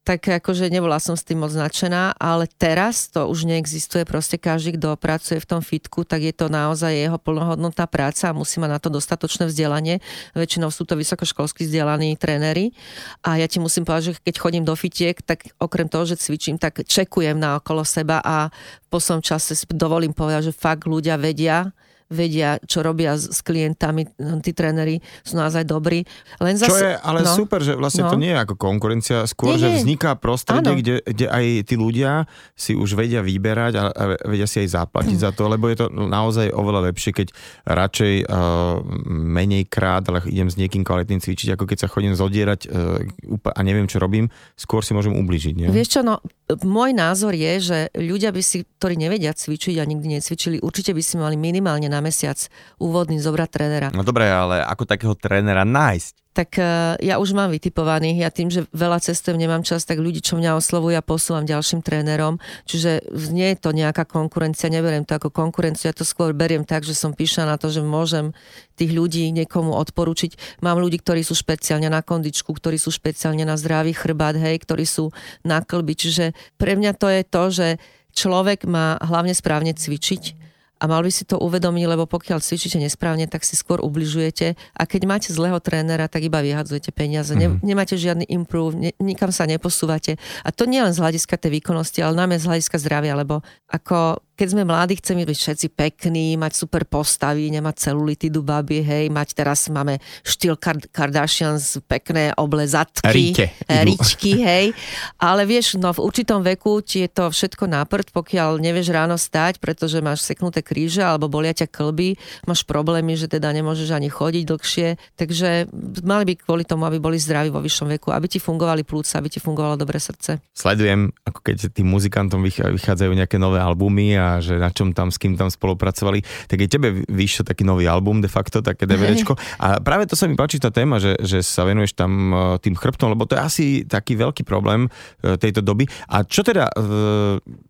tak 0.09 0.41
akože 0.41 0.73
nebola 0.73 0.97
som 0.97 1.21
s 1.21 1.21
tým 1.21 1.45
moc 1.45 1.53
značená, 1.53 2.17
ale 2.17 2.49
teraz 2.49 3.13
to 3.13 3.29
už 3.29 3.45
neexistuje, 3.45 4.09
proste 4.09 4.41
každý, 4.41 4.81
kto 4.81 4.97
pracuje 4.97 5.37
v 5.37 5.45
tom 5.45 5.61
fitku, 5.61 6.09
tak 6.09 6.25
je 6.25 6.33
to 6.33 6.49
naozaj 6.49 6.89
jeho 6.89 7.21
plnohodnotná 7.21 7.85
práca 7.85 8.33
a 8.33 8.33
musí 8.33 8.57
mať 8.57 8.71
na 8.73 8.81
to 8.81 8.89
dostatočné 8.89 9.53
vzdelanie. 9.53 10.01
Väčšinou 10.33 10.73
sú 10.73 10.89
to 10.89 10.97
vysokoškolskí 10.97 11.69
vzdelaní 11.69 12.17
tréneri 12.17 12.73
a 13.21 13.37
ja 13.37 13.45
ti 13.45 13.61
musím 13.61 13.85
povedať, 13.85 14.17
že 14.17 14.25
keď 14.25 14.35
chodím 14.41 14.65
do 14.65 14.73
fitiek, 14.73 15.21
tak 15.21 15.53
okrem 15.61 15.93
toho, 15.93 16.09
že 16.09 16.17
cvičím, 16.17 16.57
tak 16.57 16.89
čekujem 16.89 17.37
na 17.37 17.61
okolo 17.61 17.85
seba 17.85 18.25
a 18.25 18.49
po 18.89 19.05
som 19.05 19.21
čase 19.21 19.53
dovolím 19.69 20.17
povedať, 20.17 20.49
že 20.49 20.57
fakt 20.57 20.89
ľudia 20.89 21.21
vedia, 21.21 21.69
vedia, 22.09 22.57
čo 22.65 22.81
robia 22.81 23.15
s, 23.15 23.29
s 23.29 23.41
klientami, 23.45 24.09
tí 24.41 24.57
tréneri 24.57 24.97
sú 25.21 25.37
naozaj 25.37 25.69
dobrí. 25.69 26.09
Len 26.41 26.57
zase, 26.57 26.73
čo 26.73 26.77
je 26.81 26.97
ale 26.97 27.21
no, 27.21 27.37
super, 27.37 27.61
že 27.61 27.77
vlastne 27.77 28.09
no. 28.09 28.13
to 28.13 28.19
nie 28.19 28.33
je 28.33 28.41
ako 28.41 28.55
konkurencia, 28.57 29.29
skôr, 29.29 29.55
nie, 29.55 29.61
že 29.61 29.69
vzniká 29.85 30.17
prostredie, 30.17 30.81
kde, 30.81 30.95
kde 31.05 31.27
aj 31.29 31.45
tí 31.69 31.75
ľudia 31.77 32.25
si 32.57 32.73
už 32.73 32.97
vedia 32.97 33.21
vyberať 33.21 33.73
a, 33.77 33.85
a 33.93 34.03
vedia 34.25 34.49
si 34.49 34.65
aj 34.65 34.69
zaplatiť 34.85 35.19
mm. 35.21 35.23
za 35.29 35.31
to, 35.37 35.53
lebo 35.53 35.69
je 35.69 35.85
to 35.85 35.87
naozaj 35.93 36.49
oveľa 36.49 36.89
lepšie, 36.89 37.13
keď 37.13 37.29
radšej 37.69 38.15
uh, 38.25 38.81
menej 39.09 39.69
krát, 39.69 40.09
ale 40.09 40.25
idem 40.33 40.49
s 40.49 40.57
niekým 40.57 40.83
kvalitným 40.83 41.21
cvičiť, 41.21 41.55
ako 41.55 41.69
keď 41.69 41.79
sa 41.85 41.89
chodím 41.93 42.17
zodierať 42.17 42.61
uh, 42.73 43.53
a 43.53 43.61
neviem, 43.61 43.85
čo 43.85 44.01
robím, 44.01 44.33
skôr 44.57 44.81
si 44.81 44.97
môžem 44.97 45.13
ubližiť. 45.13 45.55
Nie? 45.55 45.69
Vieš 45.69 46.01
čo, 46.01 46.01
no 46.01 46.25
môj 46.65 46.97
názor 46.97 47.37
je, 47.37 47.53
že 47.61 47.79
ľudia 47.93 48.33
by 48.33 48.41
si, 48.41 48.65
ktorí 48.81 48.97
nevedia 48.97 49.37
cvičiť 49.37 49.77
a 49.77 49.85
nikdy 49.85 50.17
necvičili, 50.17 50.65
určite 50.65 50.97
by 50.97 51.03
si 51.05 51.21
mali 51.21 51.37
minimálne 51.37 51.93
na 51.93 51.98
mesiac 52.01 52.39
úvodný 52.79 53.19
zobrať 53.19 53.49
trénera. 53.51 53.89
No 53.93 54.07
dobre, 54.07 54.29
ale 54.29 54.63
ako 54.65 54.85
takého 54.89 55.15
trénera 55.19 55.67
nájsť? 55.67 56.29
tak 56.39 56.55
uh, 56.55 56.95
ja 57.03 57.19
už 57.19 57.35
mám 57.35 57.51
vytipovaných. 57.51 58.23
Ja 58.23 58.31
tým, 58.31 58.47
že 58.47 58.71
veľa 58.71 59.03
cestujem, 59.03 59.43
nemám 59.43 59.67
čas, 59.67 59.83
tak 59.83 59.99
ľudí, 59.99 60.23
čo 60.23 60.39
mňa 60.39 60.55
oslovujú, 60.55 60.95
ja 60.95 61.03
posúvam 61.03 61.43
ďalším 61.43 61.83
trénerom. 61.83 62.39
Čiže 62.63 63.11
nie 63.35 63.51
je 63.51 63.59
to 63.59 63.75
nejaká 63.75 64.07
konkurencia, 64.07 64.71
neberiem 64.71 65.03
to 65.03 65.19
ako 65.19 65.35
konkurenciu, 65.35 65.91
ja 65.91 65.95
to 65.99 66.07
skôr 66.07 66.31
beriem 66.31 66.63
tak, 66.63 66.87
že 66.87 66.95
som 66.95 67.11
píša 67.11 67.43
na 67.43 67.59
to, 67.59 67.75
že 67.75 67.83
môžem 67.83 68.31
tých 68.79 68.95
ľudí 68.95 69.27
niekomu 69.35 69.75
odporučiť. 69.75 70.63
Mám 70.63 70.79
ľudí, 70.79 71.03
ktorí 71.03 71.27
sú 71.27 71.35
špeciálne 71.35 71.91
na 71.91 72.07
kondičku, 72.07 72.55
ktorí 72.55 72.79
sú 72.79 72.95
špeciálne 72.95 73.43
na 73.43 73.59
zdravý 73.59 73.91
chrbát, 73.91 74.39
hej, 74.39 74.63
ktorí 74.63 74.87
sú 74.87 75.11
na 75.43 75.59
klby. 75.59 75.99
Čiže 75.99 76.39
pre 76.55 76.79
mňa 76.79 76.95
to 76.95 77.11
je 77.11 77.23
to, 77.27 77.45
že 77.51 77.69
človek 78.15 78.63
má 78.63 78.95
hlavne 79.03 79.35
správne 79.35 79.75
cvičiť 79.75 80.38
a 80.79 80.85
mal 80.87 81.03
by 81.03 81.11
si 81.11 81.27
to 81.27 81.39
uvedomiť, 81.39 81.85
lebo 81.91 82.07
pokiaľ 82.07 82.39
cvičíte 82.39 82.79
nesprávne, 82.79 83.27
tak 83.27 83.43
si 83.43 83.59
skôr 83.59 83.83
ubližujete 83.83 84.55
a 84.55 84.83
keď 84.87 85.03
máte 85.11 85.29
zlého 85.35 85.59
trénera, 85.59 86.07
tak 86.07 86.23
iba 86.23 86.39
vyhadzujete 86.39 86.95
peniaze, 86.95 87.35
mm-hmm. 87.35 87.67
nemáte 87.67 87.99
žiadny 87.99 88.31
improve, 88.31 88.79
ne, 88.79 88.95
nikam 89.03 89.35
sa 89.35 89.45
neposúvate. 89.51 90.17
A 90.47 90.55
to 90.55 90.71
nie 90.71 90.79
len 90.79 90.95
z 90.95 91.03
hľadiska 91.03 91.35
tej 91.35 91.59
výkonnosti, 91.59 91.99
ale 91.99 92.15
najmä 92.15 92.39
z 92.39 92.47
hľadiska 92.47 92.79
zdravia, 92.79 93.19
lebo 93.19 93.43
ako 93.67 94.23
keď 94.39 94.55
sme 94.55 94.63
mladí, 94.63 94.95
chceme 95.03 95.27
byť 95.27 95.35
všetci 95.35 95.67
pekní, 95.75 96.39
mať 96.39 96.55
super 96.55 96.87
postavy, 96.87 97.51
nemať 97.51 97.91
celulitidu 97.91 98.47
baby, 98.47 98.87
hej, 98.87 99.11
mať 99.11 99.35
teraz 99.35 99.67
máme 99.67 99.99
štýl 100.23 100.55
Kardashians, 100.95 101.83
pekné 101.91 102.31
oblezatky, 102.39 103.35
Rite. 103.35 103.51
ričky, 103.67 104.39
hej. 104.39 104.71
Ale 105.19 105.43
vieš, 105.43 105.75
no 105.75 105.91
v 105.91 106.07
určitom 106.07 106.47
veku 106.47 106.79
ti 106.87 107.03
je 107.03 107.11
to 107.11 107.35
všetko 107.35 107.67
náprd, 107.67 108.15
pokiaľ 108.15 108.63
nevieš 108.63 108.95
ráno 108.95 109.19
stať, 109.19 109.59
pretože 109.59 109.99
máš 109.99 110.23
seknuté 110.23 110.63
kríže 110.63 111.03
alebo 111.03 111.27
bolia 111.27 111.51
ťa 111.51 111.67
klby, 111.67 112.15
máš 112.47 112.63
problémy, 112.63 113.19
že 113.19 113.27
teda 113.27 113.51
nemôžeš 113.51 113.91
ani 113.91 114.07
chodiť 114.07 114.45
dlhšie. 114.47 114.89
Takže 115.19 115.67
mali 116.07 116.25
by 116.31 116.35
kvôli 116.39 116.63
tomu, 116.63 116.87
aby 116.87 117.03
boli 117.03 117.19
zdraví 117.19 117.51
vo 117.51 117.59
vyššom 117.59 117.91
veku, 117.99 118.15
aby 118.15 118.31
ti 118.31 118.39
fungovali 118.39 118.87
plúca, 118.87 119.19
aby 119.19 119.27
ti 119.27 119.43
fungovalo 119.43 119.75
dobré 119.75 119.99
srdce. 119.99 120.39
Sledujem, 120.55 121.11
ako 121.27 121.43
keď 121.43 121.75
tým 121.75 121.91
muzikantom 121.91 122.39
vychádzajú 122.47 123.11
nejaké 123.19 123.41
nové 123.43 123.59
albumy 123.59 124.15
a 124.15 124.28
že 124.45 124.61
na 124.61 124.69
čom 124.69 124.93
tam, 124.93 125.09
s 125.09 125.17
kým 125.17 125.41
tam 125.41 125.49
spolupracovali, 125.49 126.21
tak 126.45 126.61
aj 126.61 126.69
tebe 126.69 126.89
vyšiel 127.09 127.49
taký 127.49 127.65
nový 127.65 127.89
album 127.89 128.21
de 128.21 128.29
facto, 128.29 128.61
také 128.61 128.85
DVDčko. 128.85 129.33
A 129.65 129.81
práve 129.81 130.05
to 130.05 130.13
sa 130.13 130.29
mi 130.29 130.37
páči 130.37 130.61
tá 130.61 130.69
téma, 130.69 131.01
že, 131.01 131.17
že 131.25 131.41
sa 131.41 131.65
venuješ 131.65 131.97
tam 131.97 132.13
e, 132.31 132.37
tým 132.61 132.77
chrbtom, 132.77 133.17
lebo 133.17 133.25
to 133.25 133.35
je 133.35 133.41
asi 133.41 133.67
taký 133.89 134.21
veľký 134.21 134.45
problém 134.45 134.87
e, 135.25 135.41
tejto 135.41 135.65
doby. 135.65 135.89
A 136.13 136.23
čo 136.29 136.45
teda 136.45 136.69
e, 136.69 136.75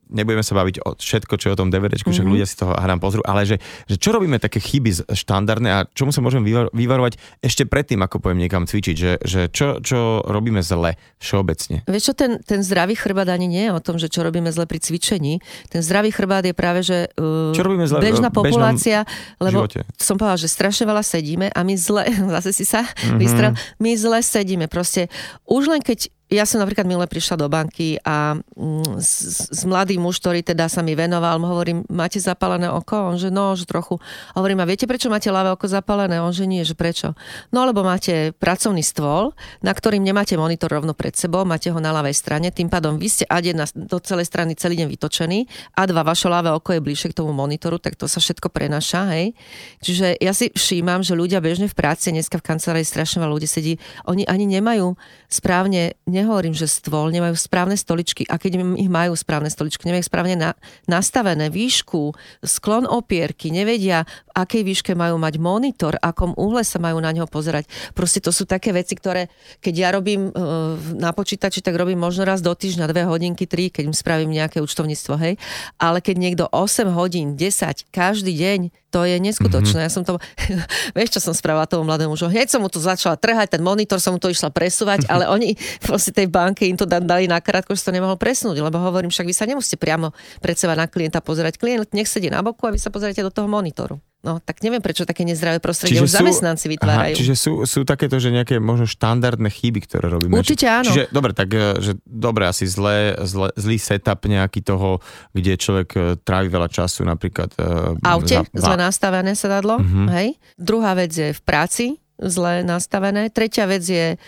nebudeme 0.09 0.45
sa 0.45 0.57
baviť 0.57 0.77
o 0.85 0.97
všetko, 0.97 1.35
čo 1.37 1.45
je 1.49 1.53
o 1.55 1.59
tom 1.59 1.69
DVDčku, 1.69 2.09
však 2.11 2.25
mm-hmm. 2.25 2.33
ľudia 2.33 2.47
si 2.49 2.57
toho 2.57 2.73
hrám 2.75 2.99
pozrú, 3.01 3.23
ale 3.25 3.45
že, 3.45 3.57
že 3.87 3.97
čo 3.97 4.13
robíme 4.13 4.41
také 4.41 4.59
chyby 4.59 5.13
štandardné 5.13 5.69
a 5.69 5.79
čomu 5.93 6.11
sa 6.11 6.25
môžeme 6.25 6.45
vyvarovať 6.73 7.21
ešte 7.45 7.69
predtým, 7.69 8.01
ako 8.03 8.21
poviem 8.21 8.45
niekam 8.45 8.65
cvičiť, 8.65 8.97
že, 8.97 9.13
že 9.23 9.41
čo, 9.53 9.79
čo 9.85 10.25
robíme 10.25 10.65
zle 10.65 10.97
všeobecne. 11.21 11.85
Vieš 11.87 12.13
čo, 12.13 12.15
ten, 12.17 12.41
ten 12.43 12.65
zdravý 12.65 12.97
chrbát 12.97 13.29
ani 13.29 13.47
nie 13.47 13.65
je 13.69 13.73
o 13.73 13.81
tom, 13.81 13.97
že 14.01 14.09
čo 14.09 14.25
robíme 14.25 14.49
zle 14.51 14.65
pri 14.65 14.81
cvičení. 14.81 15.41
Ten 15.69 15.81
zdravý 15.85 16.11
chrbát 16.11 16.45
je 16.45 16.55
práve, 16.57 16.81
že 16.83 17.13
uh, 17.17 17.53
čo 17.53 17.65
robíme 17.65 17.85
zle 17.85 18.01
bežná 18.01 18.33
populácia, 18.33 19.05
lebo 19.39 19.69
živote? 19.69 19.85
som 20.01 20.17
povedala, 20.17 20.41
že 20.41 20.49
strašne 20.51 20.85
veľa 20.89 21.05
sedíme 21.05 21.47
a 21.53 21.61
my 21.63 21.75
zle, 21.77 22.05
zase 22.41 22.51
si 22.57 22.65
sa 22.65 22.83
mm-hmm. 22.85 23.19
vystrel, 23.21 23.53
my 23.79 23.91
zle 23.95 24.19
sedíme. 24.25 24.67
Proste 24.67 25.13
už 25.45 25.71
len 25.71 25.83
keď 25.85 26.11
ja 26.29 26.45
som 26.45 26.61
napríklad 26.61 26.85
milé 26.85 27.09
prišla 27.09 27.41
do 27.41 27.49
banky 27.49 27.97
a 28.05 28.37
mm, 28.37 29.01
s, 29.01 29.49
s 29.49 29.63
mladý 29.65 29.97
muž, 29.97 30.21
ktorý 30.21 30.45
teda 30.45 30.69
sa 30.69 30.85
mi 30.85 30.93
venoval, 30.93 31.41
hovorím, 31.41 31.89
máte 31.89 32.21
zapálené 32.21 32.69
oko? 32.69 33.13
On 33.13 33.17
že 33.17 33.33
no, 33.33 33.57
že 33.57 33.65
trochu. 33.65 33.97
Hovorím, 34.37 34.61
a 34.61 34.69
viete, 34.69 34.85
prečo 34.85 35.09
máte 35.09 35.33
ľavé 35.33 35.57
oko 35.57 35.65
zapálené? 35.65 36.21
On 36.21 36.29
že 36.29 36.45
nie, 36.45 36.61
že 36.69 36.77
prečo? 36.77 37.17
No, 37.49 37.65
lebo 37.65 37.81
máte 37.81 38.37
pracovný 38.37 38.85
stôl, 38.85 39.33
na 39.65 39.73
ktorým 39.73 40.05
nemáte 40.05 40.37
monitor 40.37 40.69
rovno 40.69 40.93
pred 40.93 41.17
sebou, 41.17 41.49
máte 41.49 41.73
ho 41.73 41.81
na 41.81 41.97
ľavej 41.97 42.13
strane, 42.13 42.53
tým 42.53 42.69
pádom 42.69 43.01
vy 43.01 43.09
ste 43.09 43.25
A1 43.25 43.89
do 43.89 43.97
celej 44.05 44.29
strany 44.29 44.53
celý 44.53 44.85
deň 44.85 44.89
vytočený, 44.93 45.49
A2 45.81 45.97
vaše 46.05 46.29
ľavé 46.29 46.53
oko 46.53 46.77
je 46.77 46.85
bližšie 46.85 47.17
k 47.17 47.25
tomu 47.25 47.33
monitoru, 47.33 47.81
tak 47.81 47.97
to 47.97 48.05
sa 48.05 48.21
všetko 48.21 48.53
prenaša, 48.53 49.17
hej. 49.17 49.33
Čiže 49.81 50.21
ja 50.21 50.37
si 50.37 50.53
všímam, 50.53 51.01
že 51.01 51.17
ľudia 51.17 51.41
bežne 51.41 51.73
v 51.73 51.75
práci, 51.75 52.13
dneska 52.13 52.37
v 52.37 52.53
kancelárii 52.53 52.85
strašne 52.85 53.25
veľa 53.25 53.33
ľudí 53.33 53.49
sedí, 53.49 53.81
oni 54.05 54.29
ani 54.29 54.45
nemajú 54.45 54.93
správne 55.33 55.97
nehovorím, 56.19 56.55
že 56.55 56.67
stôl, 56.67 57.15
nemajú 57.15 57.39
správne 57.39 57.79
stoličky 57.79 58.27
a 58.27 58.37
keď 58.37 58.61
ich 58.77 58.91
majú 58.91 59.15
správne 59.15 59.49
stoličky, 59.49 59.87
nemajú 59.87 60.05
správne 60.05 60.35
na, 60.35 60.51
nastavené 60.91 61.49
výšku, 61.49 62.13
sklon 62.43 62.85
opierky, 62.85 63.55
nevedia, 63.55 64.03
v 64.05 64.31
akej 64.35 64.63
výške 64.67 64.93
majú 64.99 65.17
mať 65.19 65.35
monitor, 65.39 65.95
akom 66.03 66.35
uhle 66.35 66.67
sa 66.67 66.83
majú 66.83 66.99
na 66.99 67.15
ňo 67.15 67.31
pozerať. 67.31 67.71
Proste 67.95 68.19
to 68.19 68.35
sú 68.35 68.45
také 68.45 68.75
veci, 68.75 68.99
ktoré, 68.99 69.31
keď 69.63 69.75
ja 69.75 69.89
robím 69.95 70.31
uh, 70.31 70.75
na 70.99 71.15
počítači, 71.15 71.63
tak 71.63 71.79
robím 71.79 72.03
možno 72.03 72.27
raz 72.27 72.43
do 72.43 72.51
týždňa, 72.51 72.91
dve 72.91 73.07
hodinky, 73.07 73.47
tri, 73.47 73.71
keď 73.71 73.91
im 73.91 73.97
spravím 73.97 74.35
nejaké 74.35 74.59
účtovníctvo, 74.59 75.15
hej. 75.23 75.35
Ale 75.79 76.03
keď 76.03 76.17
niekto 76.19 76.45
8 76.51 76.91
hodín, 76.95 77.39
10, 77.39 77.91
každý 77.95 78.35
deň 78.35 78.88
to 78.89 79.05
je 79.05 79.17
neskutočné. 79.21 79.85
Mm-hmm. 79.85 79.89
Ja 79.89 79.93
som 79.93 80.03
to, 80.05 80.17
vieš 80.97 81.19
čo 81.19 81.21
som 81.21 81.35
spravila 81.37 81.69
tomu 81.69 81.85
mladému 81.85 82.17
mužu? 82.17 82.29
Hneď 82.29 82.49
som 82.49 82.65
mu 82.65 82.73
to 82.73 82.81
začala 82.81 83.21
trhať, 83.21 83.57
ten 83.57 83.63
monitor 83.63 84.01
som 84.01 84.17
mu 84.17 84.21
to 84.21 84.33
išla 84.33 84.49
presúvať, 84.49 85.07
ale 85.13 85.29
oni 85.29 85.55
proste 85.85 86.11
tej 86.11 86.27
banke 86.29 86.65
im 86.65 86.77
to 86.77 86.89
dali 86.89 87.29
na 87.29 87.39
krátko, 87.39 87.77
že 87.77 87.85
to 87.85 87.93
nemohol 87.93 88.17
presnúť, 88.17 88.59
lebo 88.59 88.81
hovorím, 88.81 89.13
však 89.13 89.29
vy 89.29 89.35
sa 89.37 89.45
nemusíte 89.45 89.77
priamo 89.77 90.17
pred 90.41 90.57
seba 90.57 90.73
na 90.73 90.89
klienta 90.89 91.21
pozerať. 91.21 91.61
Klient 91.61 91.93
nech 91.93 92.09
sedí 92.09 92.33
na 92.33 92.41
boku 92.41 92.65
a 92.65 92.73
vy 92.73 92.81
sa 92.81 92.89
pozriete 92.89 93.21
do 93.21 93.31
toho 93.31 93.47
monitoru. 93.47 94.01
No, 94.19 94.43
tak 94.43 94.67
neviem, 94.67 94.83
prečo 94.83 95.07
také 95.07 95.23
nezdravé 95.23 95.63
prostredie 95.63 95.95
čiže 95.95 96.03
už 96.03 96.11
sú, 96.11 96.19
zamestnanci 96.19 96.67
vytvárajú. 96.75 97.15
Aha, 97.15 97.21
čiže 97.23 97.35
sú, 97.39 97.63
sú 97.63 97.87
takéto, 97.87 98.19
že 98.19 98.35
nejaké 98.35 98.59
možno 98.59 98.91
štandardné 98.91 99.47
chyby, 99.47 99.87
ktoré 99.87 100.11
robíme. 100.11 100.35
Určite 100.35 100.67
áno. 100.67 100.91
Čiže, 100.91 101.15
dobre, 101.15 101.31
tak, 101.39 101.55
e, 101.55 101.79
že 101.79 101.93
dobre, 102.03 102.51
asi 102.51 102.67
zlé, 102.67 103.15
zlé, 103.23 103.55
zlý 103.55 103.79
setup 103.79 104.27
nejaký 104.27 104.67
toho, 104.67 104.99
kde 105.31 105.55
človek 105.55 105.89
e, 105.95 106.01
trávi 106.19 106.51
veľa 106.51 106.67
času, 106.67 107.07
napríklad... 107.07 107.55
E, 107.63 107.95
aute, 108.03 108.43
za, 108.43 108.59
zle 108.59 108.77
nastavené 108.83 109.39
sedadlo, 109.39 109.79
uh-huh. 109.79 110.11
hej. 110.11 110.35
Druhá 110.59 110.99
vec 110.99 111.15
je 111.15 111.31
v 111.31 111.41
práci, 111.47 111.87
zle 112.19 112.67
nastavené. 112.67 113.31
Tretia 113.31 113.71
vec 113.71 113.87
je, 113.87 114.19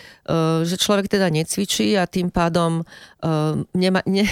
že 0.63 0.75
človek 0.79 1.11
teda 1.11 1.27
necvičí 1.27 1.99
a 1.99 2.07
tým 2.07 2.31
pádom 2.31 2.87
nemá, 3.75 3.99
ne, 4.07 4.23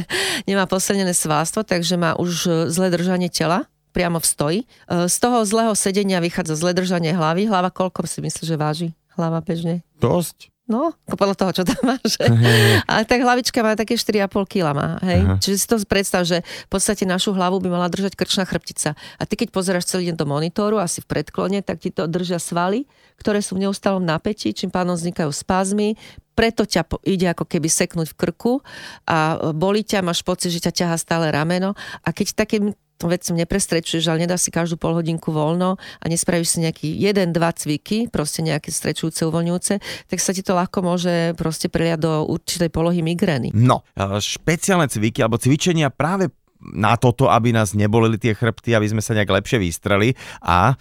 nemá 0.48 0.68
posilnené 0.68 1.16
svalstvo, 1.16 1.64
takže 1.64 1.96
má 1.96 2.12
už 2.20 2.68
zlé 2.68 2.92
držanie 2.92 3.32
tela 3.32 3.64
priamo 3.96 4.20
v 4.20 4.26
stoji. 4.28 4.60
E, 4.60 5.08
z 5.08 5.16
toho 5.16 5.40
zlého 5.48 5.72
sedenia 5.72 6.20
vychádza 6.20 6.60
zlé 6.60 6.76
držanie 6.76 7.16
hlavy. 7.16 7.48
Hlava 7.48 7.72
koľko 7.72 8.04
si 8.04 8.20
myslíš, 8.20 8.44
že 8.44 8.56
váži? 8.60 8.88
Hlava 9.16 9.40
bežne? 9.40 9.80
Dosť. 9.96 10.52
No, 10.66 10.98
podľa 11.06 11.38
toho, 11.38 11.50
čo 11.54 11.62
tam 11.62 11.94
máš. 11.94 12.18
Ale 12.90 13.06
tak 13.06 13.22
hlavička 13.22 13.62
má 13.62 13.78
také 13.78 13.94
4,5 13.94 14.50
kg 14.50 14.74
má, 14.74 14.98
hej. 15.06 15.22
Aha. 15.22 15.38
Čiže 15.38 15.56
si 15.62 15.66
to 15.70 15.78
predstav, 15.86 16.26
že 16.26 16.42
v 16.42 16.70
podstate 16.74 17.06
našu 17.06 17.30
hlavu 17.30 17.62
by 17.62 17.70
mala 17.70 17.86
držať 17.86 18.18
krčná 18.18 18.42
chrbtica. 18.42 18.98
A 19.14 19.22
ty 19.22 19.38
keď 19.38 19.54
pozeráš 19.54 19.86
celý 19.86 20.10
deň 20.10 20.18
do 20.18 20.26
monitoru, 20.26 20.82
asi 20.82 20.98
v 20.98 21.06
predklone, 21.06 21.62
tak 21.62 21.86
ti 21.86 21.94
to 21.94 22.10
držia 22.10 22.42
svaly, 22.42 22.82
ktoré 23.14 23.46
sú 23.46 23.54
v 23.54 23.70
neustálom 23.70 24.02
napätí, 24.02 24.50
čím 24.50 24.74
pádom 24.74 24.98
vznikajú 24.98 25.30
spazmy, 25.30 25.94
preto 26.34 26.66
ťa 26.66 26.82
ide 27.06 27.30
ako 27.30 27.46
keby 27.46 27.70
seknúť 27.70 28.10
v 28.12 28.18
krku 28.26 28.58
a 29.06 29.38
boli 29.54 29.86
ťa, 29.86 30.02
máš 30.02 30.20
pocit, 30.26 30.50
že 30.50 30.66
ťa 30.66 30.82
ťaha 30.82 30.96
stále 30.98 31.30
rameno 31.30 31.78
a 32.02 32.10
keď 32.10 32.42
takým 32.42 32.74
to 32.96 33.12
vecom 33.12 33.36
neprestrečuješ, 33.36 34.08
ale 34.08 34.24
nedá 34.24 34.40
si 34.40 34.48
každú 34.48 34.80
pol 34.80 34.96
hodinku 34.96 35.32
voľno 35.32 35.76
a 35.76 36.04
nespravíš 36.08 36.56
si 36.56 36.58
nejaký 36.64 36.88
jeden, 36.96 37.36
dva 37.36 37.52
cviky, 37.52 38.08
proste 38.08 38.40
nejaké 38.40 38.72
strečujúce, 38.72 39.28
uvoľňujúce, 39.28 39.74
tak 40.08 40.18
sa 40.18 40.32
ti 40.32 40.40
to 40.40 40.56
ľahko 40.56 40.80
môže 40.80 41.36
proste 41.36 41.68
preliať 41.68 42.00
do 42.08 42.12
určitej 42.26 42.72
polohy 42.72 43.04
migrény. 43.04 43.52
No, 43.52 43.84
špeciálne 44.20 44.88
cviky 44.88 45.20
alebo 45.20 45.36
cvičenia 45.36 45.92
práve 45.92 46.32
na 46.60 46.96
toto, 46.96 47.28
aby 47.28 47.52
nás 47.52 47.76
nebolili 47.76 48.16
tie 48.16 48.32
chrbty, 48.32 48.72
aby 48.72 48.88
sme 48.88 49.04
sa 49.04 49.12
nejak 49.12 49.28
lepšie 49.28 49.60
vystreli 49.60 50.16
a 50.40 50.74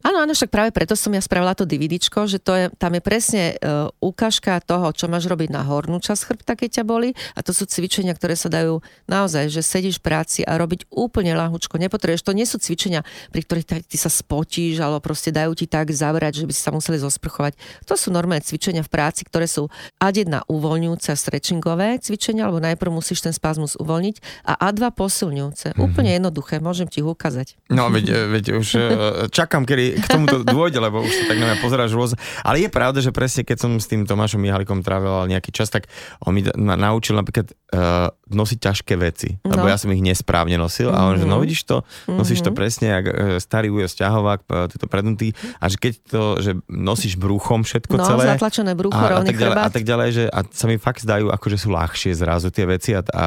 Áno, 0.00 0.24
áno, 0.24 0.32
však 0.32 0.48
práve 0.48 0.70
preto 0.72 0.96
som 0.96 1.12
ja 1.12 1.20
spravila 1.20 1.52
to 1.52 1.68
DVDčko, 1.68 2.24
že 2.24 2.40
to 2.40 2.56
je, 2.56 2.64
tam 2.80 2.96
je 2.96 3.02
presne 3.04 3.42
uh, 3.60 3.92
ukážka 4.00 4.56
toho, 4.64 4.88
čo 4.96 5.12
máš 5.12 5.28
robiť 5.28 5.52
na 5.52 5.60
hornú 5.60 6.00
časť 6.00 6.22
chrbta, 6.24 6.56
keď 6.56 6.80
ťa 6.80 6.84
boli 6.88 7.12
a 7.36 7.44
to 7.44 7.52
sú 7.52 7.68
cvičenia, 7.68 8.16
ktoré 8.16 8.32
sa 8.32 8.48
dajú 8.48 8.80
naozaj, 9.04 9.52
že 9.52 9.60
sedíš 9.60 10.00
v 10.00 10.08
práci 10.08 10.40
a 10.40 10.56
robiť 10.56 10.88
úplne 10.88 11.36
ľahučko, 11.36 11.76
nepotrebuješ, 11.76 12.24
to 12.24 12.32
nie 12.32 12.48
sú 12.48 12.56
cvičenia, 12.56 13.04
pri 13.28 13.44
ktorých 13.44 13.84
ty 13.84 13.96
sa 14.00 14.08
spotíš 14.08 14.80
alebo 14.80 15.04
proste 15.04 15.36
dajú 15.36 15.52
ti 15.52 15.68
tak 15.68 15.92
zavrať, 15.92 16.40
že 16.40 16.48
by 16.48 16.52
si 16.56 16.62
sa 16.64 16.72
museli 16.72 16.96
zosprchovať. 16.96 17.60
To 17.84 17.92
sú 17.92 18.08
normálne 18.08 18.40
cvičenia 18.40 18.80
v 18.80 18.88
práci, 18.88 19.28
ktoré 19.28 19.44
sú 19.44 19.68
A1 20.00 20.48
uvoľňujúce 20.48 21.12
a 21.12 21.16
stretchingové 21.16 22.00
cvičenia, 22.00 22.48
alebo 22.48 22.64
najprv 22.64 22.88
musíš 22.88 23.20
ten 23.20 23.36
spazmus 23.36 23.76
uvoľniť 23.76 24.48
a 24.48 24.72
A2 24.72 24.96
posilňujúce. 24.96 25.76
Mm-hmm. 25.76 25.84
Úplne 25.84 26.10
jednoduché, 26.16 26.56
môžem 26.56 26.88
ti 26.88 27.04
ho 27.04 27.12
ukázať. 27.12 27.60
No, 27.68 27.92
veď, 27.92 28.32
veď 28.32 28.44
už 28.56 28.68
e, 28.72 28.80
čakám, 29.28 29.68
kedy 29.68 29.89
k 29.98 30.06
tomuto 30.06 30.44
dôjde, 30.54 30.78
lebo 30.78 31.02
už 31.02 31.10
sa 31.10 31.24
tak 31.32 31.38
na 31.40 31.52
mňa 31.52 31.56
pozeráš 31.58 31.92
rôzne. 31.96 32.16
Ale 32.44 32.62
je 32.62 32.68
pravda, 32.70 33.02
že 33.02 33.10
presne 33.10 33.42
keď 33.42 33.58
som 33.66 33.70
s 33.80 33.86
tým 33.88 34.06
Tomášom 34.06 34.38
Mihalikom 34.38 34.84
trávil 34.84 35.30
nejaký 35.30 35.50
čas, 35.50 35.72
tak 35.72 35.90
on 36.22 36.36
mi 36.36 36.46
naučil 36.54 37.16
napríklad 37.18 37.50
uh, 37.74 38.10
nosiť 38.30 38.58
ťažké 38.58 38.94
veci, 38.94 39.38
no. 39.42 39.58
lebo 39.58 39.66
ja 39.66 39.76
som 39.78 39.90
ich 39.90 40.02
nesprávne 40.02 40.54
nosil 40.54 40.90
a 40.90 41.06
on, 41.06 41.16
mm-hmm. 41.16 41.20
že 41.22 41.26
no 41.26 41.36
mhm. 41.38 41.42
vidíš 41.42 41.60
to, 41.66 41.76
nosíš 42.06 42.40
to 42.46 42.50
mhm. 42.54 42.56
presne, 42.56 42.86
jak 42.90 43.04
uh, 43.06 43.14
starý 43.42 43.68
ujo 43.74 43.86
sťahovák, 43.90 44.40
uh, 44.46 44.66
tieto 44.70 44.86
prednutý 44.86 45.34
a 45.58 45.66
že 45.66 45.76
keď 45.78 45.92
to, 46.06 46.22
že 46.38 46.50
nosíš 46.70 47.18
bruchom 47.18 47.66
všetko 47.66 47.94
no, 47.98 48.04
celé. 48.06 48.24
zatlačené 48.36 48.72
brucho, 48.78 48.98
a, 48.98 49.20
a, 49.20 49.26
tak 49.26 49.36
ďalej, 49.36 49.56
a 49.56 49.70
tak 49.70 49.84
ďalej, 49.86 50.08
že 50.14 50.24
a 50.30 50.40
sa 50.46 50.66
mi 50.70 50.76
fakt 50.78 51.02
zdajú, 51.02 51.30
ako 51.30 51.46
že 51.50 51.58
sú 51.58 51.68
ľahšie 51.74 52.12
zrazu 52.14 52.48
tie 52.54 52.64
veci 52.66 52.94
a, 52.94 53.02
a, 53.02 53.06
a 53.10 53.26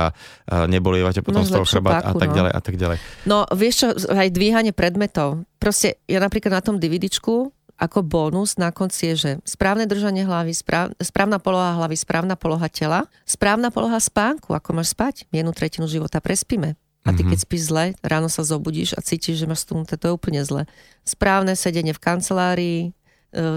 nebolievate 0.68 1.24
potom 1.24 1.44
no, 1.44 1.48
z 1.48 1.52
toho 1.52 1.66
chrbát 1.68 2.04
a 2.04 2.12
tak 2.16 2.32
no. 2.32 2.36
ďalej 2.36 2.52
a 2.52 2.62
tak 2.62 2.76
ďalej. 2.76 2.98
No 3.28 3.48
vieš 3.52 3.76
čo, 3.84 3.88
aj 4.12 4.30
dvíhanie 4.32 4.72
predmetov, 4.76 5.44
proste 5.64 5.96
ja 6.12 6.20
napríklad 6.20 6.60
na 6.60 6.64
tom 6.64 6.76
DVDčku 6.76 7.56
ako 7.80 8.06
bonus 8.06 8.60
na 8.60 8.70
konci 8.70 9.12
je, 9.12 9.16
že 9.16 9.32
správne 9.48 9.90
držanie 9.90 10.28
hlavy, 10.28 10.54
správ, 10.54 10.94
správna 11.02 11.42
poloha 11.42 11.74
hlavy, 11.80 11.96
správna 11.98 12.36
poloha 12.38 12.70
tela, 12.70 13.10
správna 13.26 13.74
poloha 13.74 13.98
spánku, 13.98 14.54
ako 14.54 14.70
máš 14.78 14.94
spať, 14.94 15.26
jednu 15.34 15.52
tretinu 15.56 15.90
života 15.90 16.22
prespíme. 16.22 16.78
A 17.04 17.12
ty 17.12 17.28
keď 17.28 17.40
mhm. 17.40 17.46
spíš 17.48 17.62
zle, 17.68 17.84
ráno 18.00 18.32
sa 18.32 18.48
zobudíš 18.48 18.96
a 18.96 19.04
cítiš, 19.04 19.44
že 19.44 19.50
máš 19.50 19.68
stúnuté, 19.68 20.00
to 20.00 20.08
je 20.08 20.16
úplne 20.16 20.40
zle. 20.48 20.64
Správne 21.04 21.58
sedenie 21.60 21.92
v 21.92 22.00
kancelárii, 22.00 22.80
e, 22.88 22.92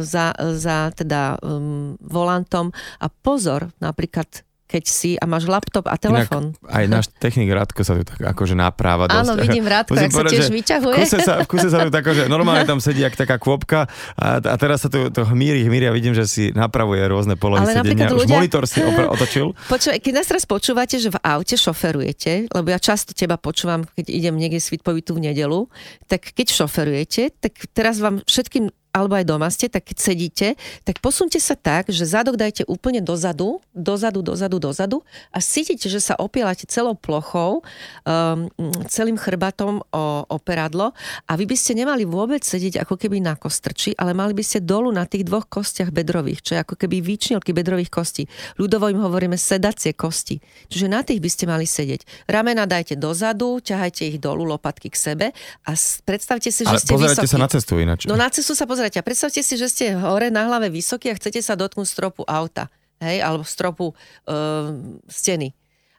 za, 0.03 0.35
za 0.35 0.91
teda 0.91 1.39
um, 1.47 1.95
volantom 2.03 2.75
a 2.99 3.07
pozor, 3.07 3.71
napríklad 3.79 4.46
keď 4.67 4.85
si 4.85 5.15
a 5.15 5.25
máš 5.31 5.47
laptop 5.47 5.87
a 5.87 5.95
telefón. 5.95 6.59
Inak 6.59 6.75
aj 6.75 6.85
náš 6.91 7.07
technik 7.23 7.47
Radko 7.55 7.87
sa 7.87 7.95
tu 7.95 8.03
tak 8.03 8.19
akože 8.19 8.59
napráva 8.59 9.07
dosť. 9.07 9.23
Áno, 9.23 9.33
vidím 9.39 9.65
Radko, 9.65 9.95
ak 9.95 10.11
sa 10.11 10.27
tiež 10.27 10.51
vyťahuje. 10.51 10.97
Kuse 11.07 11.19
sa, 11.23 11.35
kuse 11.47 11.69
sa 11.71 11.87
tu 11.87 11.91
tak, 11.95 12.03
že 12.11 12.27
normálne 12.35 12.67
tam 12.67 12.83
sedí 12.83 13.07
jak 13.07 13.15
taká 13.15 13.39
kvopka 13.39 13.87
a, 14.19 14.27
a 14.43 14.55
teraz 14.59 14.83
sa 14.83 14.91
tu 14.91 15.07
to 15.15 15.23
hmíri, 15.23 15.63
hmíri 15.63 15.87
a 15.87 15.93
vidím, 15.95 16.19
že 16.19 16.27
si 16.27 16.51
napravuje 16.51 16.99
rôzne 17.07 17.39
polohy 17.39 17.63
Ale 17.63 17.79
sedenia. 17.79 18.11
Už 18.11 18.27
ľudia... 18.27 18.37
monitor 18.43 18.67
si 18.67 18.83
opra- 18.83 19.09
otočil. 19.15 19.55
Počúvaj, 19.73 19.99
keď 20.03 20.13
nás 20.19 20.27
teraz 20.27 20.45
počúvate, 20.45 20.99
že 20.99 21.15
v 21.15 21.19
aute 21.23 21.55
šoferujete, 21.55 22.51
lebo 22.51 22.67
ja 22.75 22.83
často 22.83 23.15
teba 23.15 23.39
počúvam, 23.39 23.87
keď 23.87 24.11
idem 24.11 24.35
niekde 24.35 24.59
svitpovitu 24.59 25.15
v 25.15 25.31
nedelu, 25.31 25.71
tak 26.11 26.35
keď 26.35 26.47
šoferujete, 26.51 27.39
tak 27.39 27.55
teraz 27.71 28.03
vám 28.03 28.27
všetkým 28.27 28.75
alebo 28.97 29.13
aj 29.13 29.29
doma 29.29 29.53
ste, 29.53 29.69
tak 29.69 29.85
keď 29.93 29.97
sedíte, 30.01 30.49
tak 30.89 31.05
posunte 31.05 31.37
sa 31.37 31.53
tak, 31.53 31.93
že 31.93 32.09
zadok 32.09 32.41
dajte 32.41 32.65
úplne 32.65 33.05
dozadu, 33.05 33.61
dozadu, 33.77 34.25
dozadu, 34.25 34.57
dozadu 34.57 35.05
a 35.29 35.45
cítite, 35.45 35.93
že 35.93 36.01
sa 36.01 36.17
opielate 36.17 36.65
celou 36.65 36.97
plochou, 36.97 37.61
um, 38.09 38.49
celým 38.89 39.21
chrbatom 39.21 39.85
o, 39.93 40.25
o 40.25 40.37
peradlo 40.41 40.97
a 41.29 41.33
vy 41.37 41.45
by 41.45 41.57
ste 41.61 41.77
nemali 41.77 42.09
vôbec 42.09 42.41
sedieť 42.41 42.81
ako 42.89 42.97
keby 42.97 43.21
na 43.21 43.37
kostrči, 43.37 43.93
ale 44.01 44.17
mali 44.17 44.33
by 44.33 44.41
ste 44.41 44.65
dolu 44.65 44.89
na 44.89 45.05
tých 45.05 45.29
dvoch 45.29 45.45
kostiach 45.45 45.93
bedrových, 45.93 46.41
čo 46.41 46.57
je 46.57 46.65
ako 46.65 46.81
keby 46.81 47.05
výčnilky 47.05 47.53
bedrových 47.53 47.93
kostí. 47.93 48.25
Ľudovo 48.57 48.89
im 48.89 49.05
hovoríme 49.05 49.37
sedacie 49.37 49.93
kosti. 49.93 50.41
Čiže 50.73 50.87
na 50.89 51.05
tých 51.05 51.21
by 51.21 51.29
ste 51.29 51.45
mali 51.45 51.69
sedieť. 51.69 52.31
Ramena 52.31 52.65
dajte 52.65 52.97
dozadu, 52.97 53.61
ťahajte 53.61 54.09
ich 54.09 54.17
dolu, 54.17 54.49
lopatky 54.49 54.89
k 54.89 54.97
sebe 54.97 55.27
a 55.69 55.71
predstavte 56.07 56.49
si, 56.49 56.65
že 56.65 56.73
ale 56.73 56.81
ste 56.81 56.95
vysokí. 56.97 57.29
sa 57.29 57.39
na 57.43 57.49
cestu 57.51 57.77
ináč. 57.77 58.09
No 58.09 58.15
na 58.15 58.31
cestu 58.33 58.55
sa 58.55 58.65
pozerajte 58.65 58.86
pozrite, 58.87 59.03
predstavte 59.03 59.43
si, 59.43 59.55
že 59.59 59.67
ste 59.67 59.85
hore 59.99 60.31
na 60.31 60.47
hlave 60.47 60.71
vysoký 60.71 61.11
a 61.11 61.19
chcete 61.19 61.43
sa 61.43 61.59
dotknúť 61.59 61.87
stropu 61.91 62.23
auta, 62.23 62.71
hej, 63.03 63.19
alebo 63.19 63.43
stropu 63.43 63.91
uh, 63.91 64.71
steny. 65.11 65.51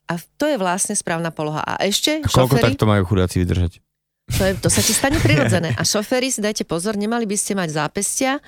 A 0.07 0.15
to 0.39 0.47
je 0.47 0.55
vlastne 0.55 0.95
správna 0.95 1.35
poloha. 1.35 1.59
A 1.67 1.83
ešte 1.83 2.23
a 2.23 2.29
koľko 2.31 2.55
šoféry, 2.55 2.65
takto 2.71 2.87
majú 2.87 3.03
chudáci 3.03 3.43
vydržať? 3.43 3.83
To, 4.27 4.43
je, 4.43 4.53
to 4.59 4.69
sa 4.71 4.79
ti 4.79 4.91
stane 4.95 5.19
prirodzené. 5.23 5.71
A 5.79 5.87
šoféry 5.87 6.27
si 6.27 6.43
dajte 6.43 6.67
pozor, 6.67 6.99
nemali 6.99 7.23
by 7.23 7.35
ste 7.39 7.55
mať 7.55 7.79
zápestia 7.79 8.43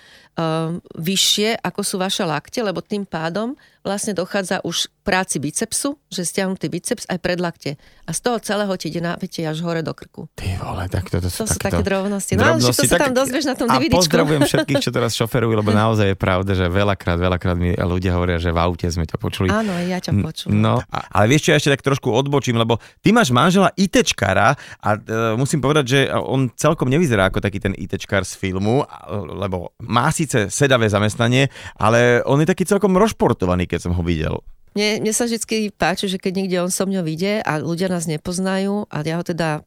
vyššie, 0.96 1.60
ako 1.60 1.82
sú 1.84 1.96
vaše 2.00 2.24
lakte, 2.24 2.60
lebo 2.64 2.80
tým 2.80 3.04
pádom 3.04 3.58
vlastne 3.80 4.12
dochádza 4.12 4.60
už 4.68 4.92
k 4.92 4.94
práci 5.08 5.42
bicepsu, 5.42 5.98
že 6.12 6.28
stiahnutý 6.28 6.70
biceps 6.70 7.08
aj 7.10 7.18
predlakte. 7.24 7.80
A 8.06 8.12
z 8.14 8.20
toho 8.22 8.38
celého 8.38 8.70
ti 8.78 8.94
ide 8.94 9.02
napätie 9.02 9.48
až 9.48 9.64
hore 9.66 9.82
do 9.82 9.96
krku. 9.96 10.30
Ty 10.38 10.60
vole, 10.62 10.86
tak 10.92 11.10
to, 11.10 11.18
to 11.24 11.32
sú, 11.32 11.48
to 11.48 11.56
sú 11.56 11.58
také 11.58 11.82
drobnosti. 11.82 12.38
No, 12.38 12.60
drobnosti, 12.60 12.86
to 12.86 12.92
sa 12.92 13.00
tam 13.00 13.16
dozvieš 13.16 13.46
na 13.50 13.56
tom 13.58 13.68
A 13.72 13.80
pozdravujem 13.82 14.46
všetkých, 14.46 14.84
čo 14.84 14.92
teraz 14.94 15.18
šoferujú, 15.18 15.58
lebo 15.58 15.72
naozaj 15.82 16.14
je 16.14 16.18
pravda, 16.20 16.52
že 16.54 16.70
veľakrát, 16.70 17.18
veľakrát 17.18 17.58
mi 17.58 17.74
ľudia 17.74 18.14
hovoria, 18.20 18.38
že 18.38 18.54
v 18.54 18.60
aute 18.60 18.86
sme 18.92 19.08
ťa 19.08 19.18
počuli. 19.18 19.48
Áno, 19.50 19.74
ja 19.82 19.98
ťa 19.98 20.12
počujem. 20.22 20.54
No, 20.54 20.84
ale 20.92 21.26
vieš 21.32 21.50
čo, 21.50 21.56
ja 21.56 21.58
ešte 21.58 21.74
tak 21.74 21.82
trošku 21.82 22.12
odbočím, 22.12 22.60
lebo 22.60 22.78
ty 23.02 23.10
máš 23.16 23.34
manžela 23.34 23.74
ITčkara 23.74 24.54
a 24.84 24.90
uh, 24.94 25.34
musím 25.40 25.64
povedať, 25.64 25.86
že 25.88 26.00
on 26.14 26.52
celkom 26.54 26.92
nevyzerá 26.92 27.32
ako 27.32 27.42
taký 27.42 27.64
ten 27.64 27.74
ITčkar 27.74 28.28
z 28.28 28.38
filmu, 28.38 28.86
lebo 29.34 29.74
má 29.82 30.12
síce 30.14 30.29
sedavé 30.50 30.88
zamestnanie, 30.88 31.50
ale 31.76 32.22
on 32.26 32.40
je 32.42 32.50
taký 32.50 32.64
celkom 32.64 32.96
rozportovaný, 32.96 33.66
keď 33.66 33.90
som 33.90 33.94
ho 33.96 34.04
videl. 34.06 34.42
Mne, 34.78 35.02
mne 35.02 35.14
sa 35.14 35.26
vždy 35.26 35.74
páči, 35.74 36.06
že 36.06 36.22
keď 36.22 36.32
niekde 36.40 36.58
on 36.62 36.72
so 36.72 36.86
mňou 36.86 37.02
vyjde 37.02 37.42
a 37.42 37.58
ľudia 37.58 37.90
nás 37.90 38.06
nepoznajú 38.06 38.86
a 38.88 39.02
ja 39.02 39.18
ho 39.18 39.26
teda 39.26 39.66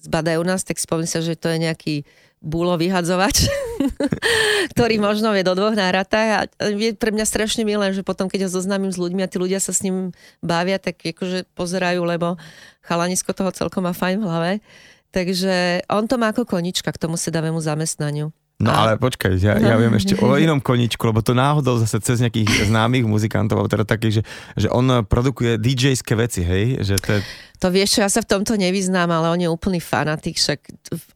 zbadajú 0.00 0.40
nás, 0.44 0.64
tak 0.64 0.80
spomínam 0.80 1.08
sa, 1.08 1.20
že 1.20 1.36
to 1.36 1.52
je 1.52 1.58
nejaký 1.60 1.94
búlo 2.44 2.76
vyhadzovač, 2.76 3.48
ktorý 4.76 5.00
možno 5.00 5.32
vie 5.32 5.40
do 5.40 5.56
dvoch 5.56 5.72
náratách 5.72 6.28
a 6.28 6.40
je 6.68 6.92
pre 6.92 7.08
mňa 7.08 7.24
strašne 7.24 7.64
milé, 7.64 7.88
že 7.96 8.04
potom, 8.04 8.28
keď 8.28 8.46
ho 8.46 8.54
zoznámim 8.60 8.92
s 8.92 9.00
ľuďmi 9.00 9.24
a 9.24 9.30
tí 9.32 9.40
ľudia 9.40 9.64
sa 9.64 9.72
s 9.72 9.80
ním 9.80 10.12
bavia, 10.44 10.76
tak 10.76 11.00
akože 11.00 11.48
pozerajú, 11.56 12.04
lebo 12.04 12.36
chalanisko 12.84 13.32
toho 13.32 13.48
celkom 13.48 13.88
má 13.88 13.96
fajn 13.96 14.20
v 14.20 14.28
hlave. 14.28 14.52
Takže 15.08 15.88
on 15.88 16.04
to 16.04 16.20
má 16.20 16.36
ako 16.36 16.44
konička 16.44 16.92
k 16.92 17.00
tomu 17.00 17.16
sedavému 17.16 17.56
zamestnaniu. 17.64 18.28
No 18.64 18.72
a... 18.72 18.76
ale 18.88 18.92
počkaj, 18.96 19.36
ja, 19.36 19.60
ja 19.60 19.76
viem 19.76 19.92
ešte 20.00 20.16
o 20.16 20.34
inom 20.40 20.58
koničku, 20.64 21.04
lebo 21.04 21.20
to 21.20 21.36
náhodou 21.36 21.76
zase 21.76 22.00
cez 22.00 22.24
nejakých 22.24 22.72
známych 22.72 23.04
muzikantov, 23.04 23.68
teda 23.68 23.84
takých, 23.84 24.20
že, 24.20 24.22
že 24.64 24.68
on 24.72 25.04
produkuje 25.04 25.60
DJ-ské 25.60 26.16
veci, 26.16 26.40
hej? 26.40 26.80
Že 26.80 26.94
to 27.04 27.10
je... 27.12 27.20
To 27.62 27.70
vieš, 27.70 28.02
ja 28.02 28.10
sa 28.10 28.18
v 28.18 28.26
tomto 28.26 28.58
nevyznám, 28.58 29.06
ale 29.14 29.30
on 29.30 29.40
je 29.40 29.46
úplný 29.46 29.78
fanatik, 29.78 30.36
však 30.36 30.58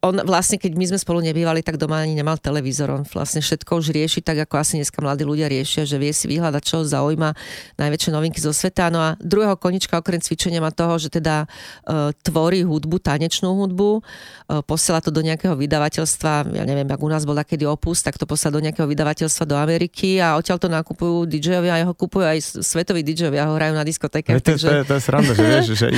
on 0.06 0.22
vlastne, 0.22 0.54
keď 0.54 0.72
my 0.78 0.84
sme 0.94 0.98
spolu 0.98 1.18
nebývali, 1.26 1.66
tak 1.66 1.76
doma 1.76 1.98
ani 1.98 2.14
nemal 2.14 2.38
televízor, 2.38 2.94
on 2.94 3.02
vlastne 3.02 3.42
všetko 3.42 3.82
už 3.82 3.90
rieši 3.90 4.22
tak, 4.22 4.46
ako 4.46 4.54
asi 4.62 4.78
dneska 4.78 5.02
mladí 5.02 5.26
ľudia 5.26 5.50
riešia, 5.50 5.82
že 5.82 5.98
vie 5.98 6.14
si 6.14 6.30
vyhľadať, 6.30 6.62
čo 6.62 6.86
zaujíma 6.86 7.34
najväčšie 7.74 8.10
novinky 8.14 8.38
zo 8.38 8.54
sveta. 8.54 8.86
No 8.88 9.02
a 9.02 9.18
druhého 9.18 9.58
konička 9.58 9.98
okrem 9.98 10.22
cvičenia 10.22 10.62
má 10.62 10.70
toho, 10.70 10.94
že 11.02 11.10
teda 11.10 11.44
uh, 11.44 12.14
tvorí 12.22 12.62
hudbu, 12.62 13.02
tanečnú 13.02 13.58
hudbu, 13.58 13.90
uh, 13.98 14.62
posiela 14.62 15.02
to 15.02 15.10
do 15.10 15.20
nejakého 15.26 15.58
vydavateľstva, 15.58 16.54
ja 16.54 16.64
neviem, 16.64 16.86
ak 16.86 17.02
u 17.02 17.10
nás 17.10 17.26
bol 17.26 17.34
takedy 17.34 17.66
opus, 17.66 18.00
tak 18.06 18.14
to 18.14 18.30
posiela 18.30 18.54
do 18.54 18.62
nejakého 18.62 18.86
vydavateľstva 18.86 19.42
do 19.42 19.58
Ameriky 19.58 20.22
a 20.22 20.38
odtiaľ 20.38 20.62
to 20.62 20.70
nakupujú 20.70 21.26
DJ-ovia 21.26 21.76
a 21.76 21.78
jeho 21.82 21.92
kupujú 21.98 22.24
aj 22.24 22.62
svetoví 22.62 23.02
DJ-ovia, 23.02 23.50
ho 23.50 23.58
hrajú 23.58 23.74
na 23.74 23.82
diskotékach. 23.82 24.38
To, 24.38 24.54
takže... 24.54 24.68
to, 24.70 24.74
to, 24.80 24.86
to 24.86 24.94
je 24.94 25.02
sranda, 25.02 25.32
že 25.34 25.44
vieš, 25.44 25.66
že 25.74 25.88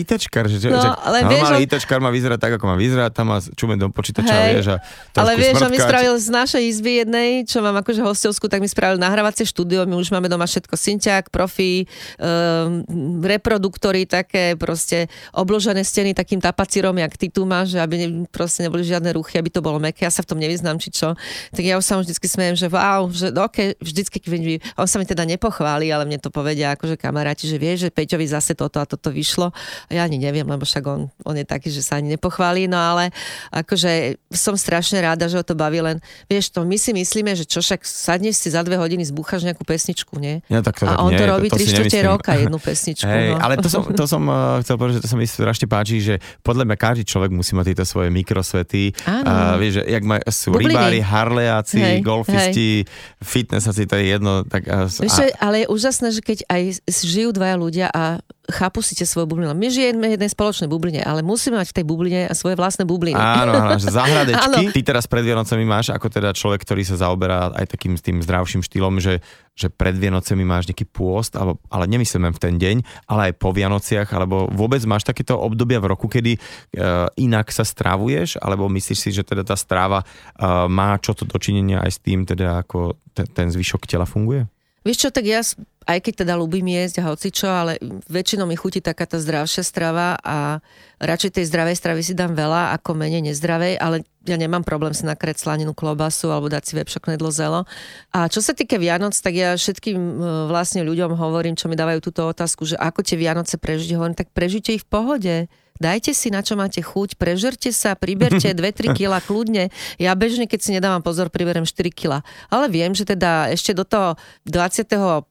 ITčkar, 0.00 0.48
že, 0.48 0.72
no, 0.72 0.80
že 0.80 0.88
ale 0.88 1.28
vieš. 1.28 1.48
ITčkar 1.68 2.00
má 2.00 2.08
vyzerať 2.08 2.38
tak, 2.40 2.52
ako 2.56 2.64
má 2.72 2.76
vyzerať, 2.80 3.10
tam 3.12 3.36
má 3.36 3.38
čume 3.52 3.76
do 3.76 3.92
počítača, 3.92 4.32
Hej, 4.32 4.52
vieš, 4.56 4.66
a 4.72 4.76
Ale 5.20 5.36
vieš, 5.36 5.60
on 5.60 5.70
mi 5.70 5.76
spravil 5.76 6.14
z 6.16 6.28
našej 6.32 6.62
izby 6.64 7.04
jednej, 7.04 7.44
čo 7.44 7.60
mám 7.60 7.76
akože 7.84 8.00
hostovskú, 8.00 8.48
tak 8.48 8.64
mi 8.64 8.68
spravil 8.68 8.96
nahrávacie 8.96 9.44
štúdio, 9.44 9.84
my 9.84 9.94
už 10.00 10.10
máme 10.10 10.32
doma 10.32 10.48
všetko, 10.48 10.74
synťák, 10.74 11.28
profi, 11.28 11.84
um, 12.16 12.82
reproduktory, 13.20 14.08
také 14.08 14.56
proste 14.56 15.12
obložené 15.36 15.84
steny 15.84 16.16
takým 16.16 16.40
tapacírom, 16.40 16.96
jak 16.96 17.12
ty 17.20 17.28
tu 17.28 17.44
máš, 17.44 17.76
aby 17.76 17.94
ne, 18.00 18.06
proste 18.28 18.64
neboli 18.64 18.82
žiadne 18.82 19.12
ruchy, 19.12 19.36
aby 19.36 19.52
to 19.52 19.60
bolo 19.60 19.76
meké, 19.76 20.08
ja 20.08 20.12
sa 20.12 20.24
v 20.24 20.32
tom 20.32 20.38
nevyznám, 20.40 20.80
či 20.80 20.88
čo. 20.92 21.14
Tak 21.52 21.62
ja 21.62 21.76
už 21.76 21.84
sa 21.84 22.00
vždycky 22.00 22.26
smejem, 22.26 22.56
že 22.56 22.66
wow, 22.72 23.08
že 23.12 23.32
ok, 23.32 23.76
vždycky, 23.78 24.16
keď 24.18 24.64
on 24.76 24.88
sa 24.88 24.96
mi 24.96 25.06
teda 25.06 25.28
nepochváli, 25.28 25.92
ale 25.92 26.08
mne 26.08 26.18
to 26.18 26.32
povedia 26.32 26.74
akože 26.74 26.96
kamaráti, 26.96 27.46
že 27.46 27.56
vie, 27.60 27.74
že 27.76 27.88
Peťovi 27.92 28.26
zase 28.28 28.56
toto 28.56 28.80
a 28.80 28.86
toto 28.88 29.12
vyšlo 29.12 29.52
ja 29.90 30.02
ani 30.04 30.18
neviem, 30.18 30.44
lebo 30.46 30.62
však 30.62 30.84
on, 30.86 31.08
on 31.24 31.34
je 31.36 31.46
taký, 31.46 31.68
že 31.68 31.84
sa 31.84 31.98
ani 31.98 32.14
nepochválí, 32.16 32.66
no 32.66 32.78
ale 32.78 33.12
akože 33.52 34.20
som 34.32 34.56
strašne 34.56 35.00
rada, 35.02 35.28
že 35.28 35.38
ho 35.38 35.44
to 35.44 35.56
baví, 35.56 35.80
len 35.80 35.98
vieš 36.26 36.52
to, 36.52 36.64
my 36.64 36.76
si 36.76 36.94
myslíme, 36.94 37.32
že 37.36 37.44
čo 37.44 37.60
však 37.60 37.84
sadneš 37.84 38.40
si 38.40 38.48
za 38.52 38.60
dve 38.64 38.80
hodiny, 38.80 39.04
zbúchaš 39.06 39.44
nejakú 39.44 39.62
pesničku, 39.62 40.16
nie? 40.18 40.40
Ja, 40.48 40.64
tak 40.64 40.80
to, 40.80 40.88
a 40.88 41.00
on 41.02 41.12
nie, 41.12 41.20
to 41.20 41.24
robí 41.28 41.48
tri 41.52 41.64
štvrte 41.64 42.00
roka 42.04 42.32
jednu 42.36 42.58
pesničku. 42.68 43.06
Hey, 43.06 43.34
no. 43.34 43.40
Ale 43.40 43.60
to 43.60 43.68
som, 43.68 43.82
to 43.92 44.04
som 44.08 44.22
uh, 44.26 44.58
chcel 44.64 44.76
povedať, 44.80 45.00
že 45.00 45.02
to 45.04 45.10
sa 45.10 45.16
mi 45.16 45.26
strašne 45.28 45.66
páči, 45.68 46.00
že 46.02 46.14
podľa 46.40 46.68
mňa 46.68 46.76
každý 46.76 47.04
človek 47.06 47.30
musí 47.32 47.52
mať 47.52 47.74
tieto 47.74 47.84
svoje 47.84 48.08
mikrosvety. 48.08 48.92
Áno. 49.04 49.26
A 49.26 49.32
vieš, 49.60 49.80
že 49.80 49.82
jak 49.88 50.02
maj, 50.04 50.20
sú 50.28 50.54
Bubliny. 50.54 50.72
rybári, 50.72 51.00
harleáci, 51.00 51.80
hey, 51.80 51.98
golfisti, 52.00 52.84
hey. 52.84 53.22
fitnessaci, 53.22 53.84
to 53.86 53.94
je 53.98 54.04
jedno. 54.16 54.44
Tak, 54.46 54.62
a, 54.68 54.76
vieš, 54.88 55.18
a... 55.18 55.24
ale 55.42 55.64
je 55.64 55.66
úžasné, 55.68 56.08
že 56.14 56.20
keď 56.20 56.38
aj 56.48 56.62
žijú 56.88 57.30
dvaja 57.34 57.56
ľudia 57.58 57.86
a 57.90 58.22
chápu 58.50 58.82
si 58.82 58.98
tie 58.98 59.06
svoje 59.06 59.30
bubliny. 59.30 59.54
My 59.54 59.68
žijeme 59.70 60.10
v 60.10 60.14
jednej 60.18 60.30
spoločnej 60.30 60.66
bubline, 60.66 60.98
ale 60.98 61.22
musíme 61.22 61.62
mať 61.62 61.70
v 61.70 61.76
tej 61.78 61.84
bubline 61.86 62.20
svoje 62.34 62.58
vlastné 62.58 62.82
bubliny. 62.82 63.14
Áno, 63.14 63.54
áno, 63.54 63.78
že 63.78 63.94
zahradečky. 63.98 64.74
Ty 64.74 64.80
teraz 64.82 65.06
pred 65.06 65.22
Vianocami 65.22 65.62
máš 65.62 65.94
ako 65.94 66.10
teda 66.10 66.34
človek, 66.34 66.66
ktorý 66.66 66.82
sa 66.82 66.98
zaoberá 66.98 67.54
aj 67.54 67.70
takým 67.70 67.94
tým 67.94 68.18
zdravším 68.18 68.66
štýlom, 68.66 68.98
že, 68.98 69.22
že 69.54 69.70
pred 69.70 69.94
Vianocemi 69.94 70.42
máš 70.42 70.66
nejaký 70.66 70.90
pôst, 70.90 71.38
alebo, 71.38 71.62
ale 71.70 71.86
nemyslím 71.86 72.34
v 72.34 72.42
ten 72.42 72.54
deň, 72.58 72.76
ale 73.06 73.30
aj 73.30 73.32
po 73.38 73.54
Vianociach, 73.54 74.10
alebo 74.10 74.50
vôbec 74.50 74.82
máš 74.90 75.06
takéto 75.06 75.38
obdobia 75.38 75.78
v 75.78 75.94
roku, 75.94 76.10
kedy 76.10 76.34
uh, 76.34 77.06
inak 77.14 77.54
sa 77.54 77.62
stravuješ, 77.62 78.42
alebo 78.42 78.66
myslíš 78.66 78.98
si, 78.98 79.10
že 79.14 79.22
teda 79.22 79.46
tá 79.46 79.54
stráva 79.54 80.02
uh, 80.02 80.66
má 80.66 80.98
čo 80.98 81.14
to 81.14 81.22
dočinenia 81.30 81.78
aj 81.78 81.90
s 81.94 81.98
tým, 82.02 82.26
teda 82.26 82.66
ako 82.66 82.98
ten, 83.14 83.26
ten 83.30 83.46
zvyšok 83.54 83.86
tela 83.86 84.04
funguje? 84.04 84.50
Vieš 84.82 84.98
čo, 85.06 85.08
tak 85.14 85.24
ja 85.26 85.42
aj 85.86 85.98
keď 86.02 86.14
teda 86.24 86.34
ľúbim 86.38 86.66
jesť 86.66 87.02
a 87.02 87.06
hocičo, 87.10 87.48
ale 87.50 87.78
väčšinou 88.06 88.46
mi 88.46 88.54
chutí 88.54 88.78
taká 88.78 89.06
tá 89.06 89.18
zdravšia 89.18 89.66
strava 89.66 90.14
a 90.22 90.62
radšej 91.02 91.38
tej 91.38 91.44
zdravej 91.50 91.76
stravy 91.78 92.02
si 92.06 92.14
dám 92.14 92.38
veľa 92.38 92.74
ako 92.78 92.94
menej 92.94 93.32
nezdravej, 93.32 93.78
ale 93.82 94.06
ja 94.22 94.38
nemám 94.38 94.62
problém 94.62 94.94
si 94.94 95.02
nakrieť 95.02 95.42
slaninu 95.42 95.74
klobasu 95.74 96.30
alebo 96.30 96.46
dať 96.46 96.62
si 96.62 96.72
vepšok 96.78 97.10
nedlo 97.10 97.30
zelo. 97.34 97.66
A 98.14 98.30
čo 98.30 98.38
sa 98.38 98.54
týka 98.54 98.78
Vianoc, 98.78 99.18
tak 99.18 99.34
ja 99.34 99.58
všetkým 99.58 99.98
e, 99.98 100.14
vlastne 100.46 100.86
ľuďom 100.86 101.18
hovorím, 101.18 101.58
čo 101.58 101.66
mi 101.66 101.74
dávajú 101.74 101.98
túto 101.98 102.22
otázku, 102.30 102.62
že 102.62 102.78
ako 102.78 103.02
tie 103.02 103.18
Vianoce 103.18 103.58
prežiť, 103.58 103.98
hovorím, 103.98 104.14
tak 104.14 104.30
prežite 104.30 104.78
ich 104.78 104.86
v 104.86 104.90
pohode 104.90 105.34
dajte 105.82 106.14
si 106.14 106.30
na 106.30 106.46
čo 106.46 106.54
máte 106.54 106.78
chuť, 106.78 107.18
prežerte 107.18 107.74
sa, 107.74 107.98
priberte 107.98 108.46
2-3 108.54 108.94
kila 108.94 109.18
kľudne. 109.18 109.74
Ja 109.98 110.14
bežne, 110.14 110.46
keď 110.46 110.60
si 110.62 110.70
nedávam 110.70 111.02
pozor, 111.02 111.34
priberem 111.34 111.66
4 111.66 111.90
kila. 111.90 112.22
Ale 112.46 112.70
viem, 112.70 112.94
že 112.94 113.02
teda 113.02 113.50
ešte 113.50 113.74
do 113.74 113.82
toho 113.82 114.14
25. 114.46 115.26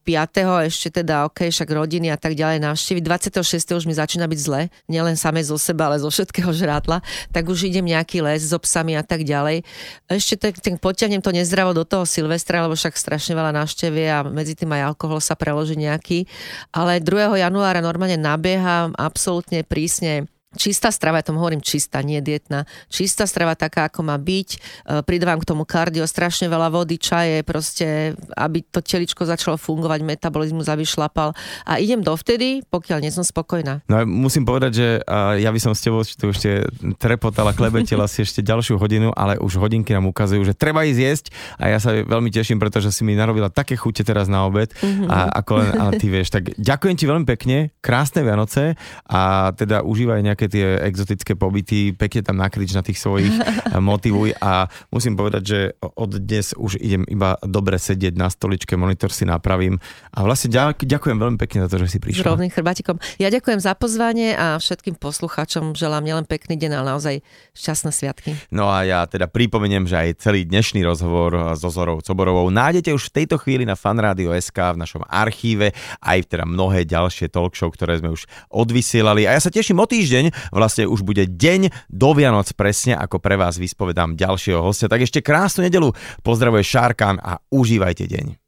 ešte 0.67 0.91
teda 0.91 1.31
ok, 1.31 1.47
však 1.47 1.69
rodiny 1.71 2.11
a 2.11 2.19
tak 2.19 2.35
ďalej 2.35 2.59
návštevy. 2.59 2.99
26. 2.99 3.79
už 3.79 3.87
mi 3.87 3.95
začína 3.95 4.27
byť 4.27 4.39
zle, 4.43 4.67
nielen 4.91 5.15
same 5.15 5.39
zo 5.39 5.55
seba, 5.55 5.87
ale 5.87 6.03
zo 6.03 6.11
všetkého 6.11 6.51
žrátla. 6.51 6.99
Tak 7.31 7.47
už 7.47 7.71
idem 7.71 7.87
nejaký 7.87 8.19
les 8.19 8.43
s 8.43 8.51
obsami 8.51 8.99
a 8.99 9.05
tak 9.05 9.23
ďalej. 9.23 9.63
Ešte 10.11 10.35
ten, 10.35 10.51
ten 10.57 10.75
potiahnem 10.75 11.23
to 11.23 11.31
nezdravo 11.31 11.71
do 11.71 11.87
toho 11.87 12.03
Silvestra, 12.03 12.65
lebo 12.67 12.75
však 12.75 12.97
strašne 12.97 13.37
veľa 13.37 13.55
návštevie 13.55 14.05
a 14.09 14.25
medzi 14.27 14.57
tým 14.57 14.73
aj 14.73 14.97
alkohol 14.97 15.21
sa 15.21 15.37
preloží 15.37 15.77
nejaký. 15.77 16.25
Ale 16.73 16.99
2. 16.99 17.37
januára 17.39 17.79
normálne 17.79 18.17
nabieham 18.17 18.91
absolútne 18.97 19.61
prísne 19.61 20.25
Čistá 20.51 20.91
strava, 20.91 21.23
ja 21.23 21.31
tomu 21.31 21.39
hovorím 21.39 21.63
čistá, 21.63 22.03
nie 22.03 22.19
dietná. 22.19 22.67
Čistá 22.91 23.23
strava 23.23 23.55
taká, 23.55 23.87
ako 23.87 24.03
má 24.03 24.19
byť. 24.19 24.49
E, 24.51 24.57
pridávam 25.07 25.39
k 25.39 25.47
tomu 25.47 25.63
kardio, 25.63 26.03
strašne 26.03 26.51
veľa 26.51 26.67
vody, 26.67 26.99
čaje, 26.99 27.39
proste, 27.47 28.19
aby 28.35 28.59
to 28.67 28.83
teličko 28.83 29.23
začalo 29.23 29.55
fungovať, 29.55 30.03
metabolizmus 30.03 30.67
aby 30.67 30.83
šlapal. 30.83 31.31
A 31.63 31.79
idem 31.79 32.03
dovtedy, 32.03 32.67
pokiaľ 32.67 32.99
nie 32.99 33.15
som 33.15 33.23
spokojná. 33.23 33.79
No 33.87 34.03
musím 34.03 34.43
povedať, 34.43 34.71
že 34.75 34.87
ja 35.39 35.47
by 35.55 35.59
som 35.63 35.71
s 35.71 35.87
tebou 35.87 36.03
tu 36.03 36.27
ešte 36.27 36.67
trepotala, 36.99 37.55
klebetela 37.55 38.11
si 38.11 38.27
ešte 38.27 38.43
ďalšiu 38.43 38.75
hodinu, 38.75 39.15
ale 39.15 39.39
už 39.39 39.55
hodinky 39.55 39.95
nám 39.95 40.11
ukazujú, 40.11 40.43
že 40.43 40.51
treba 40.51 40.83
ísť 40.83 40.99
jesť 40.99 41.25
a 41.63 41.71
ja 41.71 41.79
sa 41.79 41.95
veľmi 41.95 42.27
teším, 42.27 42.59
pretože 42.59 42.91
si 42.91 43.07
mi 43.07 43.15
narobila 43.15 43.47
také 43.47 43.79
chute 43.79 44.03
teraz 44.03 44.27
na 44.27 44.43
obed 44.43 44.75
mm-hmm. 44.75 45.07
a 45.07 45.31
ako 45.39 45.51
len, 45.63 45.69
ale 45.79 45.91
ty 45.95 46.11
vieš. 46.11 46.35
Tak 46.35 46.59
ďakujem 46.59 46.95
ti 46.99 47.05
veľmi 47.07 47.23
pekne, 47.23 47.71
krásne 47.79 48.19
Vianoce 48.27 48.75
a 49.07 49.53
teda 49.55 49.87
užívaj 49.87 50.19
nejak 50.27 50.40
nejaké 50.41 50.57
tie 50.57 50.81
exotické 50.89 51.37
pobyty, 51.37 51.93
pekne 51.93 52.25
tam 52.25 52.41
nakrič 52.41 52.73
na 52.73 52.81
tých 52.81 52.97
svojich, 52.97 53.29
motivuj 53.77 54.33
a 54.41 54.65
musím 54.89 55.13
povedať, 55.13 55.43
že 55.45 55.59
od 55.77 56.17
dnes 56.17 56.57
už 56.57 56.81
idem 56.81 57.05
iba 57.05 57.37
dobre 57.45 57.77
sedieť 57.77 58.17
na 58.17 58.33
stoličke, 58.33 58.73
monitor 58.73 59.13
si 59.13 59.29
napravím 59.29 59.77
a 60.09 60.25
vlastne 60.25 60.49
ďakujem 60.73 61.17
veľmi 61.21 61.37
pekne 61.37 61.69
za 61.69 61.69
to, 61.69 61.85
že 61.85 61.93
si 61.93 61.97
prišla. 62.01 62.25
S 62.25 62.29
rovným 62.33 62.49
chrbatikom. 62.49 62.97
Ja 63.21 63.29
ďakujem 63.29 63.61
za 63.61 63.77
pozvanie 63.77 64.33
a 64.33 64.57
všetkým 64.57 64.97
poslucháčom 64.97 65.77
želám 65.77 66.01
nielen 66.01 66.25
pekný 66.25 66.57
deň, 66.57 66.71
ale 66.81 66.85
naozaj 66.97 67.15
šťastné 67.53 67.91
sviatky. 67.93 68.33
No 68.49 68.73
a 68.73 68.81
ja 68.81 69.05
teda 69.05 69.29
pripomeniem, 69.29 69.85
že 69.85 69.93
aj 69.93 70.25
celý 70.25 70.49
dnešný 70.49 70.81
rozhovor 70.81 71.53
so 71.53 71.69
Zorou 71.69 72.01
Coborovou 72.01 72.49
nájdete 72.49 72.89
už 72.89 73.13
v 73.13 73.23
tejto 73.23 73.37
chvíli 73.37 73.67
na 73.67 73.77
SK 73.77 74.73
v 74.73 74.81
našom 74.81 75.03
archíve, 75.05 75.75
aj 76.01 76.19
teda 76.25 76.49
mnohé 76.49 76.87
ďalšie 76.87 77.29
talk 77.29 77.53
show, 77.53 77.69
ktoré 77.69 78.01
sme 78.01 78.15
už 78.15 78.25
odvysielali. 78.49 79.27
A 79.27 79.35
ja 79.35 79.41
sa 79.43 79.51
teším 79.51 79.83
o 79.83 79.85
týždeň, 79.91 80.30
vlastne 80.49 80.89
už 80.89 81.05
bude 81.05 81.29
deň 81.29 81.69
do 81.93 82.09
Vianoc 82.17 82.49
presne, 82.57 82.97
ako 82.97 83.21
pre 83.21 83.37
vás 83.37 83.61
vyspovedám 83.61 84.17
ďalšieho 84.17 84.59
hostia. 84.59 84.89
Tak 84.89 85.05
ešte 85.05 85.21
krásnu 85.21 85.69
nedelu, 85.69 85.93
pozdravuje 86.25 86.65
Šárkan 86.65 87.21
a 87.21 87.37
užívajte 87.53 88.09
deň. 88.09 88.40